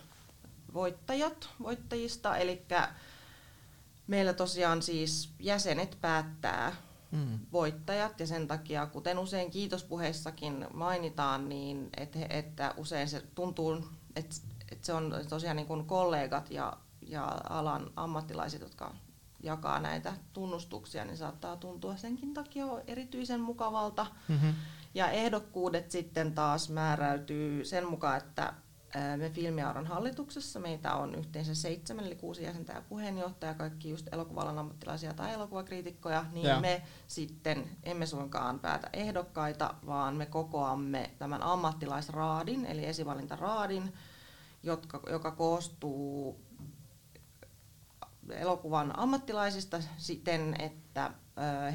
voittajat 0.73 1.49
voittajista, 1.63 2.37
eli 2.37 2.65
meillä 4.07 4.33
tosiaan 4.33 4.81
siis 4.81 5.29
jäsenet 5.39 5.97
päättää 6.01 6.75
mm. 7.11 7.39
voittajat 7.51 8.19
ja 8.19 8.27
sen 8.27 8.47
takia, 8.47 8.85
kuten 8.85 9.19
usein 9.19 9.51
kiitospuheissakin 9.51 10.67
mainitaan, 10.73 11.49
niin 11.49 11.89
et, 11.97 12.17
että 12.29 12.73
usein 12.77 13.07
se 13.07 13.23
tuntuu, 13.35 13.87
että 14.15 14.35
et 14.71 14.83
se 14.83 14.93
on 14.93 15.15
tosiaan 15.29 15.55
niin 15.55 15.67
kuin 15.67 15.85
kollegat 15.85 16.51
ja, 16.51 16.77
ja 17.01 17.41
alan 17.49 17.91
ammattilaiset, 17.95 18.61
jotka 18.61 18.95
jakaa 19.43 19.79
näitä 19.79 20.13
tunnustuksia, 20.33 21.05
niin 21.05 21.17
saattaa 21.17 21.57
tuntua 21.57 21.95
senkin 21.95 22.33
takia 22.33 22.65
erityisen 22.87 23.41
mukavalta. 23.41 24.05
Mm-hmm. 24.27 24.53
Ja 24.93 25.11
ehdokkuudet 25.11 25.91
sitten 25.91 26.33
taas 26.33 26.69
määräytyy 26.69 27.65
sen 27.65 27.87
mukaan, 27.87 28.17
että 28.17 28.53
me 29.17 29.29
Filmiauran 29.29 29.87
hallituksessa, 29.87 30.59
meitä 30.59 30.95
on 30.95 31.15
yhteensä 31.15 31.55
seitsemän, 31.55 32.05
eli 32.05 32.15
kuusi 32.15 32.43
jäsentä 32.43 32.73
ja 32.73 32.81
puheenjohtaja, 32.89 33.53
kaikki 33.53 33.89
just 33.89 34.13
elokuvalan 34.13 34.59
ammattilaisia 34.59 35.13
tai 35.13 35.33
elokuvakriitikkoja, 35.33 36.25
niin 36.31 36.47
ja. 36.47 36.59
me 36.59 36.81
sitten 37.07 37.69
emme 37.83 38.05
suinkaan 38.05 38.59
päätä 38.59 38.89
ehdokkaita, 38.93 39.73
vaan 39.85 40.15
me 40.15 40.25
kokoamme 40.25 41.11
tämän 41.19 41.43
ammattilaisraadin, 41.43 42.65
eli 42.65 42.85
esivalintaraadin, 42.85 43.93
jotka, 44.63 45.01
joka 45.09 45.31
koostuu 45.31 46.39
elokuvan 48.29 48.99
ammattilaisista 48.99 49.79
siten, 49.97 50.55
että 50.59 51.11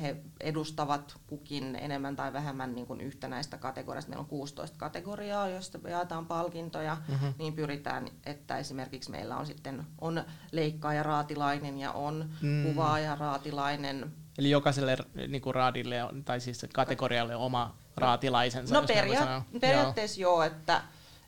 he 0.03 0.17
edustavat 0.41 1.17
kukin 1.27 1.77
enemmän 1.77 2.17
tai 2.17 2.33
vähemmän 2.33 2.75
niin 2.75 2.87
kuin 2.87 3.01
yhtenäistä 3.01 3.59
kategoriasta. 3.59 4.11
Meillä 4.11 4.23
on 4.23 4.29
16 4.29 4.77
kategoriaa, 4.79 5.49
joista 5.49 5.89
jaetaan 5.89 6.27
palkintoja, 6.27 6.97
mm-hmm. 7.09 7.35
niin 7.39 7.55
pyritään, 7.55 8.09
että 8.27 8.59
esimerkiksi 8.59 9.11
meillä 9.11 9.37
on 9.37 9.47
sitten 9.47 9.87
on 10.01 10.25
leikkaaja 10.53 11.03
raatilainen 11.03 11.79
ja 11.79 11.93
on 11.93 12.31
mm. 12.43 12.63
kuvaaja 12.63 13.17
raatilainen. 13.17 14.13
Eli 14.39 14.51
jokaiselle 14.51 14.97
niin 15.29 15.43
kuin 15.43 15.55
raadille 15.55 15.97
tai 16.25 16.41
siis 16.41 16.67
kategorialle 16.73 17.37
oma 17.37 17.77
raatilaisensa? 17.97 18.75
No 18.75 18.87
peria- 18.87 19.43
periaatteessa 19.61 20.21
joo. 20.21 20.33
joo, 20.33 20.43
että 20.43 20.83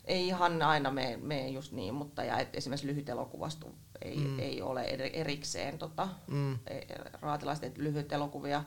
ei 0.05 0.27
ihan 0.27 0.61
aina 0.61 0.91
mene, 0.91 1.17
mene 1.17 1.49
just 1.49 1.71
niin, 1.71 1.93
mutta 1.93 2.23
ja 2.23 2.37
et 2.37 2.55
esimerkiksi 2.55 2.87
lyhyt 2.87 3.09
elokuvasta 3.09 3.67
ei, 4.01 4.17
mm. 4.17 4.39
ei 4.39 4.61
ole 4.61 4.83
erikseen 5.13 5.77
tota, 5.77 6.07
mm. 6.27 6.53
E, 6.53 6.79
raatilaiset 7.21 7.77
lyhyt 7.77 8.13
elokuvia. 8.13 8.63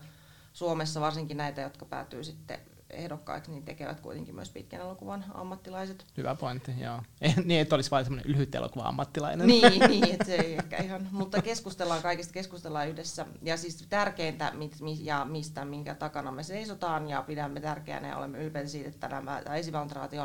Suomessa 0.53 1.01
varsinkin 1.01 1.37
näitä, 1.37 1.61
jotka 1.61 1.85
päätyy 1.85 2.25
sitten 2.25 2.59
ehdokkaiksi, 2.91 3.51
niin 3.51 3.63
tekevät 3.63 4.01
kuitenkin 4.01 4.35
myös 4.35 4.51
pitkän 4.51 4.81
elokuvan 4.81 5.25
ammattilaiset. 5.35 6.07
Hyvä 6.17 6.35
pointti, 6.35 6.73
joo. 6.81 7.03
niin, 7.45 7.61
että 7.61 7.75
olisi 7.75 7.91
vain 7.91 8.05
semmoinen 8.05 8.33
lyhyt 8.33 8.55
elokuva 8.55 8.85
ammattilainen. 8.85 9.47
niin, 9.47 9.81
niin 9.91 10.11
että 10.11 10.25
se 10.25 10.35
ei 10.35 10.55
ehkä 10.55 10.77
ihan, 10.77 11.09
mutta 11.11 11.43
keskustellaan 11.43 12.03
kaikista, 12.03 12.33
keskustellaan 12.33 12.89
yhdessä. 12.89 13.27
Ja 13.43 13.57
siis 13.57 13.87
tärkeintä, 13.89 14.53
mit, 14.55 14.77
ja 15.01 15.25
mistä, 15.25 15.65
minkä 15.65 15.95
takana 15.95 16.33
me 16.33 16.43
seisotaan, 16.43 17.09
ja 17.09 17.23
pidämme 17.23 17.61
tärkeänä 17.61 18.09
ja 18.09 18.17
olemme 18.17 18.39
ylpeitä 18.39 18.69
siitä, 18.69 18.89
että 18.89 19.09
tämä 19.09 19.41
esivaltraati 19.57 20.17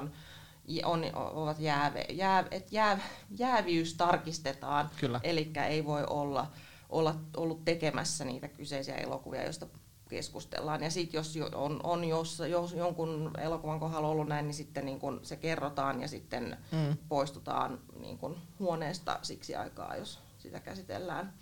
on 0.85 1.03
ovat 1.13 1.59
jääve, 1.59 2.05
jää, 2.09 2.45
et 2.51 2.71
jää, 2.71 2.99
jääviys 3.37 3.93
tarkistetaan. 3.93 4.89
Eli 5.23 5.51
ei 5.67 5.85
voi 5.85 6.03
olla, 6.09 6.47
olla 6.89 7.15
ollut 7.37 7.65
tekemässä 7.65 8.25
niitä 8.25 8.47
kyseisiä 8.47 8.95
elokuvia, 8.95 9.43
joista 9.43 9.67
keskustellaan. 10.09 10.83
Ja 10.83 10.89
sitten 10.89 11.17
jos 11.17 11.37
on, 11.55 11.79
on 11.83 12.03
jos, 12.03 12.41
jos 12.49 12.73
jonkun 12.73 13.31
elokuvan 13.37 13.79
kohdalla 13.79 14.07
ollut 14.07 14.27
näin, 14.27 14.45
niin 14.45 14.55
sitten 14.55 14.85
niin 14.85 14.99
kun 14.99 15.19
se 15.23 15.35
kerrotaan 15.35 16.01
ja 16.01 16.07
sitten 16.07 16.57
mm. 16.71 16.97
poistutaan 17.09 17.79
niin 17.99 18.17
kun 18.17 18.37
huoneesta 18.59 19.19
siksi 19.21 19.55
aikaa, 19.55 19.95
jos 19.95 20.19
sitä 20.37 20.59
käsitellään. 20.59 21.33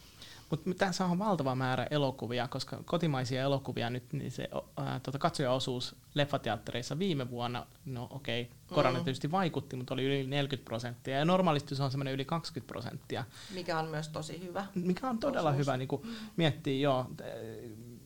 Mutta 0.49 0.73
tässä 0.77 1.05
on 1.05 1.19
valtava 1.19 1.55
määrä 1.55 1.87
elokuvia, 1.91 2.47
koska 2.47 2.83
kotimaisia 2.85 3.41
elokuvia 3.41 3.89
nyt, 3.89 4.13
niin 4.13 4.31
se 4.31 4.49
ää, 4.77 4.99
tota 4.99 5.19
katsojaosuus 5.19 5.95
leffateattereissa 6.13 6.99
viime 6.99 7.29
vuonna, 7.29 7.65
no 7.85 8.07
okei, 8.09 8.41
okay, 8.41 8.75
korona 8.75 8.99
mm. 8.99 9.03
tietysti 9.03 9.31
vaikutti, 9.31 9.75
mutta 9.75 9.93
oli 9.93 10.05
yli 10.05 10.27
40 10.27 10.65
prosenttia, 10.65 11.17
ja 11.17 11.25
normaalisti 11.25 11.75
se 11.75 11.83
on 11.83 11.91
semmoinen 11.91 12.13
yli 12.13 12.25
20 12.25 12.67
prosenttia. 12.67 13.23
Mikä 13.53 13.79
on 13.79 13.85
myös 13.87 14.07
tosi 14.09 14.41
hyvä. 14.43 14.65
Mikä 14.75 15.09
on 15.09 15.19
todella 15.19 15.49
osuus. 15.49 15.65
hyvä, 15.65 15.77
niin 15.77 15.87
kun 15.87 16.07
miettii 16.37 16.81
jo, 16.81 17.05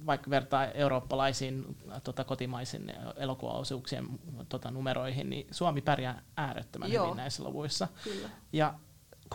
vaikka 0.05 0.29
vertaa 0.29 0.65
eurooppalaisiin 0.65 1.77
tota, 2.03 2.23
kotimaisiin 2.23 2.93
elokuvaosuuksien 3.15 4.07
tota, 4.49 4.71
numeroihin, 4.71 5.29
niin 5.29 5.47
Suomi 5.51 5.81
pärjää 5.81 6.21
äärettömän 6.37 6.91
Joo. 6.91 7.05
hyvin 7.05 7.17
näissä 7.17 7.43
luvuissa. 7.43 7.87
Kyllä. 8.03 8.29
Ja 8.53 8.73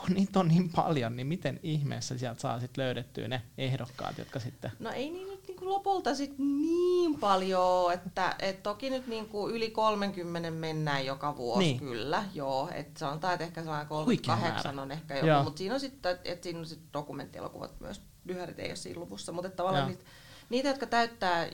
kun 0.00 0.14
niitä 0.14 0.40
on 0.40 0.48
niin 0.48 0.68
paljon, 0.68 1.16
niin 1.16 1.26
miten 1.26 1.60
ihmeessä 1.62 2.18
sieltä 2.18 2.40
saa 2.40 2.60
sit 2.60 2.76
löydettyä 2.76 3.28
ne 3.28 3.42
ehdokkaat, 3.58 4.18
jotka 4.18 4.40
sitten... 4.40 4.72
No 4.78 4.90
ei 4.90 5.10
niin 5.10 5.28
nyt 5.28 5.48
niinku 5.48 5.68
lopulta 5.68 6.14
sit 6.14 6.38
niin 6.38 7.18
paljon, 7.20 7.92
että 7.92 8.36
et 8.38 8.62
toki 8.62 8.90
nyt 8.90 9.06
niinku 9.06 9.48
yli 9.48 9.70
30 9.70 10.50
mennään 10.50 11.06
joka 11.06 11.36
vuosi 11.36 11.64
niin. 11.64 11.78
kyllä, 11.78 12.24
joo. 12.34 12.68
Et 12.74 12.96
sanotaan, 12.96 13.34
että 13.34 13.44
ehkä 13.44 13.62
38 13.88 14.78
on 14.78 14.92
ehkä 14.92 15.18
joku, 15.18 15.44
mutta 15.44 15.58
siinä 15.58 15.74
on 15.74 15.80
sitten 15.80 16.18
et 16.24 16.42
siinä 16.42 16.58
on 16.58 16.66
sit 16.66 16.82
dokumenttielokuvat 16.92 17.80
myös, 17.80 18.02
lyhärit 18.24 18.58
ei 18.58 18.68
ole 18.68 18.76
siinä 18.76 19.00
luvussa, 19.00 19.32
mutta 19.32 19.50
tavallaan 19.50 19.88
niitä, 19.88 20.04
niitä, 20.50 20.68
jotka 20.68 20.86
täyttää 20.86 21.42
äh, 21.42 21.48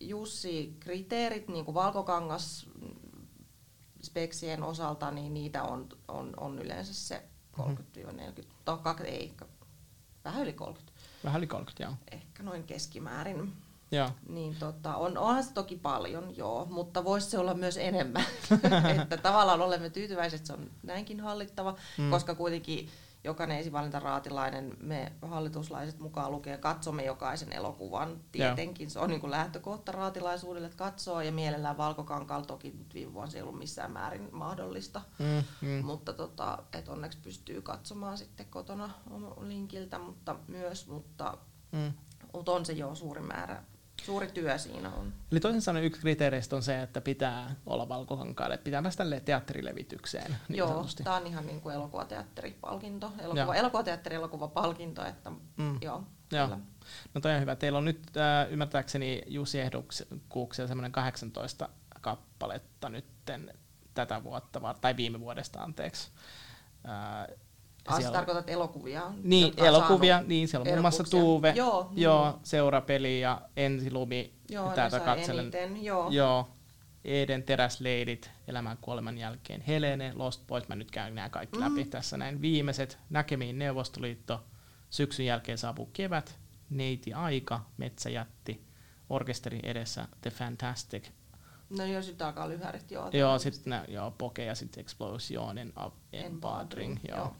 Jussi-kriteerit, 0.00 1.48
niin 1.48 1.64
kuin 1.64 1.74
valkokangas, 1.74 2.66
speksien 4.02 4.62
osalta, 4.62 5.10
niin 5.10 5.34
niitä 5.34 5.62
on, 5.62 5.88
on, 6.08 6.32
on 6.36 6.58
yleensä 6.58 6.94
se 6.94 7.22
30-40, 7.58 8.44
tai 8.64 8.94
ei, 9.04 9.34
vähän 10.24 10.42
yli 10.42 10.52
30. 10.52 10.92
Vähän 11.24 11.38
yli 11.38 11.46
30, 11.46 11.82
joo. 11.82 11.92
Ehkä 12.10 12.42
noin 12.42 12.64
keskimäärin. 12.64 13.52
Joo. 13.90 14.10
Niin 14.28 14.56
tota, 14.56 14.96
on, 14.96 15.18
onhan 15.18 15.44
se 15.44 15.52
toki 15.52 15.76
paljon, 15.76 16.36
joo, 16.36 16.66
mutta 16.70 17.04
voisi 17.04 17.30
se 17.30 17.38
olla 17.38 17.54
myös 17.54 17.76
enemmän. 17.76 18.24
että 19.02 19.16
tavallaan 19.16 19.60
olemme 19.60 19.90
tyytyväiset, 19.90 20.40
että 20.40 20.46
se 20.46 20.52
on 20.52 20.70
näinkin 20.82 21.20
hallittava, 21.20 21.76
mm. 21.98 22.10
koska 22.10 22.34
kuitenkin 22.34 22.88
jokainen 23.24 23.58
esivalintaraatilainen, 23.58 24.76
me 24.80 25.12
hallituslaiset 25.22 25.98
mukaan 25.98 26.32
lukee, 26.32 26.58
katsomme 26.58 27.04
jokaisen 27.04 27.52
elokuvan. 27.52 28.20
Tietenkin 28.32 28.90
se 28.90 28.98
on 28.98 29.10
niin 29.10 29.20
kuin 29.20 29.30
lähtökohta 29.30 29.92
raatilaisuudelle, 29.92 30.66
että 30.66 30.78
katsoo 30.78 31.20
ja 31.20 31.32
mielellään 31.32 31.76
valkokankaalla 31.76 32.46
toki 32.46 32.70
nyt 32.78 32.94
viime 32.94 33.14
vuonna 33.14 33.30
se 33.30 33.38
ei 33.38 33.42
ollut 33.42 33.58
missään 33.58 33.92
määrin 33.92 34.28
mahdollista. 34.32 35.00
Mm, 35.18 35.68
mm. 35.68 35.84
Mutta 35.84 36.12
tota, 36.12 36.58
et 36.72 36.88
onneksi 36.88 37.18
pystyy 37.22 37.62
katsomaan 37.62 38.18
sitten 38.18 38.46
kotona 38.46 38.90
linkiltä 39.40 39.98
mutta 39.98 40.36
myös, 40.48 40.86
mutta, 40.86 41.38
mm. 41.72 41.92
mutta 42.32 42.52
on 42.52 42.66
se 42.66 42.72
jo 42.72 42.94
suuri 42.94 43.22
määrä 43.22 43.62
Suuri 44.04 44.26
työ 44.26 44.58
siinä 44.58 44.92
on. 44.92 45.12
Eli 45.32 45.40
toisin 45.40 45.62
sanoen 45.62 45.84
yksi 45.84 46.00
kriteereistä 46.00 46.56
on 46.56 46.62
se, 46.62 46.82
että 46.82 47.00
pitää 47.00 47.54
olla 47.66 47.88
valkokankaalle, 47.88 48.58
pitää 48.58 48.82
päästä 48.82 49.04
teatterilevitykseen. 49.24 50.36
Niin 50.48 50.56
Joo, 50.58 50.86
tämä 51.04 51.16
on 51.16 51.26
ihan 51.26 51.46
niin 51.46 51.60
kuin 51.60 51.74
elokuvateatteripalkinto, 51.74 53.12
elokuva, 53.18 53.54
elokuvateatteri, 53.54 54.16
elokuvapalkinto, 54.16 55.04
että 55.04 55.30
mm. 55.56 55.78
joo. 55.80 56.04
Joo. 56.32 56.58
No 57.14 57.20
toi 57.20 57.34
on 57.34 57.40
hyvä. 57.40 57.56
Teillä 57.56 57.78
on 57.78 57.84
nyt 57.84 58.16
äh, 58.16 58.52
ymmärtääkseni 58.52 59.22
Jussi 59.26 59.60
ehdokkuuksia 59.60 60.66
semmoinen 60.66 60.92
18 60.92 61.68
kappaletta 62.00 62.88
nytten 62.88 63.54
tätä 63.94 64.24
vuotta, 64.24 64.74
tai 64.80 64.96
viime 64.96 65.20
vuodesta 65.20 65.60
anteeksi. 65.60 66.10
Äh, 66.88 67.36
Ah, 67.88 67.96
siellä... 67.96 68.12
tarkoitat 68.12 68.50
elokuvia? 68.50 69.02
Niin, 69.22 69.54
elokuvia, 69.56 70.22
niin 70.22 70.48
siellä 70.48 70.62
on 70.62 70.68
muun 70.68 70.80
muassa 70.80 71.04
Tuuve, 71.04 71.52
joo, 71.56 71.90
joo 71.92 72.32
mm. 72.32 72.38
Seurapeli 72.42 73.20
ja 73.20 73.40
Ensilumi. 73.56 74.32
Joo, 74.50 74.72
täältä 74.72 75.00
katselen. 75.00 75.40
Eniten, 75.40 75.84
joo. 75.84 76.10
joo. 76.10 76.48
Eden 77.04 77.42
Teräsleidit, 77.42 78.30
Elämän 78.48 78.78
kuoleman 78.80 79.18
jälkeen, 79.18 79.60
Helene, 79.60 80.12
Lost 80.14 80.46
Boys, 80.46 80.68
mä 80.68 80.74
nyt 80.74 80.90
käyn 80.90 81.14
nämä 81.14 81.28
kaikki 81.28 81.58
mm. 81.58 81.64
läpi 81.64 81.84
tässä 81.84 82.16
näin. 82.16 82.42
Viimeiset, 82.42 82.98
Näkemiin 83.10 83.58
Neuvostoliitto, 83.58 84.44
syksyn 84.90 85.26
jälkeen 85.26 85.58
saapuu 85.58 85.90
kevät, 85.92 86.38
Neiti 86.70 87.12
Aika, 87.12 87.60
Metsäjätti, 87.76 88.64
orkesteri 89.10 89.60
edessä, 89.62 90.08
The 90.20 90.30
Fantastic. 90.30 91.08
No 91.78 91.84
joo, 91.84 92.02
sitten 92.02 92.26
alkaa 92.26 92.48
lyhärit, 92.48 92.90
joo. 92.90 93.10
Joo, 93.12 93.38
sitten 93.38 93.80
joo, 93.88 94.10
Poke 94.10 94.44
ja 94.44 94.54
sitten 94.54 94.80
Explosionen, 94.80 95.72
Empowering, 96.12 96.98
joo. 97.08 97.18
joo 97.18 97.36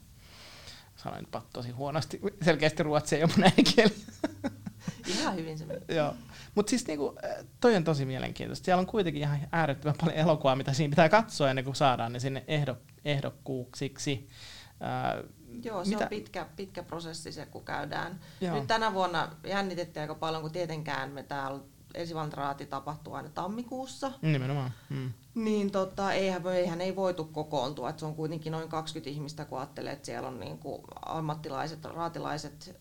sanoin 1.02 1.28
tosi 1.52 1.70
huonosti. 1.70 2.20
Selkeästi 2.42 2.82
ruotsi 2.82 3.16
ei 3.16 3.22
ole 3.22 3.30
mun 3.36 3.44
äidinkieli. 3.44 3.94
Ihan 5.06 5.36
hyvin 5.36 5.58
se 5.58 5.66
meni. 5.66 5.80
Joo. 5.88 6.14
Mutta 6.54 6.70
siis 6.70 6.86
niinku, 6.86 7.14
toi 7.60 7.76
on 7.76 7.84
tosi 7.84 8.04
mielenkiintoista. 8.04 8.64
Siellä 8.64 8.80
on 8.80 8.86
kuitenkin 8.86 9.22
ihan 9.22 9.38
äärettömän 9.52 9.96
paljon 10.00 10.16
elokuvaa, 10.16 10.56
mitä 10.56 10.72
siinä 10.72 10.90
pitää 10.90 11.08
katsoa 11.08 11.50
ennen 11.50 11.64
kuin 11.64 11.76
saadaan 11.76 12.12
ne 12.12 12.18
sinne 12.18 12.44
ehdok, 12.46 12.78
ehdokkuuksiksi. 13.04 14.28
Äh, 14.82 15.24
Joo, 15.64 15.84
se 15.84 15.90
mitä? 15.90 16.04
on 16.04 16.08
pitkä, 16.08 16.46
pitkä 16.56 16.82
prosessi 16.82 17.32
se, 17.32 17.46
kun 17.46 17.64
käydään. 17.64 18.20
Joo. 18.40 18.54
Nyt 18.54 18.66
tänä 18.66 18.94
vuonna 18.94 19.28
jännitettiin 19.44 20.00
aika 20.00 20.14
paljon, 20.14 20.42
kun 20.42 20.52
tietenkään 20.52 21.10
me 21.10 21.22
täällä 21.22 21.60
esivaltraati 21.94 22.66
tapahtuu 22.66 23.14
aina 23.14 23.28
tammikuussa. 23.28 24.12
Nimenomaan. 24.22 24.72
Mm. 24.88 25.12
Niin 25.34 25.70
tota, 25.70 26.12
eihän, 26.12 26.46
eihän 26.46 26.80
ei 26.80 26.96
voitu 26.96 27.24
kokoontua. 27.24 27.90
Et 27.90 27.98
se 27.98 28.06
on 28.06 28.14
kuitenkin 28.14 28.52
noin 28.52 28.68
20 28.68 29.10
ihmistä, 29.10 29.44
kun 29.44 29.58
ajattelee, 29.58 29.92
että 29.92 30.06
siellä 30.06 30.28
on 30.28 30.40
niin 30.40 30.58
kuin 30.58 30.82
ammattilaiset, 31.06 31.84
raatilaiset 31.84 32.80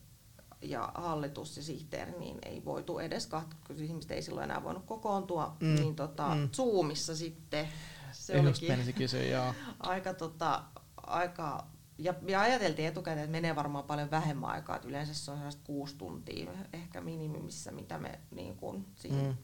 ja 0.62 0.92
hallitus 0.96 1.58
ja 1.58 1.64
sihteeri, 1.64 2.12
niin 2.20 2.38
ei 2.46 2.66
voitu 2.66 3.00
edes 3.00 3.28
20 3.28 3.84
ihmistä, 3.84 4.14
ei 4.14 4.22
silloin 4.22 4.44
enää 4.44 4.64
voinut 4.64 4.86
kokoontua. 4.86 5.58
Mm. 5.60 5.76
Niin 5.76 5.96
tota, 5.96 6.36
mm. 6.36 6.50
Zoomissa 6.50 7.16
sitten 7.16 7.68
se 8.12 8.38
Just 8.38 8.64
olikin 8.64 8.94
kysyä, 8.94 9.24
joo. 9.24 9.54
aika, 9.80 10.14
tota, 10.14 10.64
aika 10.98 11.68
ja, 11.98 12.14
ja 12.28 12.42
ajateltiin 12.42 12.88
etukäteen, 12.88 13.24
että 13.24 13.32
menee 13.32 13.56
varmaan 13.56 13.84
paljon 13.84 14.12
vähemmän 14.12 14.50
aikaa, 14.50 14.76
että 14.76 14.88
yleensä 14.88 15.14
se 15.14 15.32
on 15.32 15.40
kuusi 15.64 15.96
tuntia 15.98 16.52
ehkä 16.74 17.02
minimimissä, 17.02 17.72
mitä 17.72 17.98
me 17.98 18.20
niin 18.32 18.58
kuin 18.58 18.86
siihen 18.96 19.26
mm. 19.26 19.38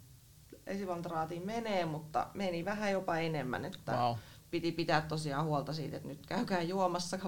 esivaltaraatiin 0.68 1.46
menee, 1.46 1.86
mutta 1.86 2.28
meni 2.34 2.66
vähän 2.66 2.92
jopa 2.92 3.18
enemmän, 3.18 3.66
että 3.66 3.92
wow. 3.92 4.16
piti 4.52 4.72
pitää 4.72 5.02
tosiaan 5.02 5.46
huolta 5.46 5.74
siitä, 5.74 5.98
että 5.98 6.10
nyt 6.10 6.26
käykää 6.26 6.62
juomassa, 6.62 7.20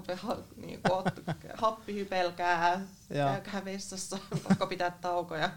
niin 0.55 0.79
happihypelkää, 1.53 2.81
käykää 3.09 3.65
vessassa, 3.65 4.17
pakko 4.47 4.67
pitää 4.67 4.91
taukoja. 4.91 5.49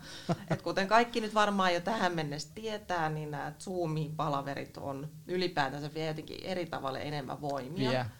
Et 0.51 0.63
kuten 0.63 0.89
kaikki 0.89 1.21
nyt 1.21 1.35
varmaan 1.35 1.75
jo 1.75 1.81
tähän 1.81 2.15
mennessä 2.15 2.49
tietää, 2.55 3.09
niin 3.09 3.31
nämä 3.31 3.53
Zoom-palaverit 3.59 4.79
on 4.81 5.09
ylipäätänsä 5.27 5.95
vielä 5.95 6.09
jotenkin 6.09 6.45
eri 6.45 6.67
tavalla 6.67 6.99
enemmän 6.99 7.41
voimia. 7.41 7.91
Yeah 7.93 8.11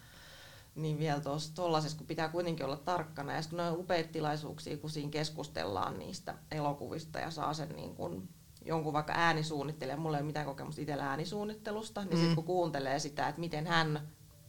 niin 0.79 0.99
vielä 0.99 1.21
tuollaisessa, 1.55 1.99
kun 1.99 2.07
pitää 2.07 2.29
kuitenkin 2.29 2.67
olla 2.67 2.77
tarkkana. 2.77 3.33
Ja 3.33 3.43
kun 3.51 3.57
ne 3.57 3.71
on 3.71 3.79
upeita 3.79 4.13
tilaisuuksia, 4.13 4.77
kun 4.77 4.91
siinä 4.91 5.11
keskustellaan 5.11 5.99
niistä 5.99 6.35
elokuvista 6.51 7.19
ja 7.19 7.31
saa 7.31 7.55
sen 7.55 7.69
niin 7.69 7.95
kun 7.95 8.29
jonkun 8.65 8.93
vaikka 8.93 9.13
äänisuunnittelija, 9.17 9.97
mulla 9.97 10.17
ei 10.17 10.21
ole 10.23 10.27
mitään 10.27 10.47
kokemusta 10.47 10.81
itsellä 10.81 11.11
äänisuunnittelusta, 11.11 12.01
niin 12.01 12.15
mm. 12.15 12.19
sitten 12.19 12.35
kun 12.35 12.45
kuuntelee 12.45 12.99
sitä, 12.99 13.29
että 13.29 13.41
miten 13.41 13.67
hän 13.67 14.09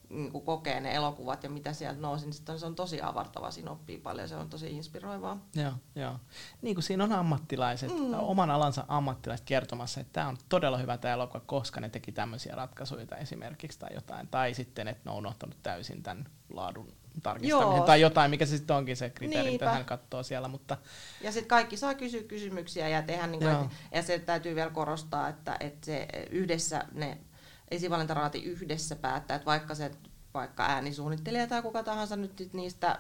niin 0.10 0.32
kuin 0.32 0.46
kokee 0.46 0.80
ne 0.80 0.96
elokuvat 0.96 1.44
ja 1.44 1.50
mitä 1.50 1.74
sieltä 1.74 2.02
nousi, 2.02 2.26
niin 2.26 2.60
se 2.60 2.66
on 2.66 2.76
tosi 2.76 3.02
avartava, 3.02 3.52
siinä 3.52 3.72
oppii 3.72 3.98
paljon, 3.98 4.30
se 4.30 4.36
on 4.36 4.50
tosi 4.50 4.72
inspiroivaa. 4.72 5.46
Joo, 5.56 5.74
joo. 5.96 6.20
Niin 6.62 6.76
kuin 6.76 6.84
siinä 6.84 7.04
on 7.04 7.12
ammattilaiset, 7.12 7.92
mm. 7.92 8.14
oman 8.14 8.52
alansa 8.52 8.86
ammattilaiset 8.88 9.46
kertomassa, 9.46 10.02
että 10.02 10.14
tämä 10.14 10.28
on 10.28 10.38
todella 10.50 10.78
hyvä 10.78 10.98
tämä 10.98 11.14
elokuva, 11.14 11.40
koska 11.46 11.82
ne 11.82 11.90
teki 11.90 12.12
tämmöisiä 12.12 12.56
ratkaisuja 12.56 13.18
esimerkiksi 13.18 13.80
tai 13.80 13.90
jotain, 13.94 14.28
tai 14.28 14.54
sitten, 14.54 14.88
että 14.88 15.02
ne 15.06 15.12
on 15.12 15.18
unohtanut 15.18 15.58
täysin 15.64 16.04
tämän 16.04 16.26
laadun 16.54 16.94
tarkistaminen 17.24 17.78
Joo. 17.78 17.86
tai 17.86 18.02
jotain, 18.02 18.32
mikä 18.32 18.46
se 18.46 18.58
sitten 18.58 18.76
onkin 18.76 18.98
se 18.98 19.10
kriteeri, 19.10 19.52
mitä 19.52 19.72
hän 19.72 19.86
katsoo 19.86 20.24
siellä. 20.24 20.48
Mutta... 20.48 20.78
Ja 21.22 21.32
sitten 21.32 21.48
kaikki 21.48 21.78
saa 21.78 21.94
kysyä 21.94 22.24
kysymyksiä 22.24 22.88
ja 22.88 23.02
tehdä, 23.02 23.28
niin 23.28 23.40
kuin, 23.40 23.52
et, 23.52 23.72
ja 23.92 24.04
se 24.04 24.20
täytyy 24.20 24.56
vielä 24.56 24.70
korostaa, 24.70 25.28
että, 25.28 25.58
että 25.60 25.86
se 25.86 26.08
yhdessä 26.30 26.86
ne 26.92 27.18
esivalintaraati 27.72 28.44
yhdessä 28.44 28.96
päättää, 28.96 29.36
että 29.36 29.46
vaikka 29.46 29.76
se 29.76 29.92
vaikka 30.34 30.66
äänisuunnittelija 30.66 31.48
tai 31.48 31.62
kuka 31.62 31.84
tahansa 31.84 32.16
nyt 32.16 32.50
niistä 32.54 33.00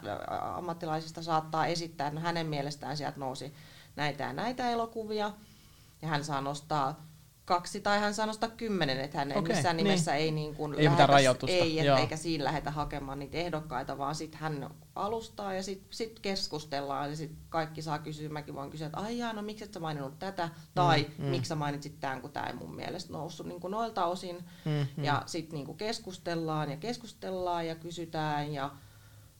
ammattilaisista 0.55 1.23
saattaa 1.23 1.65
esittää, 1.65 2.07
että 2.07 2.19
no 2.19 2.25
hänen 2.25 2.47
mielestään 2.47 2.97
sieltä 2.97 3.19
nousi 3.19 3.53
näitä 3.95 4.23
ja 4.23 4.33
näitä 4.33 4.69
elokuvia, 4.69 5.31
ja 6.01 6.07
hän 6.07 6.23
saa 6.23 6.41
nostaa 6.41 7.09
kaksi 7.45 7.81
tai 7.81 7.99
hän 7.99 8.13
saa 8.13 8.25
nostaa 8.25 8.49
kymmenen, 8.49 8.99
että 8.99 9.17
hän 9.17 9.31
okay, 9.31 9.53
missään 9.53 9.77
niin. 9.77 9.83
nimessä 9.83 10.15
ei, 10.15 10.31
niin 10.31 10.55
kuin 10.55 10.73
ei 10.73 10.85
lähetä. 10.85 11.07
Ei, 11.47 11.79
et, 11.79 11.99
eikä 11.99 12.17
siinä 12.17 12.43
lähdetä 12.43 12.71
hakemaan 12.71 13.19
niitä 13.19 13.37
ehdokkaita, 13.37 13.97
vaan 13.97 14.15
sitten 14.15 14.39
hän 14.39 14.69
alustaa 15.05 15.53
ja 15.53 15.63
sitten 15.63 15.87
sit 15.89 16.19
keskustellaan 16.19 17.09
ja 17.09 17.15
sitten 17.15 17.39
kaikki 17.49 17.81
saa 17.81 17.99
kysyä. 17.99 18.29
Mäkin 18.29 18.55
voin 18.55 18.69
kysyä, 18.69 18.87
että 18.87 18.99
aijaa, 18.99 19.33
no 19.33 19.41
miksi 19.41 19.63
et 19.63 19.73
sä 19.73 19.79
maininnut 19.79 20.19
tätä 20.19 20.49
tai 20.75 21.05
mm, 21.17 21.25
mm. 21.25 21.29
miksi 21.29 21.49
sä 21.49 21.55
mainitsit 21.55 21.99
tämän, 21.99 22.21
kun 22.21 22.31
tämä 22.31 22.47
ei 22.47 22.53
mun 22.53 22.75
mielestä 22.75 23.13
noussut 23.13 23.47
niin 23.47 23.59
kuin 23.59 23.71
noilta 23.71 24.05
osin. 24.05 24.35
Mm, 24.65 24.87
mm. 24.97 25.03
Ja 25.03 25.23
sitten 25.25 25.57
niin 25.57 25.77
keskustellaan 25.77 26.71
ja 26.71 26.77
keskustellaan 26.77 27.67
ja 27.67 27.75
kysytään 27.75 28.53
ja 28.53 28.71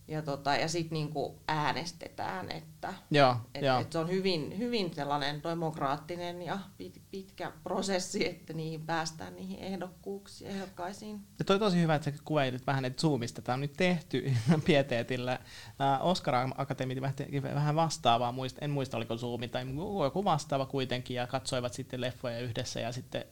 ja, 0.10 0.22
tota, 0.22 0.56
ja 0.56 0.67
sitten 0.67 0.93
niinku 0.93 1.39
äänestetään, 1.48 2.52
että 2.52 2.93
joo, 3.12 3.36
et, 3.56 3.63
joo. 3.63 3.80
Et 3.80 3.91
se 3.91 3.98
on 3.98 4.10
hyvin, 4.10 4.58
hyvin 4.58 4.93
sellainen 4.95 5.43
demokraattinen 5.43 6.41
ja 6.41 6.60
pit, 6.78 7.02
pitkä 7.12 7.52
prosessi, 7.63 8.30
että 8.30 8.54
niihin 8.54 8.86
päästään 8.86 9.36
niihin 9.36 9.60
ehdokkuuksiin, 9.60 10.52
ehdokkaisiin. 10.52 11.19
Ja 11.39 11.45
toi 11.45 11.60
tosi 11.60 11.82
hyvä, 11.82 11.95
että 11.95 12.12
sä 12.12 12.17
kuvailit 12.24 12.67
vähän, 12.67 12.86
että 12.86 13.02
Zoomista 13.02 13.41
tämä 13.41 13.54
on 13.54 13.62
nyt 13.62 13.74
tehty 13.74 14.34
Pieteetillä. 14.65 15.39
Oscar 16.02 16.36
Akatemi 16.58 16.95
teki 17.15 17.43
vähän 17.43 17.76
vastaavaa, 17.76 18.32
muista, 18.32 18.60
en 18.62 18.72
muista 18.72 18.98
oliko 18.98 19.17
Zoom 19.17 19.41
tai 19.52 19.65
joku 20.04 20.24
vastaava 20.24 20.65
kuitenkin, 20.65 21.15
ja 21.15 21.28
katsoivat 21.28 21.74
sitten 21.74 22.02
leffoja 22.02 22.39
yhdessä, 22.39 22.80
ja 22.80 22.91
sitten 22.91 23.26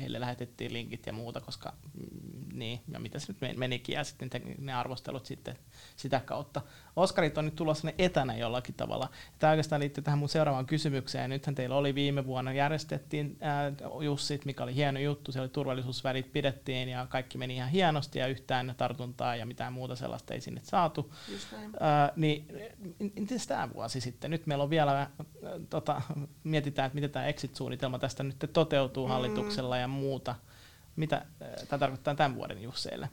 heille 0.00 0.20
lähetettiin 0.20 0.72
linkit 0.72 1.06
ja 1.06 1.12
muuta, 1.12 1.40
koska 1.40 1.72
mm, 1.94 2.39
niin, 2.60 2.80
ja 2.92 3.00
mitä 3.00 3.18
se 3.18 3.32
nyt 3.32 3.56
menikin, 3.56 3.94
ja 3.94 4.04
sitten 4.04 4.30
ne 4.58 4.74
arvostelut 4.74 5.26
sitten 5.26 5.58
sitä 5.96 6.20
kautta. 6.20 6.60
Oskarit 6.96 7.38
on 7.38 7.44
nyt 7.44 7.54
tulossa 7.54 7.86
ne 7.86 7.94
etänä 7.98 8.36
jollakin 8.36 8.74
tavalla. 8.74 9.08
Tämä 9.38 9.50
oikeastaan 9.50 9.80
liittyy 9.80 10.04
tähän 10.04 10.18
mun 10.18 10.28
seuraavaan 10.28 10.66
kysymykseen. 10.66 11.30
Nythän 11.30 11.54
teillä 11.54 11.76
oli 11.76 11.94
viime 11.94 12.26
vuonna, 12.26 12.52
järjestettiin 12.52 13.36
ää, 13.40 13.72
Jussit, 14.00 14.44
mikä 14.44 14.62
oli 14.62 14.74
hieno 14.74 15.00
juttu, 15.00 15.32
siellä 15.32 15.44
oli 15.44 15.52
turvallisuusvärit 15.52 16.32
pidettiin 16.32 16.88
ja 16.88 17.06
kaikki 17.06 17.38
meni 17.38 17.54
ihan 17.56 17.70
hienosti 17.70 18.18
ja 18.18 18.26
yhtään 18.26 18.74
tartuntaa 18.76 19.36
ja 19.36 19.46
mitään 19.46 19.72
muuta 19.72 19.96
sellaista 19.96 20.34
ei 20.34 20.40
sinne 20.40 20.60
saatu. 20.64 21.12
Ää, 21.80 22.12
niin 22.16 22.48
miten 22.98 23.38
tämä 23.48 23.68
vuosi 23.74 24.00
sitten? 24.00 24.30
Nyt 24.30 24.46
meillä 24.46 24.64
on 24.64 24.70
vielä, 24.70 24.92
ää, 24.92 25.10
tota, 25.70 26.02
mietitään, 26.44 26.86
että 26.86 26.94
miten 26.94 27.10
tämä 27.10 27.26
exit-suunnitelma 27.26 27.98
tästä 27.98 28.22
nyt 28.22 28.50
toteutuu 28.52 29.06
mm. 29.06 29.12
hallituksella 29.12 29.76
ja 29.76 29.88
muuta. 29.88 30.34
Mitä 30.96 31.26
tämä 31.68 31.78
tarkoittaa 31.78 32.14
tämän 32.14 32.34
vuoden 32.34 32.62
Jusseille? 32.62 33.10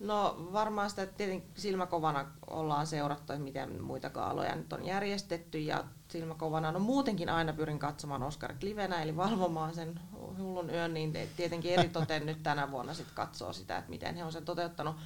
No 0.00 0.48
varmaan 0.52 0.90
sitä 0.90 1.06
tietenkin 1.06 1.50
silmäkovana 1.54 2.26
ollaan 2.46 2.86
seurattu, 2.86 3.32
että 3.32 3.44
miten 3.44 3.82
muita 3.82 4.10
kaaloja 4.10 4.56
nyt 4.56 4.72
on 4.72 4.86
järjestetty 4.86 5.58
ja 5.58 5.84
silmäkovana, 6.08 6.72
no 6.72 6.78
muutenkin 6.78 7.28
aina 7.28 7.52
pyrin 7.52 7.78
katsomaan 7.78 8.22
Oscar 8.22 8.54
livenä, 8.62 9.02
eli 9.02 9.16
valvomaan 9.16 9.74
sen 9.74 10.00
hullun 10.38 10.70
yön, 10.70 10.94
niin 10.94 11.12
tietenkin 11.36 11.72
eritoten 11.72 12.26
nyt 12.26 12.42
tänä 12.42 12.70
vuonna 12.70 12.94
sit 12.94 13.10
katsoo 13.14 13.52
sitä, 13.52 13.78
että 13.78 13.90
miten 13.90 14.16
he 14.16 14.24
on 14.24 14.32
sen 14.32 14.44
toteuttanut. 14.44 14.96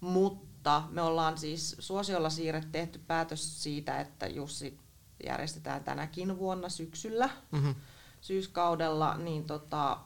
Mutta 0.00 0.82
me 0.90 1.02
ollaan 1.02 1.38
siis 1.38 1.76
suosiolla 1.78 2.30
siirret 2.30 2.72
tehty 2.72 3.00
päätös 3.06 3.62
siitä, 3.62 4.00
että 4.00 4.26
Jussi 4.26 4.78
järjestetään 5.24 5.84
tänäkin 5.84 6.38
vuonna 6.38 6.68
syksyllä, 6.68 7.30
mm-hmm. 7.52 7.74
syyskaudella, 8.20 9.16
niin 9.16 9.44
tota, 9.44 9.98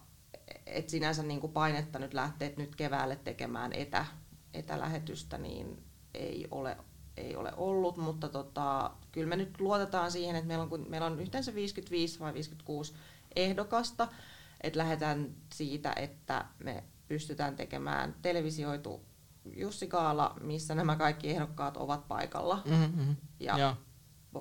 et 0.73 0.89
sinänsä 0.89 1.23
niin 1.23 1.41
kuin 1.41 1.53
painetta 1.53 1.99
nyt 1.99 2.15
lähteä 2.15 2.51
nyt 2.57 2.77
keväälle 2.77 3.17
tekemään 3.17 3.73
etä, 3.73 4.07
etälähetystä, 4.55 5.39
niin 5.39 5.83
ei 6.15 6.47
ole, 6.51 6.77
ei 7.17 7.37
ole 7.37 7.53
ollut, 7.57 7.97
mutta 7.97 8.29
tota, 8.29 8.91
kyllä 9.13 9.29
me 9.29 9.37
nyt 9.37 9.61
luotetaan 9.61 10.11
siihen, 10.11 10.37
että 10.37 10.49
meillä 10.49 10.69
on, 10.71 10.87
meillä 10.89 11.07
on 11.07 11.21
yhteensä 11.21 11.55
55 11.55 12.21
vai 12.21 12.35
56 12.35 12.95
ehdokasta, 13.37 14.09
että 14.61 14.79
lähdetään 14.79 15.35
siitä, 15.55 15.93
että 15.97 16.45
me 16.59 16.85
pystytään 17.09 17.57
tekemään 17.57 18.15
televisioitu 18.23 19.05
Jussi 19.57 19.87
Kaala, 19.87 20.35
missä 20.41 20.75
nämä 20.75 20.97
kaikki 20.97 21.31
ehdokkaat 21.31 21.77
ovat 21.77 22.09
paikalla. 22.09 22.63
Mm-hmm. 22.65 23.17
Ja, 23.41 23.59
ja. 23.59 23.77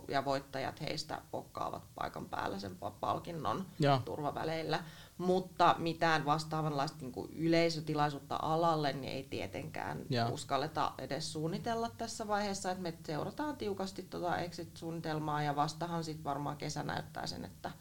ja 0.08 0.26
voittajat 0.26 0.82
heistä 0.82 1.22
pokkaavat 1.32 1.84
paikan 1.96 2.26
päällä 2.26 2.60
sen 2.60 2.78
palkinnon 3.00 3.66
ja. 3.80 4.02
turvaväleillä 4.06 4.84
mutta 5.17 5.75
mitään 5.77 6.25
vastaavanlaista 6.25 6.97
niin 7.01 7.12
kuin 7.12 7.34
yleisötilaisuutta 7.34 8.39
alalle 8.41 8.93
niin 8.93 9.13
ei 9.13 9.23
tietenkään 9.23 10.01
ja. 10.10 10.27
uskalleta 10.27 10.91
edes 10.97 11.34
suunnitella 11.34 11.91
tässä 11.97 12.27
vaiheessa, 12.27 12.71
että 12.71 12.84
me 12.84 12.93
seurataan 13.06 13.58
tiukasti 13.58 14.03
tuota 14.03 14.38
exit-suunnitelmaa 14.38 15.43
ja 15.43 15.56
vastahan 15.56 16.03
sitten 16.03 16.23
varmaan 16.23 16.58
kesä 16.58 16.84
näyttää 16.84 17.27
sen, 17.27 17.45
että 17.45 17.71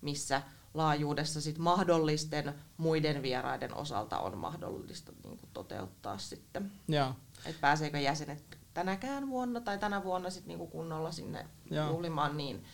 missä 0.00 0.42
laajuudessa 0.74 1.40
sit 1.40 1.58
mahdollisten 1.58 2.54
muiden 2.76 3.22
vieraiden 3.22 3.74
osalta 3.74 4.18
on 4.18 4.38
mahdollista 4.38 5.12
niin 5.24 5.38
kuin 5.38 5.50
toteuttaa 5.52 6.18
sitten. 6.18 6.72
Ja. 6.88 7.14
Et 7.46 7.60
pääseekö 7.60 7.98
jäsenet 7.98 8.58
tänäkään 8.74 9.28
vuonna 9.28 9.60
tai 9.60 9.78
tänä 9.78 10.04
vuonna 10.04 10.30
sit 10.30 10.46
niin 10.46 10.58
kuin 10.58 10.70
kunnolla 10.70 11.12
sinne 11.12 11.46
ja. 11.70 11.88
juhlimaan, 11.88 12.36
niin 12.36 12.64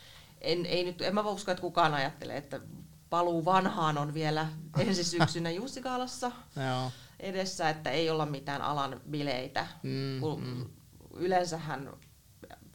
en, 0.41 0.67
ei 0.67 0.85
nyt, 0.85 1.03
en 1.03 1.15
mä 1.15 1.21
usko, 1.21 1.51
että 1.51 1.61
kukaan 1.61 1.95
ajattelee, 1.95 2.37
että 2.37 2.61
paluu 3.13 3.45
vanhaan 3.45 3.99
on 3.99 4.15
vielä 4.15 4.49
ensi 4.79 5.05
syksynä 5.05 5.51
Jussikaalassa 5.51 6.33
edessä, 7.21 7.71
että 7.71 7.91
ei 7.91 8.11
olla 8.11 8.27
mitään 8.27 8.63
alan 8.63 9.01
bileitä. 9.11 9.67
Mm, 9.83 10.21
mm. 10.45 10.67
Yleensähän 11.15 11.93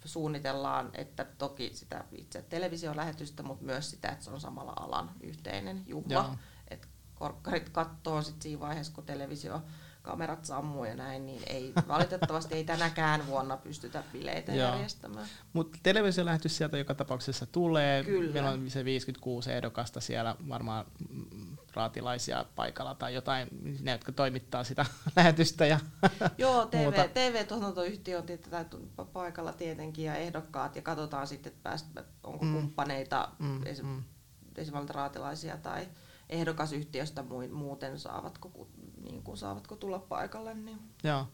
suunnitellaan, 0.06 0.90
että 0.94 1.26
toki 1.38 1.72
sitä 1.74 2.04
itse 2.12 2.42
televisiolähetystä, 2.42 3.44
mutta 3.44 3.66
myös 3.66 3.90
sitä, 3.90 4.10
että 4.10 4.26
se 4.26 4.32
on 4.32 4.42
samalla 4.42 4.74
alan 4.76 5.12
yhteinen 5.22 5.84
juhla. 5.88 6.38
Että 6.68 6.88
korkkarit 7.16 7.70
katsoo 7.70 8.22
sitten 8.22 8.42
siinä 8.42 8.60
vaiheessa, 8.60 8.94
kun 8.94 9.06
televisio 9.06 9.62
kamerat 10.08 10.46
sammuu 10.46 10.86
ja 10.86 10.96
näin, 10.96 11.26
niin 11.26 11.42
ei, 11.48 11.74
valitettavasti 11.88 12.56
ei 12.56 12.64
tänäkään 12.64 13.28
vuonna 13.28 13.58
pystytä 13.58 14.04
bileitä 14.14 14.52
järjestämään. 14.52 15.28
Mutta 15.54 15.80
televisiolähetys 15.84 16.58
sieltä 16.58 16.78
joka 16.78 16.96
tapauksessa 16.96 17.46
tulee. 17.46 18.04
Kyllä. 18.04 18.34
Meillä 18.34 18.50
on 18.50 18.70
se 18.70 18.86
56 18.86 19.52
ehdokasta 19.52 20.02
siellä, 20.02 20.36
varmaan 20.50 20.86
mm, 21.10 21.58
raatilaisia 21.74 22.46
paikalla 22.56 22.96
tai 22.96 23.14
jotain, 23.14 23.48
ne 23.82 23.92
jotka 23.92 24.12
toimittaa 24.12 24.64
sitä 24.64 24.86
lähetystä. 25.16 25.66
Ja 25.66 25.80
Joo, 26.38 26.66
TV, 26.66 27.10
TV-tuotantoyhtiö 27.14 28.18
on 28.18 29.08
paikalla 29.14 29.54
tietenkin 29.54 30.06
ja 30.06 30.16
ehdokkaat 30.16 30.76
ja 30.76 30.82
katsotaan 30.82 31.28
sitten, 31.28 31.52
että 31.52 31.64
pääst, 31.64 31.86
onko 32.24 32.46
mm. 32.46 32.54
kumppaneita, 32.54 33.32
mm. 33.40 33.66
esimerkiksi 33.66 34.72
mm. 34.72 34.88
raatilaisia 34.90 35.58
tai 35.58 35.88
ehdokasyhtiöstä 36.30 37.24
muuten 37.52 38.00
saavatko, 38.00 38.68
niin 39.04 39.24
kuin, 39.24 39.38
saavatko 39.38 39.76
tulla 39.76 40.00
paikalle. 40.00 40.54
Niin. 40.54 40.80
Joo, 41.04 41.28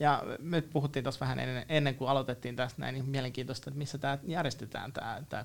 ja 0.00 0.22
me 0.38 0.60
puhuttiin 0.60 1.02
tuossa 1.02 1.20
vähän 1.20 1.38
ennen, 1.38 1.66
ennen 1.68 1.94
kuin 1.94 2.10
aloitettiin 2.10 2.56
tästä 2.56 2.80
näin, 2.80 2.94
niin 2.94 3.08
mielenkiintoista, 3.08 3.70
että 3.70 3.78
missä 3.78 3.98
tämä 3.98 4.18
järjestetään 4.22 4.92
tämä, 4.92 5.22
tämä, 5.28 5.44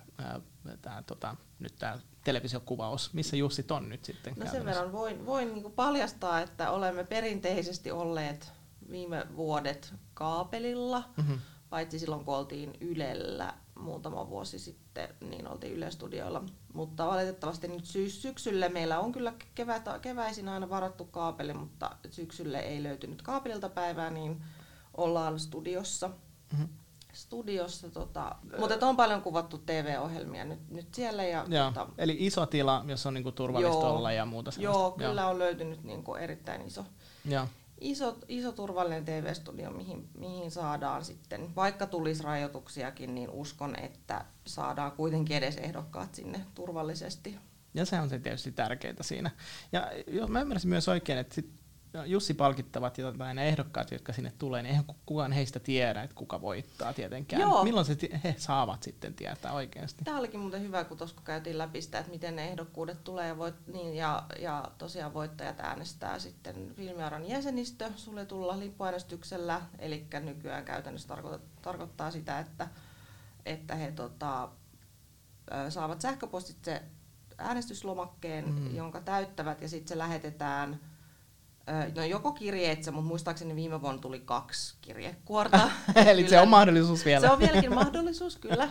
tämä 0.81 1.03
tota, 1.07 1.35
nyt 1.59 1.75
tämä 1.79 1.99
televisiokuvaus, 2.23 3.13
missä 3.13 3.35
Jussit 3.35 3.71
on 3.71 3.89
nyt 3.89 4.05
sitten? 4.05 4.33
No 4.37 4.51
sen 4.51 4.65
verran 4.65 4.91
voin, 4.91 5.25
voin 5.25 5.53
niin 5.53 5.71
paljastaa, 5.71 6.41
että 6.41 6.71
olemme 6.71 7.03
perinteisesti 7.03 7.91
olleet 7.91 8.53
viime 8.91 9.25
vuodet 9.35 9.93
kaapelilla, 10.13 11.03
mm-hmm. 11.17 11.39
paitsi 11.69 11.99
silloin 11.99 12.25
kun 12.25 12.35
oltiin 12.35 12.73
Ylellä 12.81 13.53
muutama 13.79 14.29
vuosi 14.29 14.59
sitten, 14.59 15.09
niin 15.21 15.47
oltiin 15.47 15.73
Yle-studioilla. 15.73 16.43
Mutta 16.75 17.07
valitettavasti 17.07 17.67
nyt 17.67 17.85
syys- 17.85 18.21
syksylle 18.21 18.69
meillä 18.69 18.99
on 18.99 19.11
kyllä 19.11 19.33
kevät, 19.55 19.85
keväisin 20.01 20.49
aina 20.49 20.69
varattu 20.69 21.05
kaapeli, 21.05 21.53
mutta 21.53 21.91
syksylle 22.11 22.59
ei 22.59 22.83
löytynyt 22.83 23.21
kaapelilta 23.21 23.69
päivää, 23.69 24.09
niin 24.09 24.43
ollaan 24.97 25.39
studiossa. 25.39 26.07
Mm-hmm 26.07 26.67
studiossa, 27.15 27.89
tota, 27.89 28.35
mutta 28.57 28.87
on 28.87 28.95
paljon 28.95 29.21
kuvattu 29.21 29.57
TV-ohjelmia 29.57 30.45
nyt, 30.45 30.69
nyt 30.69 30.93
siellä. 30.93 31.23
Ja, 31.23 31.45
Joo, 31.47 31.65
tota, 31.65 31.87
eli 31.97 32.17
iso 32.19 32.45
tila, 32.45 32.85
jossa 32.87 33.09
on 33.09 33.13
niinku 33.13 33.31
turvallista 33.31 33.85
joo, 33.85 33.95
olla 33.95 34.11
ja 34.11 34.25
muuta 34.25 34.51
sellaista. 34.51 34.79
Joo, 34.79 34.91
kyllä 34.91 35.21
joo. 35.21 35.29
on 35.29 35.39
löytynyt 35.39 35.83
niinku 35.83 36.15
erittäin 36.15 36.61
iso, 36.61 36.85
joo. 37.25 37.47
Iso, 37.81 38.17
iso 38.27 38.51
turvallinen 38.51 39.05
TV-studio, 39.05 39.71
mihin, 39.71 40.09
mihin 40.17 40.51
saadaan 40.51 41.05
sitten, 41.05 41.55
vaikka 41.55 41.87
tulisi 41.87 42.23
rajoituksiakin, 42.23 43.15
niin 43.15 43.29
uskon, 43.29 43.79
että 43.79 44.25
saadaan 44.45 44.91
kuitenkin 44.91 45.37
edes 45.37 45.57
ehdokkaat 45.57 46.15
sinne 46.15 46.45
turvallisesti. 46.55 47.37
Ja 47.73 47.85
se 47.85 47.99
on 47.99 48.09
se 48.09 48.19
tietysti 48.19 48.51
tärkeää 48.51 48.95
siinä. 49.01 49.31
Ja 49.71 49.91
jo, 50.07 50.27
mä 50.27 50.41
ymmärsin 50.41 50.69
myös 50.69 50.87
oikein, 50.89 51.19
että 51.19 51.35
sit 51.35 51.49
Jussi 52.05 52.33
palkittavat 52.33 52.97
ja 52.97 53.33
ne 53.33 53.47
ehdokkaat, 53.47 53.91
jotka 53.91 54.13
sinne 54.13 54.33
tulee, 54.37 54.61
niin 54.61 54.69
eihän 54.69 54.85
kukaan 55.05 55.31
heistä 55.31 55.59
tiedä, 55.59 56.03
että 56.03 56.15
kuka 56.15 56.41
voittaa 56.41 56.93
tietenkään. 56.93 57.41
Joo. 57.41 57.63
Milloin 57.63 57.85
se 57.85 57.97
he 58.23 58.35
saavat 58.37 58.83
sitten 58.83 59.13
tietää 59.13 59.53
oikeasti? 59.53 60.03
Tämä 60.03 60.19
olikin 60.19 60.39
muuten 60.39 60.61
hyvä, 60.61 60.83
kun 60.83 60.97
tuossa 60.97 61.21
käytiin 61.23 61.57
läpi 61.57 61.81
sitä, 61.81 61.99
että 61.99 62.11
miten 62.11 62.35
ne 62.35 62.47
ehdokkuudet 62.47 63.03
tulee 63.03 63.27
ja, 63.27 63.37
voit, 63.37 63.67
niin, 63.67 63.95
ja, 63.95 64.23
ja 64.39 64.71
tosiaan 64.77 65.13
voittajat 65.13 65.59
äänestää 65.59 66.19
sitten 66.19 66.75
filmiaran 66.75 67.29
jäsenistö 67.29 67.91
suljetulla 67.95 68.59
lippuäänestyksellä, 68.59 69.61
eli 69.79 70.07
nykyään 70.23 70.65
käytännössä 70.65 71.07
tarkoittaa, 71.07 71.61
tarkoittaa 71.61 72.11
sitä, 72.11 72.39
että, 72.39 72.67
että 73.45 73.75
he 73.75 73.91
tota, 73.91 74.49
saavat 75.69 76.01
sähköpostitse 76.01 76.81
äänestyslomakkeen, 77.37 78.49
mm. 78.49 78.75
jonka 78.75 79.01
täyttävät 79.01 79.61
ja 79.61 79.69
sitten 79.69 79.87
se 79.87 79.97
lähetetään– 79.97 80.79
No 81.95 82.03
joko 82.03 82.31
kirjeitse, 82.31 82.91
mutta 82.91 83.07
muistaakseni 83.07 83.55
viime 83.55 83.81
vuonna 83.81 84.01
tuli 84.01 84.19
kaksi 84.19 84.75
kirjekuorta. 84.81 85.69
Eli 85.95 86.23
kyllä. 86.23 86.29
se 86.29 86.39
on 86.39 86.47
mahdollisuus 86.47 87.05
vielä. 87.05 87.27
Se 87.27 87.33
on 87.33 87.39
vieläkin 87.39 87.73
mahdollisuus, 87.83 88.37
kyllä. 88.37 88.69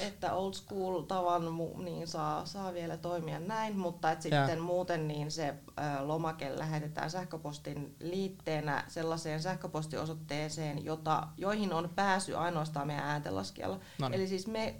Että 0.00 0.32
old 0.32 0.52
school 0.52 1.02
tavan 1.02 1.42
niin 1.84 2.06
saa, 2.06 2.46
saa 2.46 2.74
vielä 2.74 2.96
toimia 2.96 3.40
näin, 3.40 3.78
mutta 3.78 4.12
et 4.12 4.22
sitten 4.22 4.56
ja. 4.56 4.62
muuten 4.62 5.08
niin 5.08 5.30
se 5.30 5.54
lomake 6.00 6.58
lähetetään 6.58 7.10
sähköpostin 7.10 7.96
liitteenä 8.00 8.84
sellaiseen 8.88 9.42
sähköpostiosoitteeseen, 9.42 10.84
jota, 10.84 11.28
joihin 11.36 11.72
on 11.72 11.90
pääsy 11.96 12.34
ainoastaan 12.34 12.86
meidän 12.86 13.04
ääntenlaskijalla. 13.04 13.80
Noniin. 13.98 14.20
Eli 14.20 14.28
siis 14.28 14.46
me 14.46 14.74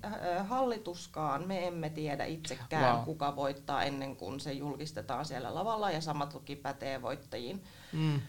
hallituskaan, 0.49 1.47
me 1.47 1.67
emme 1.67 1.91
tiedä 1.91 2.25
itsekään, 2.25 2.97
wow. 2.97 3.05
kuka 3.05 3.37
voittaa 3.37 3.83
ennen 3.83 4.17
kuin 4.17 4.41
se 4.41 4.53
julkistetaan 4.53 5.25
siellä 5.25 5.55
lavalla, 5.55 5.91
ja 5.91 6.01
samat 6.01 6.29
toki 6.29 6.57
pätee 6.57 7.03
voittajia 7.03 7.48
lajiin. 7.49 7.65
Mm. 7.93 8.21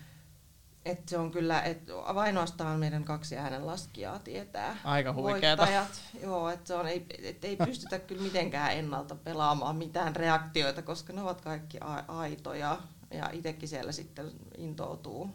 Et 0.86 1.10
se 1.10 1.18
on 1.18 1.32
kyllä, 1.32 1.62
että 1.62 1.94
ainoastaan 2.02 2.80
meidän 2.80 3.04
kaksi 3.04 3.38
äänen 3.38 3.66
laskijaa 3.66 4.20
tietää 4.20 4.78
Aika 4.84 5.16
voittajat. 5.16 6.02
Joo, 6.22 6.50
että 6.50 6.68
se 6.68 6.74
on, 6.74 6.88
ei, 6.88 7.06
et 7.24 7.44
ei 7.44 7.58
pystytä 7.58 8.00
kyllä 8.00 8.22
mitenkään 8.22 8.74
ennalta 8.74 9.16
pelaamaan 9.16 9.76
mitään 9.76 10.16
reaktioita, 10.16 10.82
koska 10.82 11.14
ne 11.14 11.22
ovat 11.22 11.42
kaikki 11.42 11.78
aitoja 12.08 12.78
ja 13.12 13.30
itsekin 13.34 13.70
siellä 13.70 13.92
sitten 13.92 14.32
intoutuu 14.58 15.30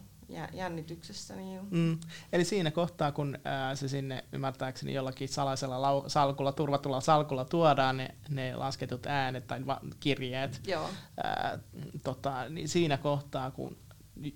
jännityksessä. 0.53 1.37
Niin... 1.37 1.61
Mm. 1.71 1.99
Eli 2.33 2.45
siinä 2.45 2.71
kohtaa, 2.71 3.13
kun 3.13 3.39
ää, 3.45 3.75
se 3.75 3.89
sinne 3.89 4.25
ymmärtääkseni 4.33 4.95
jollakin 4.95 5.29
salaisella 5.29 5.77
lau- 5.77 6.09
salkulla, 6.09 6.53
turvatulla 6.53 7.01
salkulla 7.01 7.45
tuodaan 7.45 7.97
ne, 7.97 8.15
ne 8.29 8.57
lasketut 8.57 9.07
äänet 9.07 9.47
tai 9.47 9.67
va- 9.67 9.81
kirjeet, 10.01 10.61
Joo. 10.67 10.91
Ää, 11.25 11.59
tota, 12.05 12.49
niin 12.49 12.69
siinä 12.69 12.97
kohtaa, 12.97 13.51
kun 13.51 13.77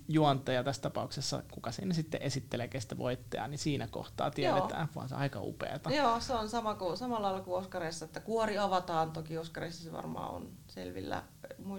juontaja 0.07 0.63
tässä 0.63 0.81
tapauksessa, 0.81 1.43
kuka 1.51 1.71
siinä 1.71 1.93
sitten 1.93 2.21
esittelee 2.21 2.67
kestä 2.67 2.97
voittajaa, 2.97 3.47
niin 3.47 3.57
siinä 3.59 3.87
kohtaa 3.87 4.31
tiedetään, 4.31 4.81
Joo. 4.81 4.95
vaan 4.95 5.09
se 5.09 5.15
on 5.15 5.21
aika 5.21 5.41
upeata. 5.41 5.91
Joo, 5.91 6.19
se 6.19 6.33
on 6.33 6.49
sama 6.49 6.75
kuin, 6.75 6.97
samalla 6.97 7.27
lailla 7.27 7.41
kuin 7.41 7.57
Oscarissa, 7.57 8.05
että 8.05 8.19
kuori 8.19 8.57
avataan, 8.57 9.11
toki 9.11 9.37
Oscarissa 9.37 9.83
se 9.83 9.91
varmaan 9.91 10.31
on 10.31 10.49
selvillä 10.67 11.23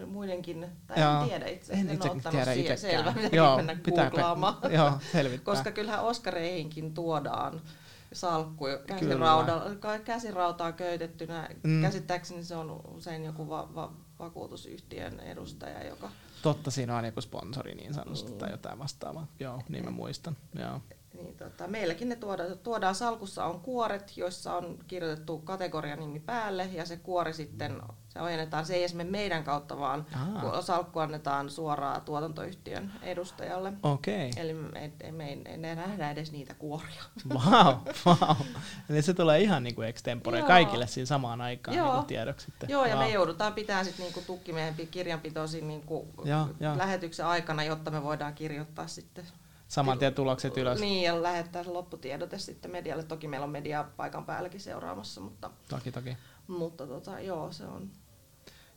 muidenkin, 0.06 0.66
tai 0.86 1.00
Joo. 1.00 1.22
en 1.22 1.28
tiedä 1.28 1.46
itse, 1.46 1.72
en, 1.72 1.78
en 1.78 1.94
itse 1.94 2.30
tiedä 2.30 2.54
siihen 2.54 2.78
selvä, 2.78 3.14
Joo, 3.32 3.56
mennä 3.56 3.76
pitää 3.84 4.10
googlaamaan. 4.10 4.56
Joo, 4.72 4.92
selvittää. 5.12 5.54
Koska 5.54 5.70
kyllähän 5.72 6.04
Oscareihinkin 6.04 6.94
tuodaan 6.94 7.60
salkku 8.12 8.64
käsirauda, 8.86 9.62
käsirautaan 10.04 10.74
köytettynä. 10.74 11.48
Mm. 11.62 11.82
Käsittääkseni 11.82 12.44
se 12.44 12.56
on 12.56 12.80
usein 12.94 13.24
joku 13.24 13.48
va- 13.48 13.68
va- 13.74 13.92
vakuutusyhtiön 14.18 15.20
edustaja, 15.20 15.84
joka 15.84 16.10
Totta, 16.42 16.70
siinä 16.70 16.96
on 16.96 17.04
joku 17.04 17.20
sponsori 17.20 17.74
niin 17.74 17.94
sanotusti 17.94 18.32
tai 18.32 18.50
jotain 18.50 18.78
vastaavaa. 18.78 19.26
Joo, 19.40 19.62
niin 19.68 19.84
mä 19.84 19.90
muistan. 19.90 20.36
Joo. 20.54 20.80
Niin, 21.14 21.36
tota, 21.36 21.68
meilläkin 21.68 22.08
ne 22.08 22.16
tuodaan, 22.16 22.58
tuodaan 22.58 22.94
salkussa 22.94 23.44
on 23.44 23.60
kuoret, 23.60 24.16
joissa 24.16 24.54
on 24.54 24.78
kirjoitettu 24.86 25.38
kategorian 25.38 25.98
nimi 25.98 26.20
päälle 26.20 26.68
ja 26.72 26.86
se 26.86 26.96
kuori 26.96 27.32
sitten 27.32 27.82
se 28.12 28.20
ojennetaan, 28.20 28.66
se 28.66 28.74
ei 28.74 28.84
esimerkiksi 28.84 29.12
meidän 29.12 29.44
kautta, 29.44 29.78
vaan 29.78 30.06
Aa. 30.14 30.62
salkku 30.62 30.98
annetaan 30.98 31.50
suoraan 31.50 32.02
tuotantoyhtiön 32.02 32.92
edustajalle. 33.02 33.72
Okay. 33.82 34.30
Eli 34.36 34.54
me, 34.54 34.92
me, 35.10 35.36
me 35.56 35.68
ei 35.68 35.76
nähdä 35.76 36.10
edes 36.10 36.32
niitä 36.32 36.54
kuoria. 36.54 37.02
Wow, 37.28 37.74
wow. 38.06 38.36
Eli 38.90 39.02
se 39.02 39.14
tulee 39.14 39.40
ihan 39.40 39.62
niin 39.62 39.74
kuin 39.74 39.88
extempore 39.88 40.42
kaikille 40.42 40.86
siinä 40.86 41.06
samaan 41.06 41.40
aikaan 41.40 41.76
Joo. 41.76 41.94
Niin 41.94 42.04
tiedoksi. 42.04 42.46
Sitten. 42.46 42.68
Joo, 42.68 42.84
ja 42.84 42.96
wow. 42.96 43.04
me 43.04 43.10
joudutaan 43.10 43.52
pitämään 43.52 43.84
sitten 43.84 44.06
niin 44.06 44.24
tukki 44.26 44.52
meidän 44.52 44.74
kirjanpitoisin 44.90 45.68
niin 45.68 45.84
lähetyksen 46.76 47.26
aikana, 47.26 47.64
jotta 47.64 47.90
me 47.90 48.02
voidaan 48.02 48.34
kirjoittaa 48.34 48.86
sitten 48.86 49.24
saman 49.70 49.98
tien 49.98 50.14
tulokset 50.14 50.56
ylös. 50.56 50.80
Niin, 50.80 51.02
ja 51.02 51.22
lähettää 51.22 51.64
se 51.64 51.70
lopputiedote 51.70 52.38
sitten 52.38 52.70
medialle. 52.70 53.02
Toki 53.02 53.28
meillä 53.28 53.44
on 53.44 53.50
media 53.50 53.84
paikan 53.96 54.24
päälläkin 54.24 54.60
seuraamassa, 54.60 55.20
mutta, 55.20 55.50
toki, 55.68 55.92
toki. 55.92 56.16
mutta 56.46 56.86
tota, 56.86 57.20
joo, 57.20 57.52
se 57.52 57.64
on, 57.64 57.90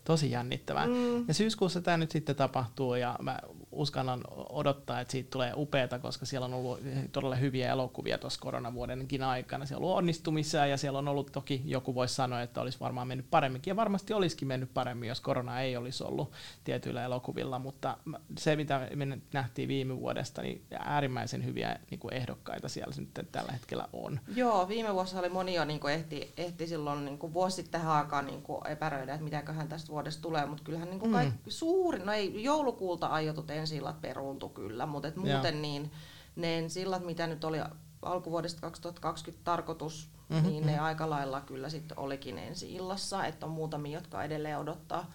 tosi 0.03 0.32
jännittävää. 0.32 0.88
Mm. 0.88 1.27
Ja 1.27 1.34
syyskuussa 1.34 1.82
tämä 1.82 1.97
nyt 1.97 2.12
sitten 2.12 2.36
tapahtuu 2.36 2.95
ja 2.95 3.15
mä 3.21 3.39
uskallan 3.71 4.23
odottaa, 4.54 5.00
että 5.00 5.12
siitä 5.12 5.30
tulee 5.30 5.54
upeata, 5.56 6.00
koska 6.00 6.26
siellä 6.26 6.46
on 6.46 6.54
ollut 6.54 6.80
todella 7.12 7.36
hyviä 7.36 7.72
elokuvia 7.72 8.18
tuossa 8.18 8.42
koronavuodenkin 8.42 9.24
aikana. 9.24 9.66
Siellä 9.66 9.80
on 9.80 9.86
ollut 9.86 9.98
onnistumisia 9.98 10.66
ja 10.66 10.78
siellä 10.78 11.00
on 11.00 11.08
ollut 11.08 11.32
toki, 11.32 11.62
joku 11.66 11.96
voisi 11.96 12.16
sanoa, 12.16 12.42
että 12.42 12.62
olisi 12.62 12.80
varmaan 12.80 13.08
mennyt 13.08 13.26
paremminkin 13.32 13.72
ja 13.72 13.76
varmasti 13.76 14.13
olisikin 14.13 14.48
mennyt 14.48 14.74
paremmin, 14.74 15.10
jos 15.10 15.22
korona 15.22 15.62
ei 15.62 15.78
olisi 15.78 16.04
ollut 16.04 16.32
tietyillä 16.63 17.04
elokuvilla, 17.04 17.60
mutta 17.60 17.98
se 18.38 18.56
mitä 18.56 18.88
me 18.96 19.20
nähtiin 19.34 19.68
viime 19.68 20.00
vuodesta, 20.00 20.42
niin 20.42 20.66
äärimmäisen 20.80 21.46
hyviä 21.46 21.80
niin 21.92 22.00
kuin 22.00 22.13
ehdokkaita 22.13 22.70
siellä 22.70 22.94
nyt 22.98 23.32
tällä 23.32 23.52
hetkellä 23.52 23.88
on. 23.94 24.20
Joo, 24.36 24.68
viime 24.68 24.94
vuosi 24.94 25.18
oli 25.18 25.30
moni 25.30 25.54
jo 25.54 25.66
niin 25.66 25.80
kuin 25.80 25.94
ehti, 25.94 26.34
ehti 26.38 26.68
silloin 26.68 27.06
niin 27.06 27.18
kuin 27.18 27.34
vuosi 27.34 27.56
sitten 27.56 27.88
aikaan 27.88 28.26
niin 28.26 28.42
kuin 28.42 28.68
epäröidä, 28.68 29.13
että 29.13 29.24
mitäköhän 29.24 29.68
tästä 29.68 29.89
vuodesta 29.89 30.22
tulee, 30.22 30.46
mutta 30.46 30.63
kyllähän 30.63 30.89
niin 30.89 31.00
kuin 31.00 31.10
mm. 31.10 31.13
kaikki, 31.13 31.52
suuri, 31.52 32.00
no 32.00 32.12
ei 32.12 32.44
joulukuulta 32.44 33.08
aiotut 33.08 33.52
ensillat 33.52 34.02
peruuntu 34.02 34.42
kyllä, 34.49 34.86
mutta 34.86 35.08
et 35.08 35.15
muuten 35.15 35.62
niin 35.62 35.91
ne 36.36 36.58
ensillat, 36.58 37.06
mitä 37.06 37.27
nyt 37.27 37.43
oli 37.43 37.58
alkuvuodesta 38.01 38.62
2020 38.62 39.43
tarkoitus, 39.43 40.10
mm-hmm. 40.29 40.47
niin 40.47 40.65
ne 40.65 40.71
mm-hmm. 40.71 40.86
aika 40.86 41.10
lailla 41.10 41.41
kyllä 41.41 41.69
sitten 41.69 41.99
olikin 41.99 42.38
ensi 42.38 42.75
illassa, 42.75 43.25
että 43.25 43.45
on 43.45 43.51
muutamia, 43.51 43.97
jotka 43.97 44.23
edelleen 44.23 44.60
odottaa. 44.60 45.12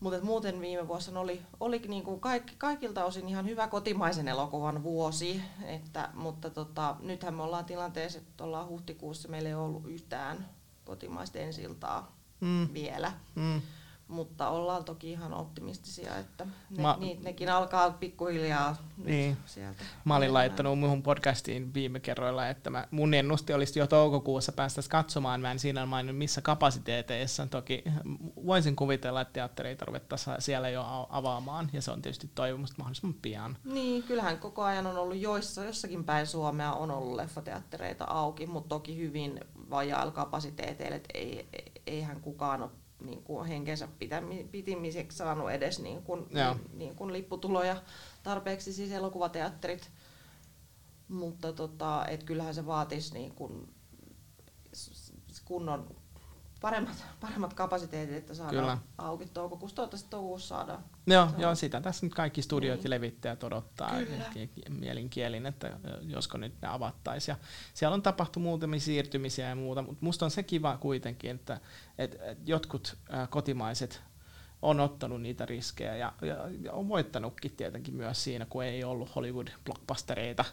Mutta 0.00 0.24
muuten 0.24 0.60
viime 0.60 0.88
vuosina 0.88 1.20
oli, 1.20 1.42
oli 1.60 1.78
niinku 1.78 2.18
kaikki, 2.18 2.54
kaikilta 2.58 3.04
osin 3.04 3.28
ihan 3.28 3.46
hyvä 3.46 3.68
kotimaisen 3.68 4.28
elokuvan 4.28 4.82
vuosi, 4.82 5.42
että, 5.64 6.08
mutta 6.14 6.50
tota, 6.50 6.96
nythän 7.00 7.34
me 7.34 7.42
ollaan 7.42 7.64
tilanteessa, 7.64 8.18
että 8.18 8.44
ollaan 8.44 8.68
huhtikuussa, 8.68 9.28
meillä 9.28 9.48
ei 9.48 9.54
ollut 9.54 9.86
yhtään 9.86 10.48
kotimaista 10.84 11.38
ensiltaa 11.38 12.16
mm. 12.40 12.68
vielä. 12.72 13.12
Mm. 13.34 13.62
Mutta 14.08 14.48
ollaan 14.48 14.84
toki 14.84 15.10
ihan 15.10 15.34
optimistisia, 15.34 16.16
että 16.16 16.44
ne, 16.70 16.82
Mä- 16.82 16.96
niin, 17.00 17.24
nekin 17.24 17.48
alkaa 17.48 17.90
pikkuhiljaa 17.90 18.76
Niin. 18.96 19.36
sieltä. 19.46 19.84
Mä 20.04 20.16
olin 20.16 20.34
laittanut 20.34 20.78
muuhun 20.78 21.02
podcastiin 21.02 21.74
viime 21.74 22.00
kerroilla, 22.00 22.48
että 22.48 22.70
mä, 22.70 22.88
mun 22.90 23.14
ennusti 23.14 23.52
olisi 23.52 23.78
jo 23.78 23.86
toukokuussa 23.86 24.52
päästä 24.52 24.80
katsomaan. 24.90 25.40
Mä 25.40 25.50
en 25.50 25.58
siinä 25.58 25.86
maininnut 25.86 26.18
missä 26.18 26.40
kapasiteeteissa. 26.40 27.46
Toki 27.46 27.84
voisin 28.46 28.76
kuvitella, 28.76 29.20
että 29.20 29.32
teattereita 29.32 29.84
ruvettaisiin 29.84 30.36
siellä 30.38 30.68
jo 30.68 31.06
avaamaan, 31.10 31.70
ja 31.72 31.82
se 31.82 31.90
on 31.90 32.02
tietysti 32.02 32.30
toivomusta 32.34 32.74
mahdollisimman 32.78 33.16
pian. 33.22 33.56
Niin, 33.64 34.02
kyllähän 34.02 34.38
koko 34.38 34.62
ajan 34.62 34.86
on 34.86 34.98
ollut 34.98 35.16
joissa, 35.16 35.64
jossakin 35.64 36.04
päin 36.04 36.26
Suomea 36.26 36.72
on 36.72 36.90
ollut 36.90 37.14
leffateattereita 37.16 38.04
auki, 38.04 38.46
mutta 38.46 38.68
toki 38.68 38.96
hyvin 38.98 39.40
vajailla 39.70 40.12
kapasiteeteilla, 40.12 40.96
että 40.96 41.08
ei, 41.14 41.48
ei- 41.52 41.72
eihän 41.86 42.20
kukaan 42.20 42.62
ole 42.62 42.70
niin 43.06 43.22
kuin 43.22 43.48
henkensä 43.48 43.88
pitämi- 43.98 44.48
pitimiseksi 44.50 45.18
saanut 45.18 45.50
edes 45.50 45.78
niin 45.78 46.02
kuin, 46.02 46.26
niin, 46.30 46.78
niin 46.78 46.96
kuin 46.96 47.12
lipputuloja 47.12 47.82
tarpeeksi, 48.22 48.72
siis 48.72 48.92
elokuvateatterit. 48.92 49.90
Mutta 51.08 51.52
tota, 51.52 52.06
et 52.06 52.22
kyllähän 52.22 52.54
se 52.54 52.66
vaatisi 52.66 53.14
niin 53.14 53.34
kuin 53.34 53.74
kunnon 55.44 55.96
paremmat, 56.60 57.04
paremmat 57.20 57.54
kapasiteetit, 57.54 58.16
että 58.16 58.34
saadaan 58.34 58.56
Kyllä. 58.56 58.78
auki 58.98 59.26
toukokuussa. 59.26 59.76
Toivottavasti 59.76 60.10
toukokuussa 60.10 60.48
saadaan. 60.48 60.84
Joo, 61.06 61.24
Joo. 61.24 61.40
joo, 61.40 61.54
sitä 61.54 61.80
tässä 61.80 62.06
nyt 62.06 62.14
kaikki 62.14 62.42
studiot 62.42 62.78
Niin. 62.78 62.84
ja 62.84 62.90
levittäjät 62.90 63.44
odottaa 63.44 63.92
mielinkielin, 64.68 65.46
että 65.46 65.78
josko 66.02 66.38
nyt 66.38 66.54
ne 66.62 66.68
avattaisiin. 66.68 67.32
Ja 67.32 67.46
siellä 67.74 67.94
on 67.94 68.02
tapahtunut 68.02 68.44
muutamia 68.48 68.80
siirtymisiä 68.80 69.48
ja 69.48 69.54
muuta, 69.54 69.82
mutta 69.82 70.04
musta 70.04 70.24
on 70.24 70.30
se 70.30 70.42
kiva 70.42 70.76
kuitenkin, 70.76 71.30
että 71.30 71.60
et, 71.98 72.16
et 72.22 72.48
jotkut 72.48 72.96
kotimaiset 73.30 74.02
on 74.62 74.80
ottanut 74.80 75.22
niitä 75.22 75.46
riskejä 75.46 75.96
ja, 75.96 76.12
ja, 76.22 76.36
ja 76.62 76.72
on 76.72 76.88
voittanutkin 76.88 77.56
tietenkin 77.56 77.94
myös 77.94 78.24
siinä, 78.24 78.46
kun 78.50 78.64
ei 78.64 78.84
ollut 78.84 79.08
Hollywood-blockbustereita 79.08 80.44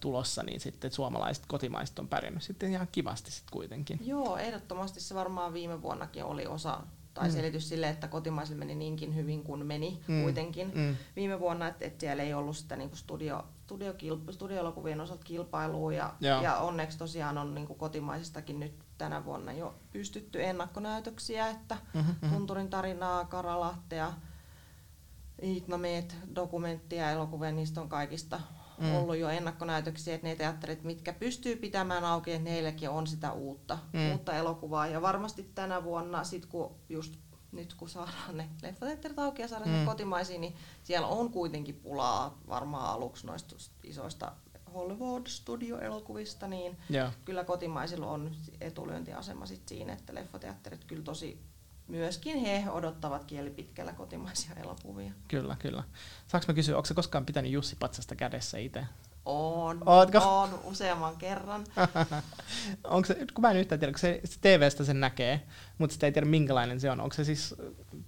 tulossa, 0.00 0.42
niin 0.42 0.60
sitten 0.60 0.92
suomalaiset 0.92 1.46
kotimaiset 1.46 1.98
on 1.98 2.08
pärjännyt 2.08 2.42
sitten 2.42 2.70
ihan 2.70 2.88
kivasti 2.92 3.30
sitten 3.30 3.52
kuitenkin. 3.52 3.98
Joo, 4.06 4.36
ehdottomasti 4.36 5.00
se 5.00 5.14
varmaan 5.14 5.52
viime 5.52 5.82
vuonnakin 5.82 6.24
oli 6.24 6.46
osa 6.46 6.80
tai 7.14 7.28
Mm. 7.28 7.32
selitys 7.34 7.68
sille, 7.68 7.88
että 7.88 8.08
kotimaisille 8.08 8.58
meni 8.58 8.74
niinkin 8.74 9.14
hyvin 9.14 9.42
kuin 9.44 9.66
meni 9.66 10.00
Mm. 10.08 10.22
kuitenkin 10.22 10.72
Mm. 10.74 10.96
viime 11.16 11.40
vuonna, 11.40 11.68
että, 11.68 11.84
että 11.84 12.00
siellä 12.00 12.22
ei 12.22 12.34
ollut 12.34 12.56
sitä 12.56 12.76
niin 12.76 12.96
studio, 12.96 13.44
studiokilp, 13.64 14.30
studioelokuvien 14.30 15.00
osalta 15.00 15.24
kilpailua 15.24 15.92
ja, 15.92 16.14
Joo. 16.20 16.42
ja 16.42 16.56
onneksi 16.56 16.98
tosiaan 16.98 17.38
on 17.38 17.54
niin 17.54 17.66
kotimaisistakin 17.66 18.60
nyt 18.60 18.72
tänä 18.98 19.24
vuonna 19.24 19.52
jo 19.52 19.74
pystytty 19.92 20.44
ennakkonäytöksiä, 20.44 21.48
että 21.48 21.76
Mm-hmm, 21.94 22.10
mm-hmm. 22.12 22.30
Tunturin 22.36 22.70
tarinaa, 22.70 23.24
Karalahtea, 23.24 24.12
Itnameet, 25.42 26.16
dokumenttia, 26.34 27.10
elokuvia, 27.10 27.52
niistä 27.52 27.80
on 27.80 27.88
kaikista 27.88 28.40
Mm. 28.78 28.94
ollut 28.94 29.16
jo 29.16 29.28
ennakkonäytöksiä, 29.28 30.14
että 30.14 30.26
ne 30.26 30.36
teatterit, 30.36 30.82
mitkä 30.84 31.12
pystyy 31.12 31.56
pitämään 31.56 32.04
auki, 32.04 32.32
että 32.32 32.44
neilläkin 32.50 32.90
on 32.90 33.06
sitä 33.06 33.32
uutta, 33.32 33.78
Mm. 33.92 34.12
uutta 34.12 34.32
elokuvaa. 34.36 34.86
Ja 34.86 35.02
varmasti 35.02 35.50
tänä 35.54 35.84
vuonna, 35.84 36.24
sit 36.24 36.46
kun 36.46 36.74
just 36.88 37.14
nyt 37.52 37.74
kun 37.74 37.88
saadaan 37.88 38.36
ne 38.36 38.48
leffateatterit 38.62 39.18
auki 39.18 39.42
ja 39.42 39.48
saadaan 39.48 39.70
Mm. 39.70 39.76
mm. 39.76 39.86
kotimaisiin, 39.86 40.40
niin 40.40 40.54
siellä 40.82 41.06
on 41.06 41.30
kuitenkin 41.30 41.74
pulaa 41.74 42.38
varmaan 42.48 42.90
aluksi 42.90 43.26
noista 43.26 43.56
isoista 43.84 44.32
Hollywood-studioelokuvista, 44.74 46.48
niin 46.48 46.76
Joo. 46.90 47.08
kyllä 47.24 47.44
kotimaisilla 47.44 48.06
on 48.06 48.30
etulyöntiasema 48.60 49.46
sit 49.46 49.68
siinä, 49.68 49.92
että 49.92 50.14
leffateatterit 50.14 50.84
kyllä 50.84 51.02
tosi 51.02 51.40
myöskin 51.88 52.36
he 52.36 52.70
odottavat 52.70 53.24
kielipitkällä 53.24 53.92
kotimaisia 53.92 54.50
elokuvia. 54.56 55.12
Kyllä, 55.28 55.56
kyllä. 55.58 55.84
Saanko 56.26 56.44
mä 56.48 56.54
kysyä, 56.54 56.76
onko 56.76 56.88
koskaan 56.94 57.26
pitänyt 57.26 57.52
Jussi 57.52 57.76
Patsasta 57.76 58.14
kädessä 58.16 58.58
itse? 58.58 58.86
On, 59.26 59.82
Ootko? 59.86 60.18
on 60.40 60.60
useamman 60.64 61.16
kerran. 61.16 61.64
onko 62.84 63.06
se, 63.06 63.14
kun 63.14 63.42
mä 63.42 63.50
en 63.50 63.56
yhtään 63.56 63.78
tiedä, 63.78 63.92
kun 63.92 63.98
se, 64.00 64.20
se 64.24 64.38
TVstä 64.40 64.84
sen 64.84 65.00
näkee, 65.00 65.42
mutta 65.78 65.94
sitä 65.94 66.06
ei 66.06 66.12
tiedä 66.12 66.26
minkälainen 66.26 66.80
se 66.80 66.90
on. 66.90 67.00
Onko 67.00 67.14
se 67.14 67.24
siis, 67.24 67.54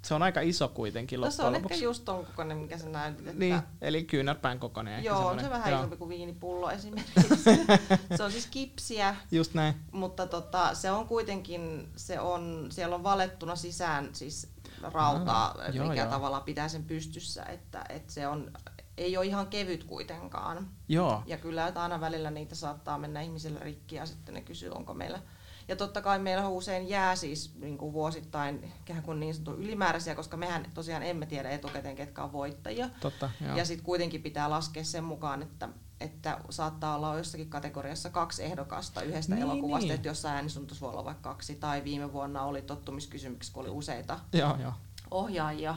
se 0.05 0.15
on 0.15 0.23
aika 0.23 0.41
iso 0.41 0.69
kuitenkin 0.69 1.21
No 1.21 1.31
se 1.31 1.43
loppujen 1.43 1.47
on 1.49 1.55
lopuksi. 1.55 1.75
ehkä 1.75 1.85
just 1.85 2.05
ton 2.05 2.27
kokoinen, 2.27 2.57
mikä 2.57 2.79
sä 2.79 2.89
näytit. 2.89 3.39
Niin, 3.39 3.61
eli 3.81 4.05
kyynärpään 4.05 4.59
kokoinen. 4.59 4.95
ehkä 4.95 5.07
Joo, 5.07 5.27
on 5.27 5.41
se 5.41 5.51
vähän 5.51 5.71
Joo, 5.71 5.79
isompi 5.81 5.97
kuin 5.97 6.09
viinipullo 6.09 6.71
esimerkiksi. 6.71 7.51
se 8.17 8.23
on 8.23 8.33
siis 8.33 8.47
kipsiä, 8.47 9.17
Just 9.31 9.55
näin. 9.55 9.75
mutta 9.93 10.27
tota, 10.27 10.75
se 10.75 10.91
on 10.91 11.07
kuitenkin, 11.07 11.89
se 11.97 12.21
on, 12.21 12.67
siellä 12.71 12.95
on 12.95 13.03
valettuna 13.03 13.57
sisään 13.57 14.09
siis 14.13 14.49
rautaa, 14.83 15.55
Ah, 15.69 15.75
joo, 15.75 15.89
mikä 15.89 16.03
joo. 16.03 16.11
tavallaan 16.11 16.43
pitää 16.43 16.69
sen 16.69 16.85
pystyssä, 16.85 17.43
että, 17.43 17.85
että 17.89 18.13
se 18.13 18.27
on, 18.27 18.53
ei 18.99 19.17
ole 19.17 19.27
ihan 19.27 19.47
kevyt 19.47 19.85
kuitenkaan. 19.85 20.69
Joo, 20.89 21.23
Ja 21.27 21.37
kyllä 21.37 21.67
että 21.69 21.83
aina 21.83 22.01
välillä 22.01 22.31
niitä 22.31 22.55
saattaa 22.55 22.99
mennä 22.99 23.21
ihmisille 23.21 23.59
rikki 23.61 23.97
ja 23.97 24.07
sitten 24.07 24.35
ne 24.35 24.41
kysyy, 24.41 24.71
onko 24.71 24.95
meillä. 24.95 25.21
Ja 25.69 25.77
totta 25.77 26.03
kai 26.03 26.19
meillä 26.19 26.49
usein 26.49 26.89
jää 26.89 27.17
siis 27.17 27.55
niin 27.61 27.79
kuin 27.79 27.93
vuosittain 27.93 28.73
ikään 28.81 29.03
kuin 29.03 29.21
niin 29.21 29.35
sanottu 29.35 29.63
ylimääräisiä, 29.63 30.15
koska 30.15 30.37
mehän 30.37 30.67
tosiaan 30.75 31.03
emme 31.03 31.27
tiedä 31.27 31.51
etukäteen, 31.51 31.97
ketkä 31.97 32.23
on 32.23 32.33
voittajia. 32.33 32.89
totta. 33.01 33.31
Joo. 33.41 33.57
Ja 33.57 33.65
sitten 33.65 33.85
kuitenkin 33.85 34.23
pitää 34.23 34.51
laskea 34.51 34.85
sen 34.85 35.05
mukaan, 35.05 35.43
että, 35.43 35.69
että 36.01 36.39
saattaa 36.51 36.97
olla 36.97 37.17
jossakin 37.19 37.51
kategoriassa 37.51 38.11
kaksi 38.11 38.45
ehdokasta 38.45 39.03
yhdestä 39.03 39.35
Niin, 39.35 39.43
elokuvasta, 39.43 39.87
niin. 39.87 39.95
että 39.95 40.09
jossain 40.09 40.35
äänisuntus 40.35 40.81
voi 40.81 40.91
olla 40.91 41.05
vaikka 41.05 41.29
kaksi, 41.31 41.55
tai 41.55 41.85
viime 41.85 42.13
vuonna 42.13 42.43
oli 42.43 42.63
tottumiskysymyksiä, 42.63 43.55
kun 43.55 43.63
oli 43.63 43.71
useita 43.71 44.21
joo, 44.33 44.57
joo. 44.61 44.73
ohjaajia 45.11 45.77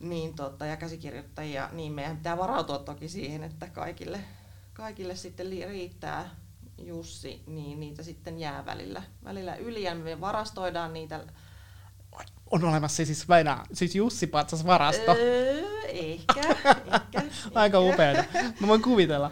niin 0.00 0.34
tota, 0.34 0.66
ja 0.66 0.76
käsikirjoittajia, 0.76 1.68
niin 1.72 1.92
meidän 1.92 2.16
pitää 2.16 2.38
varautua 2.38 2.78
toki 2.78 3.08
siihen, 3.08 3.44
että 3.44 3.66
kaikille, 3.68 4.20
kaikille 4.72 5.16
sitten 5.16 5.46
riittää 5.46 6.30
Jussi, 6.78 7.42
niin 7.46 7.80
niitä 7.80 8.02
sitten 8.02 8.38
jää 8.38 8.66
välillä, 8.66 9.02
välillä 9.24 9.54
yli 9.56 9.82
ja 9.82 9.94
me 9.94 10.20
varastoidaan 10.20 10.92
niitä. 10.92 11.24
On 12.50 12.64
olemassa 12.64 13.04
siis, 13.04 13.28
Väinä, 13.28 13.64
siis 13.72 13.94
Jussi 13.94 14.26
Patsas 14.26 14.66
varasto. 14.66 15.12
Öö, 15.18 15.70
ehkä, 15.84 16.40
ehkä, 16.96 17.22
Aika 17.54 17.78
ehkä. 17.78 17.94
upeata. 17.94 18.24
Mä 18.60 18.66
voin 18.66 18.82
kuvitella. 18.82 19.30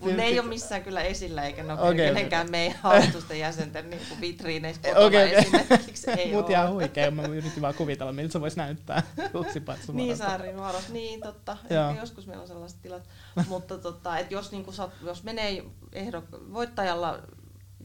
Mutta 0.00 0.16
ne 0.16 0.24
ei 0.24 0.38
ole 0.38 0.48
missään 0.48 0.84
kyllä 0.84 1.02
esillä, 1.02 1.44
eikä 1.44 1.62
ne 1.62 1.72
ole 1.72 1.80
okay, 1.80 1.94
kenenkään 1.94 2.50
meidän 2.50 2.78
hallitusten 2.82 3.38
jäsenten 3.38 3.90
niin 3.90 4.02
kuin 4.08 4.20
vitriineissä 4.20 4.82
kotona 4.82 5.06
okei. 5.06 5.34
esimerkiksi. 5.34 6.10
Ei 6.10 6.32
Mut 6.32 6.50
ihan 6.50 6.70
huikea. 6.72 7.10
Mä 7.10 7.22
yritin 7.22 7.62
vaan 7.62 7.74
kuvitella, 7.74 8.12
miltä 8.12 8.32
se 8.32 8.40
voisi 8.40 8.56
näyttää. 8.56 9.02
Jussi 9.34 9.60
Patsas 9.60 9.94
Niin. 9.94 10.16
Saarin 10.16 10.56
varas, 10.56 10.88
niin 10.88 11.20
totta. 11.20 11.56
Ehkä 11.62 12.00
joskus 12.00 12.26
meillä 12.26 12.42
on 12.42 12.48
sellaiset 12.48 12.82
tilat. 12.82 13.08
Mutta 13.48 13.78
tota, 13.78 14.18
et 14.18 14.30
jos, 14.30 14.52
niinku, 14.52 14.72
sat, 14.72 14.90
jos 15.02 15.22
menee 15.22 15.64
ehdok- 15.94 16.52
voittajalla 16.52 17.18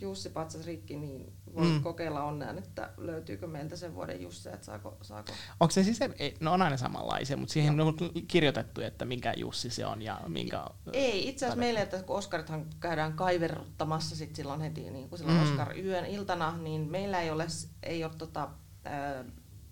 Jussi 0.02 0.30
Patsas 0.30 0.66
rikki, 0.66 0.96
niin 0.96 1.34
voit 1.56 1.70
Mm. 1.70 1.84
kokeilla 1.84 2.24
onneen, 2.24 2.58
että 2.58 2.90
löytyykö 2.98 3.48
meiltä 3.48 3.76
sen 3.76 3.96
vuoden 3.96 4.22
Jussi, 4.22 4.50
että 4.50 4.66
saako, 4.66 4.98
saako 5.02 5.32
Onko 5.60 5.72
se 5.72 5.84
siis, 5.84 6.00
ei, 6.20 6.34
no 6.40 6.54
on 6.54 6.62
aina 6.62 6.78
samanlaisia, 6.78 7.38
mutta 7.38 7.54
siihen 7.54 7.80
on 7.82 7.96
kirjoitettu, 8.28 8.82
että 8.82 9.06
minkä 9.06 9.34
Jussi 9.38 9.70
se 9.70 9.86
on 9.86 10.02
ja 10.02 10.22
minkä... 10.28 10.66
Ei, 10.94 11.30
itse 11.30 11.46
asiassa 11.46 11.60
meille, 11.60 11.82
että 11.82 12.04
kun 12.04 12.18
Oskarithan 12.18 12.66
käydään 12.80 13.14
kaiverruttamassa 13.14 14.16
sit 14.16 14.36
silloin 14.36 14.62
heti 14.62 14.90
niin 14.90 15.10
kuin 15.10 15.20
silloin 15.20 15.38
Mm. 15.38 15.44
mm. 15.44 15.52
Oskar 15.52 15.78
yön 15.78 16.06
iltana, 16.06 16.58
niin 16.58 16.92
meillä 16.92 17.22
ei 17.22 17.32
ole, 17.32 17.48
ei 17.84 18.04
ole, 18.04 18.12
tota, 18.18 18.50
ää, 18.86 19.26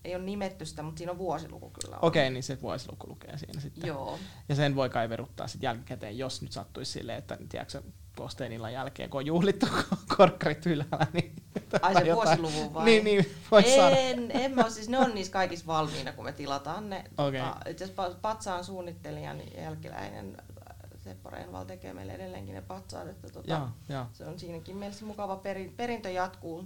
ei 0.05 0.15
ole 0.15 0.23
nimetty 0.23 0.65
sitä, 0.65 0.83
mutta 0.83 0.97
siinä 0.97 1.11
on 1.11 1.17
vuosiluku 1.17 1.69
kyllä. 1.83 1.97
Okei, 2.01 2.29
niin 2.29 2.43
se 2.43 2.61
vuosiluku 2.61 3.09
lukee 3.09 3.37
siinä 3.37 3.61
sitten. 3.61 3.87
Joo. 3.87 4.19
Ja 4.49 4.55
sen 4.55 4.75
voi 4.75 4.89
kaiveruttaa 4.89 5.47
sitten 5.47 5.67
jälkikäteen, 5.67 6.17
jos 6.17 6.41
nyt 6.41 6.51
sattuisi 6.51 6.91
silleen, 6.91 7.17
että 7.17 7.37
tiedätkö, 7.49 7.81
posteen 8.21 8.51
illan 8.51 8.73
jälkeen, 8.73 9.09
kun 9.09 9.17
on 9.17 9.25
juhlittu 9.25 9.65
korkkarit 10.17 10.65
ylhäällä, 10.65 11.07
niin... 11.13 11.33
Ai 11.81 11.93
se 11.93 11.99
jotain. 11.99 12.15
vuosiluvun 12.15 12.73
vai? 12.73 12.85
Niin, 12.85 13.03
niin, 13.03 13.25
voit 13.51 13.67
saada. 13.67 13.95
En, 13.95 14.31
en 14.31 14.55
mä, 14.55 14.69
siis 14.69 14.89
ne 14.89 14.97
on 14.97 15.15
niissä 15.15 15.33
kaikissa 15.33 15.67
valmiina, 15.67 16.11
kun 16.11 16.25
me 16.25 16.31
tilataan 16.31 16.89
ne. 16.89 17.03
Tota, 17.15 17.55
itse 17.69 17.83
asiassa 17.83 18.07
Pa- 18.09 18.15
Patsaan 18.21 18.63
suunnittelijan 18.63 19.41
jälkeläinen 19.57 20.37
äh, 20.69 20.75
Seppo 21.03 21.29
Reinval 21.29 21.65
tekee 21.65 21.93
meille 21.93 22.13
edelleenkin 22.13 22.55
ne 22.55 22.61
patsaat, 22.61 23.07
että 23.07 23.29
tota, 23.29 23.51
Joo, 23.51 23.67
joo. 23.89 24.05
se 24.13 24.25
on 24.25 24.39
siinäkin 24.39 24.77
mielessä 24.77 25.05
mukava 25.05 25.35
perin, 25.35 25.73
perintö 25.77 26.09
jatkuu. 26.09 26.65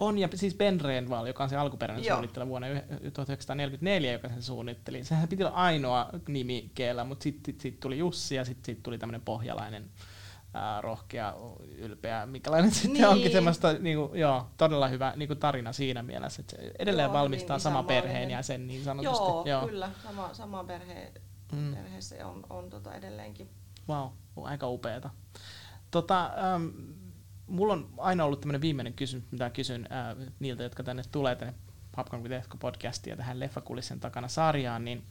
On, 0.00 0.18
ja 0.18 0.28
siis 0.34 0.54
Ben 0.54 0.80
Renval, 0.80 1.26
joka 1.26 1.44
on 1.44 1.50
se 1.50 1.56
alkuperäinen 1.56 2.04
Joo. 2.04 2.14
suunnittelija 2.16 2.48
vuonna 2.48 2.68
yh- 2.68 2.82
1944, 3.12 4.12
joka 4.12 4.28
sen 4.28 4.42
suunnitteli. 4.42 5.04
Sehän 5.04 5.28
piti 5.28 5.44
olla 5.44 5.54
ainoa 5.56 6.08
nimikkeellä, 6.28 7.04
mutta 7.04 7.22
sitten 7.22 7.52
sit, 7.54 7.60
sit 7.60 7.80
tuli 7.80 7.98
Jussi 7.98 8.34
ja 8.34 8.44
sitten 8.44 8.74
sit 8.74 8.82
tuli 8.82 8.98
tämmöinen 8.98 9.20
pohjalainen 9.20 9.84
ää, 10.54 10.80
rohkea, 10.80 11.34
ylpeä, 11.78 12.26
minkälainen 12.26 12.70
sitten 12.70 12.92
Niin. 12.92 13.08
onkin 13.08 13.32
semmoista, 13.32 13.72
niinku, 13.72 14.14
joo, 14.14 14.46
todella 14.56 14.88
hyvä 14.88 15.12
niinku 15.16 15.34
tarina 15.34 15.72
siinä 15.72 16.02
mielessä, 16.02 16.40
että 16.42 16.56
se 16.56 16.72
edelleen 16.78 17.06
Joo, 17.06 17.12
valmistaa 17.12 17.54
hyvin 17.54 17.60
sama 17.62 17.78
isänmaallinen. 17.80 18.02
perheen 18.02 18.30
ja 18.30 18.42
sen 18.42 18.66
niin 18.66 18.84
sanotusti. 18.84 19.24
Joo, 19.24 19.44
joo, 19.46 19.66
kyllä, 19.66 19.90
sama, 20.02 20.34
sama 20.34 20.64
perhe, 20.64 21.12
Mm. 21.52 21.74
perheessä 21.74 22.26
on, 22.26 22.46
on 22.50 22.70
tota 22.70 22.94
edelleenkin. 22.94 23.50
Wow, 23.88 24.08
aika 24.42 24.68
upeeta. 24.68 25.10
Tota, 25.90 26.24
ähm, 26.26 26.66
mulla 27.46 27.72
on 27.72 27.88
aina 27.98 28.24
ollut 28.24 28.40
tämmöinen 28.40 28.60
viimeinen 28.60 28.92
kysymys, 28.92 29.24
mitä 29.32 29.50
kysyn 29.50 29.88
äh, 29.92 30.32
niiltä, 30.40 30.62
jotka 30.62 30.82
tänne 30.82 31.02
tulee 31.12 31.36
tänne 31.36 31.54
Popcorn 31.96 32.22
with 32.22 32.46
podcastia 32.60 33.16
tähän 33.16 33.40
Leffakulissien 33.40 34.00
takana 34.00 34.28
sarjaan, 34.28 34.84
niin 34.84 35.04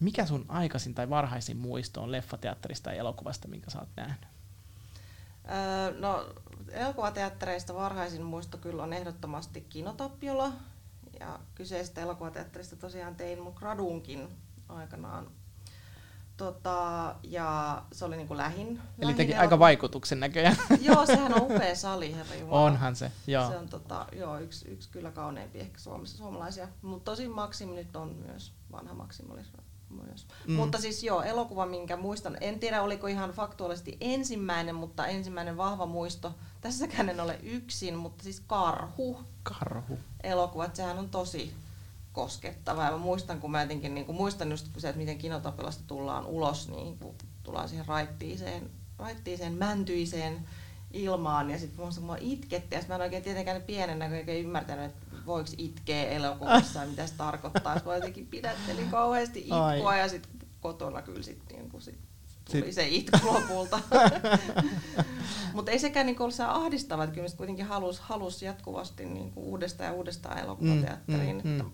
mikä 0.00 0.26
sun 0.26 0.44
aikaisin 0.48 0.94
tai 0.94 1.10
varhaisin 1.10 1.56
muisto 1.56 2.02
on 2.02 2.12
leffateatterista 2.12 2.90
ja 2.92 2.96
elokuvasta, 3.00 3.48
minkä 3.48 3.70
sä 3.70 3.78
oot 3.78 3.88
nähnyt? 3.96 4.20
Öö, 5.50 6.00
no, 6.00 6.26
elokuvateattereista 6.70 7.74
varhaisin 7.74 8.22
muisto 8.22 8.58
kyllä 8.58 8.82
on 8.82 8.92
ehdottomasti 8.92 9.60
Kinotappiola. 9.60 10.52
Ja 11.20 11.38
kyseisestä 11.54 12.00
elokuvateatterista 12.00 12.76
tosiaan 12.76 13.16
tein 13.16 13.42
mun 13.42 13.54
gradunkin 13.56 14.28
aikanaan 14.68 15.30
Tota, 16.40 17.14
ja 17.22 17.82
se 17.92 18.04
oli 18.04 18.16
niinku 18.16 18.36
lähin. 18.36 18.68
Eli 18.68 18.80
lähin 18.98 19.16
teki 19.16 19.34
aika 19.34 19.58
vaikutuksen 19.58 20.20
näköjään. 20.20 20.56
joo, 20.80 21.06
sehän 21.06 21.34
on 21.34 21.42
upea 21.42 21.74
sali, 21.74 22.14
herra 22.14 22.34
Jumala. 22.34 22.60
Onhan 22.60 22.96
se, 22.96 23.12
joo. 23.26 23.48
Se 23.48 23.56
on 23.56 23.68
tota, 23.68 24.06
joo, 24.12 24.38
yksi, 24.38 24.68
yksi 24.68 24.88
kyllä 24.88 25.10
kauneimpi 25.10 25.60
ehkä 25.60 25.78
Suomessa, 25.78 26.16
suomalaisia. 26.16 26.68
Mutta 26.82 27.10
tosi 27.10 27.28
Maxim 27.28 27.74
nyt 27.74 27.96
on 27.96 28.16
myös, 28.26 28.52
vanha 28.72 28.94
Maxim 28.94 29.30
olisi 29.30 29.50
myös. 29.90 30.26
Mm. 30.46 30.54
Mutta 30.54 30.78
siis 30.78 31.02
joo, 31.02 31.22
elokuva, 31.22 31.66
minkä 31.66 31.96
muistan, 31.96 32.36
en 32.40 32.60
tiedä 32.60 32.82
oliko 32.82 33.06
ihan 33.06 33.30
faktuaalisesti 33.30 33.96
ensimmäinen, 34.00 34.74
mutta 34.74 35.06
ensimmäinen 35.06 35.56
vahva 35.56 35.86
muisto. 35.86 36.34
Tässäkään 36.60 37.08
en 37.08 37.20
ole 37.20 37.38
yksin, 37.42 37.96
mutta 37.96 38.24
siis 38.24 38.42
Karhu. 38.46 39.18
Karhu. 39.42 39.98
Elokuvat, 40.22 40.76
sehän 40.76 40.98
on 40.98 41.08
tosi 41.08 41.54
koskettava. 42.12 42.84
Ja 42.84 42.90
mä 42.90 42.98
muistan, 42.98 43.40
kun 43.40 43.50
mä 43.50 43.62
jotenkin 43.62 43.94
niin 43.94 44.06
kuin, 44.06 44.16
muistan 44.16 44.50
just 44.50 44.66
se, 44.78 44.88
että 44.88 44.98
miten 44.98 45.18
kinotapelasta 45.18 45.84
tullaan 45.86 46.26
ulos, 46.26 46.68
niin 46.68 46.98
kun 46.98 47.14
tullaan 47.42 47.68
siihen 47.68 47.86
raittiiseen, 47.86 48.70
raittiiseen 48.98 49.52
mäntyiseen 49.52 50.48
ilmaan 50.92 51.50
ja 51.50 51.58
sitten 51.58 51.80
muista 51.84 52.00
mua 52.00 52.16
itketti 52.20 52.74
ja 52.74 52.82
mä 52.88 52.94
en 52.94 53.00
oikein 53.00 53.22
tietenkään 53.22 53.62
pienenä 53.62 54.10
oikein 54.16 54.44
ymmärtänyt, 54.44 54.84
että 54.84 55.06
voiko 55.26 55.50
itkeä 55.58 56.08
elokuvassa 56.08 56.80
ja 56.80 56.86
mitä 56.86 57.06
se 57.06 57.14
tarkoittaa. 57.16 57.80
Mä 57.84 57.94
jotenkin 57.94 58.26
pidättelin 58.26 58.88
kauheasti 58.90 59.40
itkua 59.40 59.90
Ai. 59.90 59.98
ja 59.98 60.08
sitten 60.08 60.48
kotona 60.60 61.02
kyllä 61.02 61.22
sitten 61.22 61.56
niin 61.56 61.70
kuin 61.70 61.82
sit 61.82 61.98
tuli 62.52 62.64
sit. 62.64 62.74
se 62.74 62.88
itku 62.88 63.18
lopulta. 63.22 63.80
Mutta 65.54 65.70
ei 65.70 65.78
sekään 65.78 66.06
niinku 66.06 66.22
ollut 66.22 66.40
ahdistava, 66.40 67.04
että 67.04 67.14
kyllä 67.14 67.28
kuitenkin 67.36 67.66
halusi 67.66 68.00
halus 68.04 68.42
jatkuvasti 68.42 69.04
niinku 69.04 69.50
uudestaan 69.50 69.88
ja 69.88 69.94
uudestaan 69.94 70.38
elokuvateatteriin. 70.38 71.40
Mm, 71.44 71.50
mm, 71.50 71.56
mm 71.56 71.70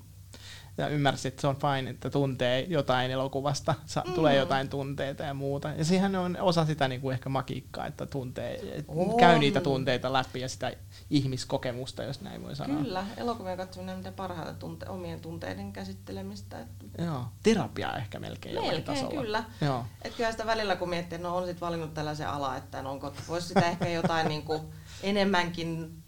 ja 0.79 0.89
ymmärsit, 0.89 1.27
että 1.33 1.41
se 1.41 1.47
on 1.47 1.57
fine, 1.57 1.91
että 1.91 2.11
tuntee 2.11 2.61
jotain 2.69 3.11
elokuvasta, 3.11 3.75
sa- 3.87 4.03
mm. 4.07 4.13
tulee 4.13 4.37
jotain 4.37 4.69
tunteita 4.69 5.23
ja 5.23 5.35
muuta. 5.35 5.69
Ja 5.69 5.85
siihen 5.85 6.17
on 6.17 6.37
osa 6.41 6.67
sitä 6.67 6.89
niin 6.89 7.01
kuin 7.01 7.13
ehkä 7.15 7.29
makiikkaa, 7.29 7.87
että 7.87 8.07
tuntee, 8.07 8.83
on. 8.89 9.17
käy 9.17 9.39
niitä 9.39 9.61
tunteita 9.61 10.13
läpi 10.13 10.41
ja 10.41 10.49
sitä 10.49 10.73
ihmiskokemusta, 11.11 12.03
jos 12.03 12.21
näin 12.21 12.43
voi 12.43 12.57
sanoa. 12.57 12.83
Kyllä, 12.83 13.05
elokuvien 13.17 13.57
katsominen 13.57 13.93
on 13.95 13.99
mitä 14.01 14.13
parhaita 14.13 14.53
tunte- 14.67 14.89
omien 14.91 15.21
tunteiden 15.21 15.73
käsittelemistä. 15.73 16.57
Joo, 16.99 17.25
terapia 17.43 17.97
ehkä 17.97 18.19
melkein 18.19 18.55
Melkein, 18.55 18.85
tasolla. 18.85 19.23
kyllä. 19.23 19.45
Joo. 19.61 19.85
Et 20.03 20.15
kyllä 20.15 20.31
sitä 20.31 20.47
välillä 20.47 20.77
kun 20.77 20.89
miettii, 20.89 21.17
että 21.17 21.29
no 21.29 21.37
on 21.37 21.45
sitten 21.47 21.61
valinnut 21.67 21.95
tällaisen 21.95 22.29
ala, 22.29 22.57
että 22.57 22.83
no 22.83 22.91
onko, 22.91 23.13
voisi 23.29 23.49
sitä 23.49 23.61
ehkä 23.67 23.89
jotain 23.89 24.29
niin 24.29 24.43
kuin 24.43 24.63
enemmänkin 25.03 26.03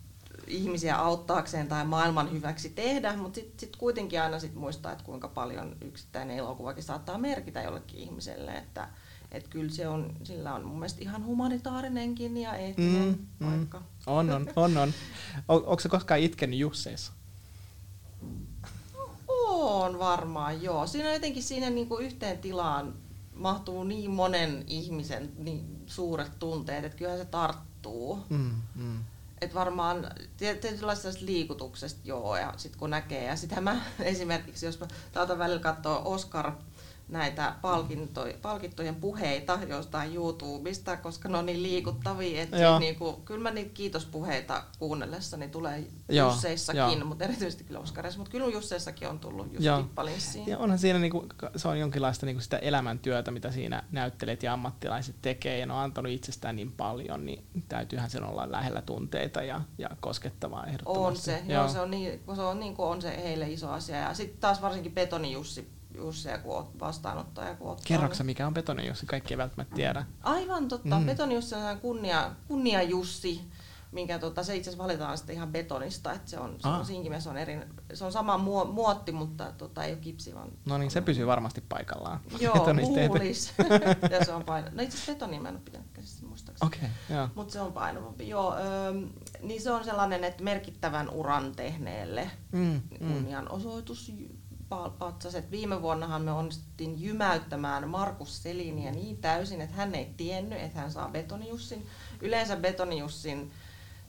ihmisiä 0.50 0.96
auttaakseen 0.96 1.68
tai 1.68 1.84
maailman 1.84 2.32
hyväksi 2.32 2.70
tehdä, 2.70 3.16
mutta 3.16 3.34
sitten 3.34 3.60
sit 3.60 3.76
kuitenkin 3.76 4.22
aina 4.22 4.40
sit 4.40 4.54
muistaa, 4.54 4.92
että 4.92 5.04
kuinka 5.04 5.28
paljon 5.28 5.76
yksittäinen 5.80 6.36
elokuvakin 6.36 6.82
saattaa 6.82 7.18
merkitä 7.18 7.62
jollekin 7.62 8.00
ihmiselle, 8.00 8.50
että 8.50 8.88
et 9.32 9.48
kyllä 9.48 9.72
se 9.72 9.88
on, 9.88 10.16
sillä 10.24 10.54
on 10.54 10.64
mun 10.64 10.78
mielestä 10.78 11.02
ihan 11.02 11.24
humanitaarinenkin 11.24 12.36
ja 12.36 12.54
eettinen 12.54 13.18
mm, 13.40 13.48
paikka. 13.48 13.78
Mm. 13.78 13.84
On, 14.06 14.30
on, 14.30 14.48
on, 14.56 14.76
on. 14.76 14.92
O, 15.48 15.54
onko 15.54 15.80
se 15.80 15.88
koskaan 15.88 16.20
itkenyt 16.20 16.58
Jusseissa? 16.58 17.12
On 19.48 19.98
varmaan, 19.98 20.62
joo. 20.62 20.86
Siinä 20.86 21.12
jotenkin 21.12 21.42
siinä 21.42 21.70
niinku 21.70 21.96
yhteen 21.96 22.38
tilaan 22.38 22.94
mahtuu 23.34 23.84
niin 23.84 24.10
monen 24.10 24.64
ihmisen 24.66 25.32
niin 25.38 25.82
suuret 25.86 26.38
tunteet, 26.38 26.84
että 26.84 26.98
kyllähän 26.98 27.20
se 27.20 27.24
tarttuu. 27.24 28.18
Mm, 28.28 28.50
mm 28.74 28.98
että 29.40 29.54
varmaan 29.54 30.10
tietynlaisesta 30.36 31.26
liikutuksesta 31.26 32.00
joo, 32.04 32.36
ja 32.36 32.54
sitten 32.56 32.78
kun 32.78 32.90
näkee, 32.90 33.24
ja 33.24 33.36
sitä 33.36 33.60
mä 33.60 33.80
esimerkiksi, 34.00 34.66
jos 34.66 34.80
mä 34.80 34.86
täältä 35.12 35.38
välillä 35.38 35.60
katsoa 35.60 35.98
Oscar 35.98 36.52
näitä 37.08 37.54
palkittujen 38.42 38.94
puheita 38.94 39.58
jostain 39.68 40.14
YouTubesta, 40.14 40.96
koska 40.96 41.28
ne 41.28 41.38
on 41.38 41.46
niin 41.46 41.62
liikuttavia, 41.62 42.42
että 42.42 42.56
siis 42.56 42.78
niinku, 42.78 43.12
kyllä 43.12 43.42
mä 43.42 43.50
niitä 43.50 43.70
kiitospuheita 43.74 44.62
kuunnellessani 44.78 45.48
tulee 45.48 45.84
Joo, 46.08 46.30
Jusseissakin, 46.30 47.06
mutta 47.06 47.24
erityisesti 47.24 47.64
kyllä 47.64 47.80
Oscarissa, 47.80 48.18
mutta 48.18 48.30
kyllä 48.30 48.46
Jusseissakin 48.46 49.08
on 49.08 49.18
tullut 49.18 49.52
just 49.52 49.66
tippalinssiin. 49.82 50.46
Ja 50.46 50.58
onhan 50.58 50.78
siinä 50.78 50.98
niinku, 50.98 51.26
se 51.56 51.68
on 51.68 51.78
jonkinlaista 51.78 52.26
niinku 52.26 52.42
sitä 52.42 52.58
elämäntyötä, 52.58 53.30
mitä 53.30 53.50
siinä 53.50 53.82
näyttelijät 53.90 54.42
ja 54.42 54.52
ammattilaiset 54.52 55.16
tekee, 55.22 55.58
ja 55.58 55.66
ne 55.66 55.72
on 55.72 55.78
antanut 55.78 56.12
itsestään 56.12 56.56
niin 56.56 56.72
paljon, 56.72 57.26
niin 57.26 57.44
täytyyhän 57.68 58.10
sen 58.10 58.24
olla 58.24 58.52
lähellä 58.52 58.82
tunteita 58.82 59.42
ja, 59.42 59.60
ja 59.78 59.90
koskettavaa 60.00 60.66
ehdottomasti. 60.66 61.08
On 61.08 61.16
se, 61.16 61.42
joo. 61.46 61.62
Joo, 61.62 61.68
se 61.68 61.80
on 61.80 61.90
niin, 61.90 62.20
se 62.34 62.42
on, 62.42 62.60
niin 62.60 62.76
kuin 62.76 62.88
on 62.88 63.02
se 63.02 63.22
heille 63.22 63.50
iso 63.50 63.70
asia. 63.70 63.96
Ja 63.96 64.14
sitten 64.14 64.40
taas 64.40 64.62
varsinkin 64.62 64.92
Betoni 64.92 65.32
Jussi 65.32 65.77
Jussia 65.98 66.38
kun 66.38 66.68
vastaanottaja 66.80 67.54
kun 67.54 67.70
ottaa. 67.70 67.84
Kerroksä, 67.88 68.24
mikä 68.24 68.46
on 68.46 68.54
Betoni 68.54 68.86
Jussi? 68.86 69.06
Kaikki 69.06 69.34
ei 69.34 69.38
välttämättä 69.38 69.76
tiedä. 69.76 70.06
Aivan 70.22 70.68
totta. 70.68 70.98
Mm. 70.98 71.06
Betoni 71.06 71.34
Jussi 71.34 71.54
on 71.54 71.78
kunnia, 71.78 72.30
kunnia 72.48 72.82
Jussi, 72.82 73.40
minkä 73.92 74.18
tota, 74.18 74.42
se 74.42 74.56
itse 74.56 74.70
asiassa 74.70 74.84
valitaan 74.84 75.18
sitten 75.18 75.36
ihan 75.36 75.52
betonista. 75.52 76.12
Että 76.12 76.30
se 76.30 76.38
on, 76.38 76.56
se 76.58 76.68
on, 76.68 76.86
siinkin 76.86 77.22
se 77.22 77.28
on, 77.28 77.36
eri, 77.36 77.60
se 77.94 78.04
on 78.04 78.12
sama 78.12 78.38
muo, 78.38 78.64
muotti, 78.64 79.12
mutta 79.12 79.52
tota, 79.52 79.84
ei 79.84 79.92
ole 79.92 80.00
kipsi. 80.00 80.34
Vaan 80.34 80.48
no 80.64 80.78
niin, 80.78 80.90
se 80.90 81.00
pysyy 81.00 81.26
varmasti 81.26 81.64
paikallaan. 81.68 82.20
Joo, 82.40 82.66
luulis. 82.74 83.52
ja 84.12 84.24
se 84.24 84.32
on 84.32 84.44
paino. 84.44 84.68
No 84.72 84.82
itse 84.82 84.96
asiassa 84.96 85.12
betoni 85.12 85.40
mä 85.40 85.48
en 85.48 85.54
ole 85.54 85.62
pitänyt 85.64 85.88
käsissä 85.92 86.26
muistaakseni. 86.26 86.66
Okei, 86.66 86.80
okay, 86.80 87.16
joo. 87.16 87.28
Mutta 87.34 87.52
se 87.52 87.60
on 87.60 87.72
painavampi. 87.72 88.28
Joo, 88.28 88.54
öö, 88.56 88.92
niin 89.42 89.62
se 89.62 89.70
on 89.70 89.84
sellainen, 89.84 90.24
että 90.24 90.44
merkittävän 90.44 91.10
uran 91.10 91.52
tehneelle 91.52 92.30
mm, 92.52 92.80
mm. 93.00 93.12
kunnianosoitus 93.12 94.12
patsaset. 94.98 95.50
Viime 95.50 95.82
vuonnahan 95.82 96.22
me 96.22 96.32
onnistuttiin 96.32 97.02
jymäyttämään 97.02 97.88
Markus 97.88 98.42
Seliniä 98.42 98.90
niin 98.90 99.16
täysin, 99.16 99.60
että 99.60 99.76
hän 99.76 99.94
ei 99.94 100.14
tiennyt, 100.16 100.60
että 100.60 100.80
hän 100.80 100.92
saa 100.92 101.08
Betonijussin. 101.08 101.86
Yleensä 102.20 102.56
Betonijussin 102.56 103.52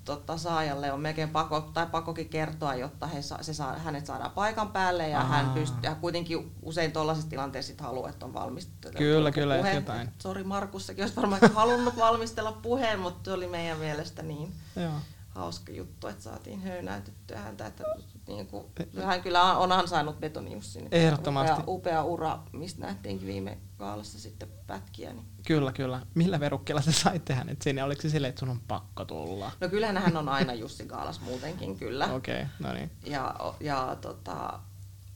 totta, 0.06 0.38
saajalle 0.38 0.92
on 0.92 1.00
melkein 1.00 1.30
pakko, 1.30 1.62
tai 1.62 1.88
pakokin 1.88 2.30
kertoa, 2.30 2.76
jotta 2.76 3.08
he 3.08 3.22
se 3.42 3.54
saa, 3.54 3.78
hänet 3.78 4.06
saadaan 4.06 4.32
paikan 4.32 4.72
päälle 4.72 5.10
ja 5.10 5.20
Aa. 5.20 5.28
hän 5.28 5.50
pystyy, 5.50 5.80
ja 5.84 5.96
kuitenkin 5.96 6.52
usein 6.64 6.92
tuollaisessa 6.92 7.30
tilanteessa 7.30 7.72
sit 7.72 7.82
haluaa, 7.82 8.10
että 8.10 8.26
on 8.26 8.34
valmistettu. 8.34 8.98
Kyllä, 8.98 9.32
kyllä, 9.32 9.58
puhe. 9.58 9.74
jotain. 9.74 10.10
Sori, 10.20 10.44
Markussakin 10.44 11.04
olisi 11.04 11.16
varmaan 11.16 11.42
halunnut 11.54 11.98
valmistella 12.08 12.52
puheen, 12.52 13.00
mutta 13.00 13.20
se 13.30 13.34
oli 13.34 13.48
meidän 13.48 13.78
mielestä 13.78 14.24
niin. 14.24 14.54
Joo 14.76 14.94
hauska 15.40 15.72
juttu, 15.72 16.08
että 16.08 16.24
saatiin 16.24 16.62
höynäytettyä 16.62 17.40
häntä. 17.40 17.66
Että 17.66 17.84
niin 18.30 18.48
kuin, 18.48 18.66
hän 19.06 19.22
kyllä 19.22 19.58
on 19.58 19.72
ansainnut 19.72 20.20
Betoniussin. 20.20 20.88
Ehdottomasti. 20.92 21.62
Upea, 21.62 21.64
upea 21.68 22.04
ura, 22.04 22.40
mistä 22.52 22.82
nähtiinkin 22.82 23.28
viime 23.28 23.58
kaalassa 23.78 24.20
sitten 24.20 24.50
pätkiä. 24.68 25.14
Niin. 25.14 25.26
Kyllä, 25.48 25.72
kyllä. 25.72 26.02
Millä 26.16 26.40
verukkeella 26.40 26.82
se 26.82 26.92
saitte 26.92 27.34
hänet 27.34 27.62
sinne? 27.62 27.84
Oliko 27.84 28.02
se 28.02 28.10
silleen, 28.10 28.30
että 28.30 28.40
sun 28.40 28.50
on 28.50 28.62
pakko 28.68 29.06
tulla? 29.06 29.52
No 29.62 29.70
kyllähän 29.70 29.98
hän 29.98 30.18
on 30.18 30.30
aina 30.30 30.54
Jussi 30.54 30.86
Kaalas 30.86 31.22
muutenkin 31.22 31.78
kyllä. 31.78 32.06
Okei, 32.14 32.36
okay, 32.36 32.48
no 32.60 32.74
niin. 32.74 32.92
Ja, 33.06 33.36
ja 33.60 33.98
tota, 34.02 34.60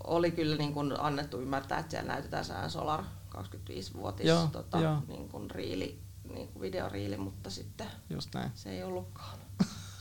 oli 0.03 0.32
kyllä 0.32 0.55
niin 0.55 0.74
kuin 0.74 0.99
annettu 0.99 1.41
ymmärtää, 1.41 1.80
että 1.80 1.91
siellä 1.91 2.14
näytetään 2.14 2.45
sään 2.45 2.72
Solar 2.72 3.03
25-vuotis 3.38 4.28
joo, 4.28 4.47
tota, 4.51 4.80
joo. 4.80 4.97
Niin 5.07 5.30
kuin 5.30 5.51
riili, 5.51 5.99
niin 6.34 6.47
kuin 6.47 6.61
videoriili, 6.61 7.18
mutta 7.18 7.49
sitten 7.49 7.88
Just 8.09 8.34
näin. 8.34 8.51
se 8.55 8.70
ei 8.70 8.84
ollutkaan 8.84 9.43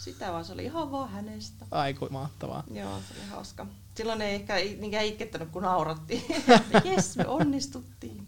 sitä, 0.03 0.33
vaan 0.33 0.45
se 0.45 0.53
oli 0.53 0.65
ihan 0.65 0.93
vaan 0.93 1.09
hänestä. 1.09 1.67
Aiku, 1.71 2.09
mahtavaa. 2.11 2.65
Joo, 2.71 3.01
se 3.09 3.15
oli 3.21 3.29
hauska. 3.31 3.67
Silloin 3.95 4.23
ei 4.23 4.35
ehkä 4.35 4.55
niinkään 4.55 5.05
itkettänyt, 5.05 5.49
kun 5.49 5.63
naurattiin, 5.63 6.23
jes, 6.85 7.17
me 7.17 7.27
onnistuttiin. 7.27 8.27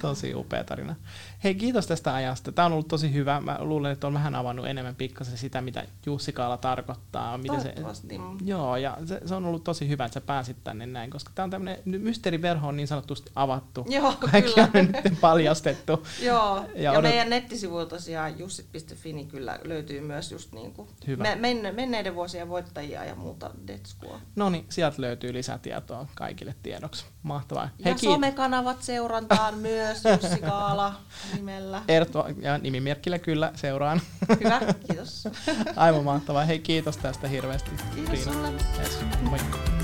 Tosi 0.00 0.34
upea 0.34 0.64
tarina. 0.64 0.96
Hei, 1.44 1.54
kiitos 1.54 1.86
tästä 1.86 2.14
ajasta. 2.14 2.52
Tämä 2.52 2.66
on 2.66 2.72
ollut 2.72 2.88
tosi 2.88 3.12
hyvä. 3.12 3.40
Mä 3.40 3.58
luulen, 3.60 3.92
että 3.92 4.06
on 4.06 4.14
vähän 4.14 4.34
avannut 4.34 4.66
enemmän 4.66 4.94
pikkasen 4.94 5.38
sitä, 5.38 5.60
mitä 5.60 5.84
Jussi 6.06 6.32
Kaala 6.32 6.56
tarkoittaa. 6.56 7.38
Mitä 7.38 7.60
se, 7.60 7.74
joo, 8.44 8.76
ja 8.76 8.98
se, 9.04 9.20
se, 9.24 9.34
on 9.34 9.44
ollut 9.44 9.64
tosi 9.64 9.88
hyvä, 9.88 10.04
että 10.04 10.14
sä 10.14 10.20
pääsit 10.20 10.56
tänne 10.64 10.86
näin, 10.86 11.10
koska 11.10 11.32
tämä 11.34 11.44
on 11.44 11.50
tämmöinen, 11.50 11.82
mysteeriverho 11.84 12.68
on 12.68 12.76
niin 12.76 12.88
sanotusti 12.88 13.30
avattu. 13.34 13.86
Joo, 13.88 14.14
Kaikki 14.32 14.52
kyllä. 14.54 14.68
on 14.74 14.86
nyt 15.04 15.20
paljastettu. 15.20 16.06
joo, 16.22 16.64
ja, 16.74 16.92
ja 16.92 17.02
meidän 17.02 17.30
nettisivuilla 17.30 17.86
tosiaan 17.86 18.38
jussi.fi 18.38 19.12
niin 19.12 19.28
kyllä 19.28 19.58
löytyy 19.64 20.00
myös 20.00 20.32
just 20.32 20.52
niin 20.52 20.72
kuin 20.72 20.88
hyvä. 21.06 21.36
Me, 21.36 21.54
menneiden 21.72 22.14
vuosien 22.14 22.48
voittajia 22.48 23.04
ja 23.04 23.14
muuta 23.14 23.50
detskua. 23.66 24.20
No 24.36 24.50
niin, 24.50 24.66
sieltä 24.68 24.95
löytyy 24.98 25.32
lisätietoa 25.32 26.06
kaikille 26.14 26.54
tiedoksi. 26.62 27.04
Mahtavaa. 27.22 27.68
Ja 27.78 27.84
Hei, 27.84 27.98
somekanavat 27.98 28.82
seurantaan 28.82 29.58
myös, 29.68 30.02
Jussi 30.22 30.40
Kaala 30.40 30.94
nimellä. 31.34 31.82
Erto, 31.88 32.26
ja 32.40 32.58
nimimerkillä 32.58 33.18
kyllä 33.18 33.52
seuraan. 33.54 34.00
Hyvä, 34.44 34.60
kiitos. 34.86 35.28
Aivan 35.76 36.04
mahtavaa. 36.04 36.44
Hei, 36.44 36.58
kiitos 36.58 36.96
tästä 36.96 37.28
hirveästi. 37.28 37.70
Kiitos 37.94 38.12
Riina. 38.12 38.32
sulle. 38.32 38.48
Yes, 38.78 38.98
moikka. 39.22 39.75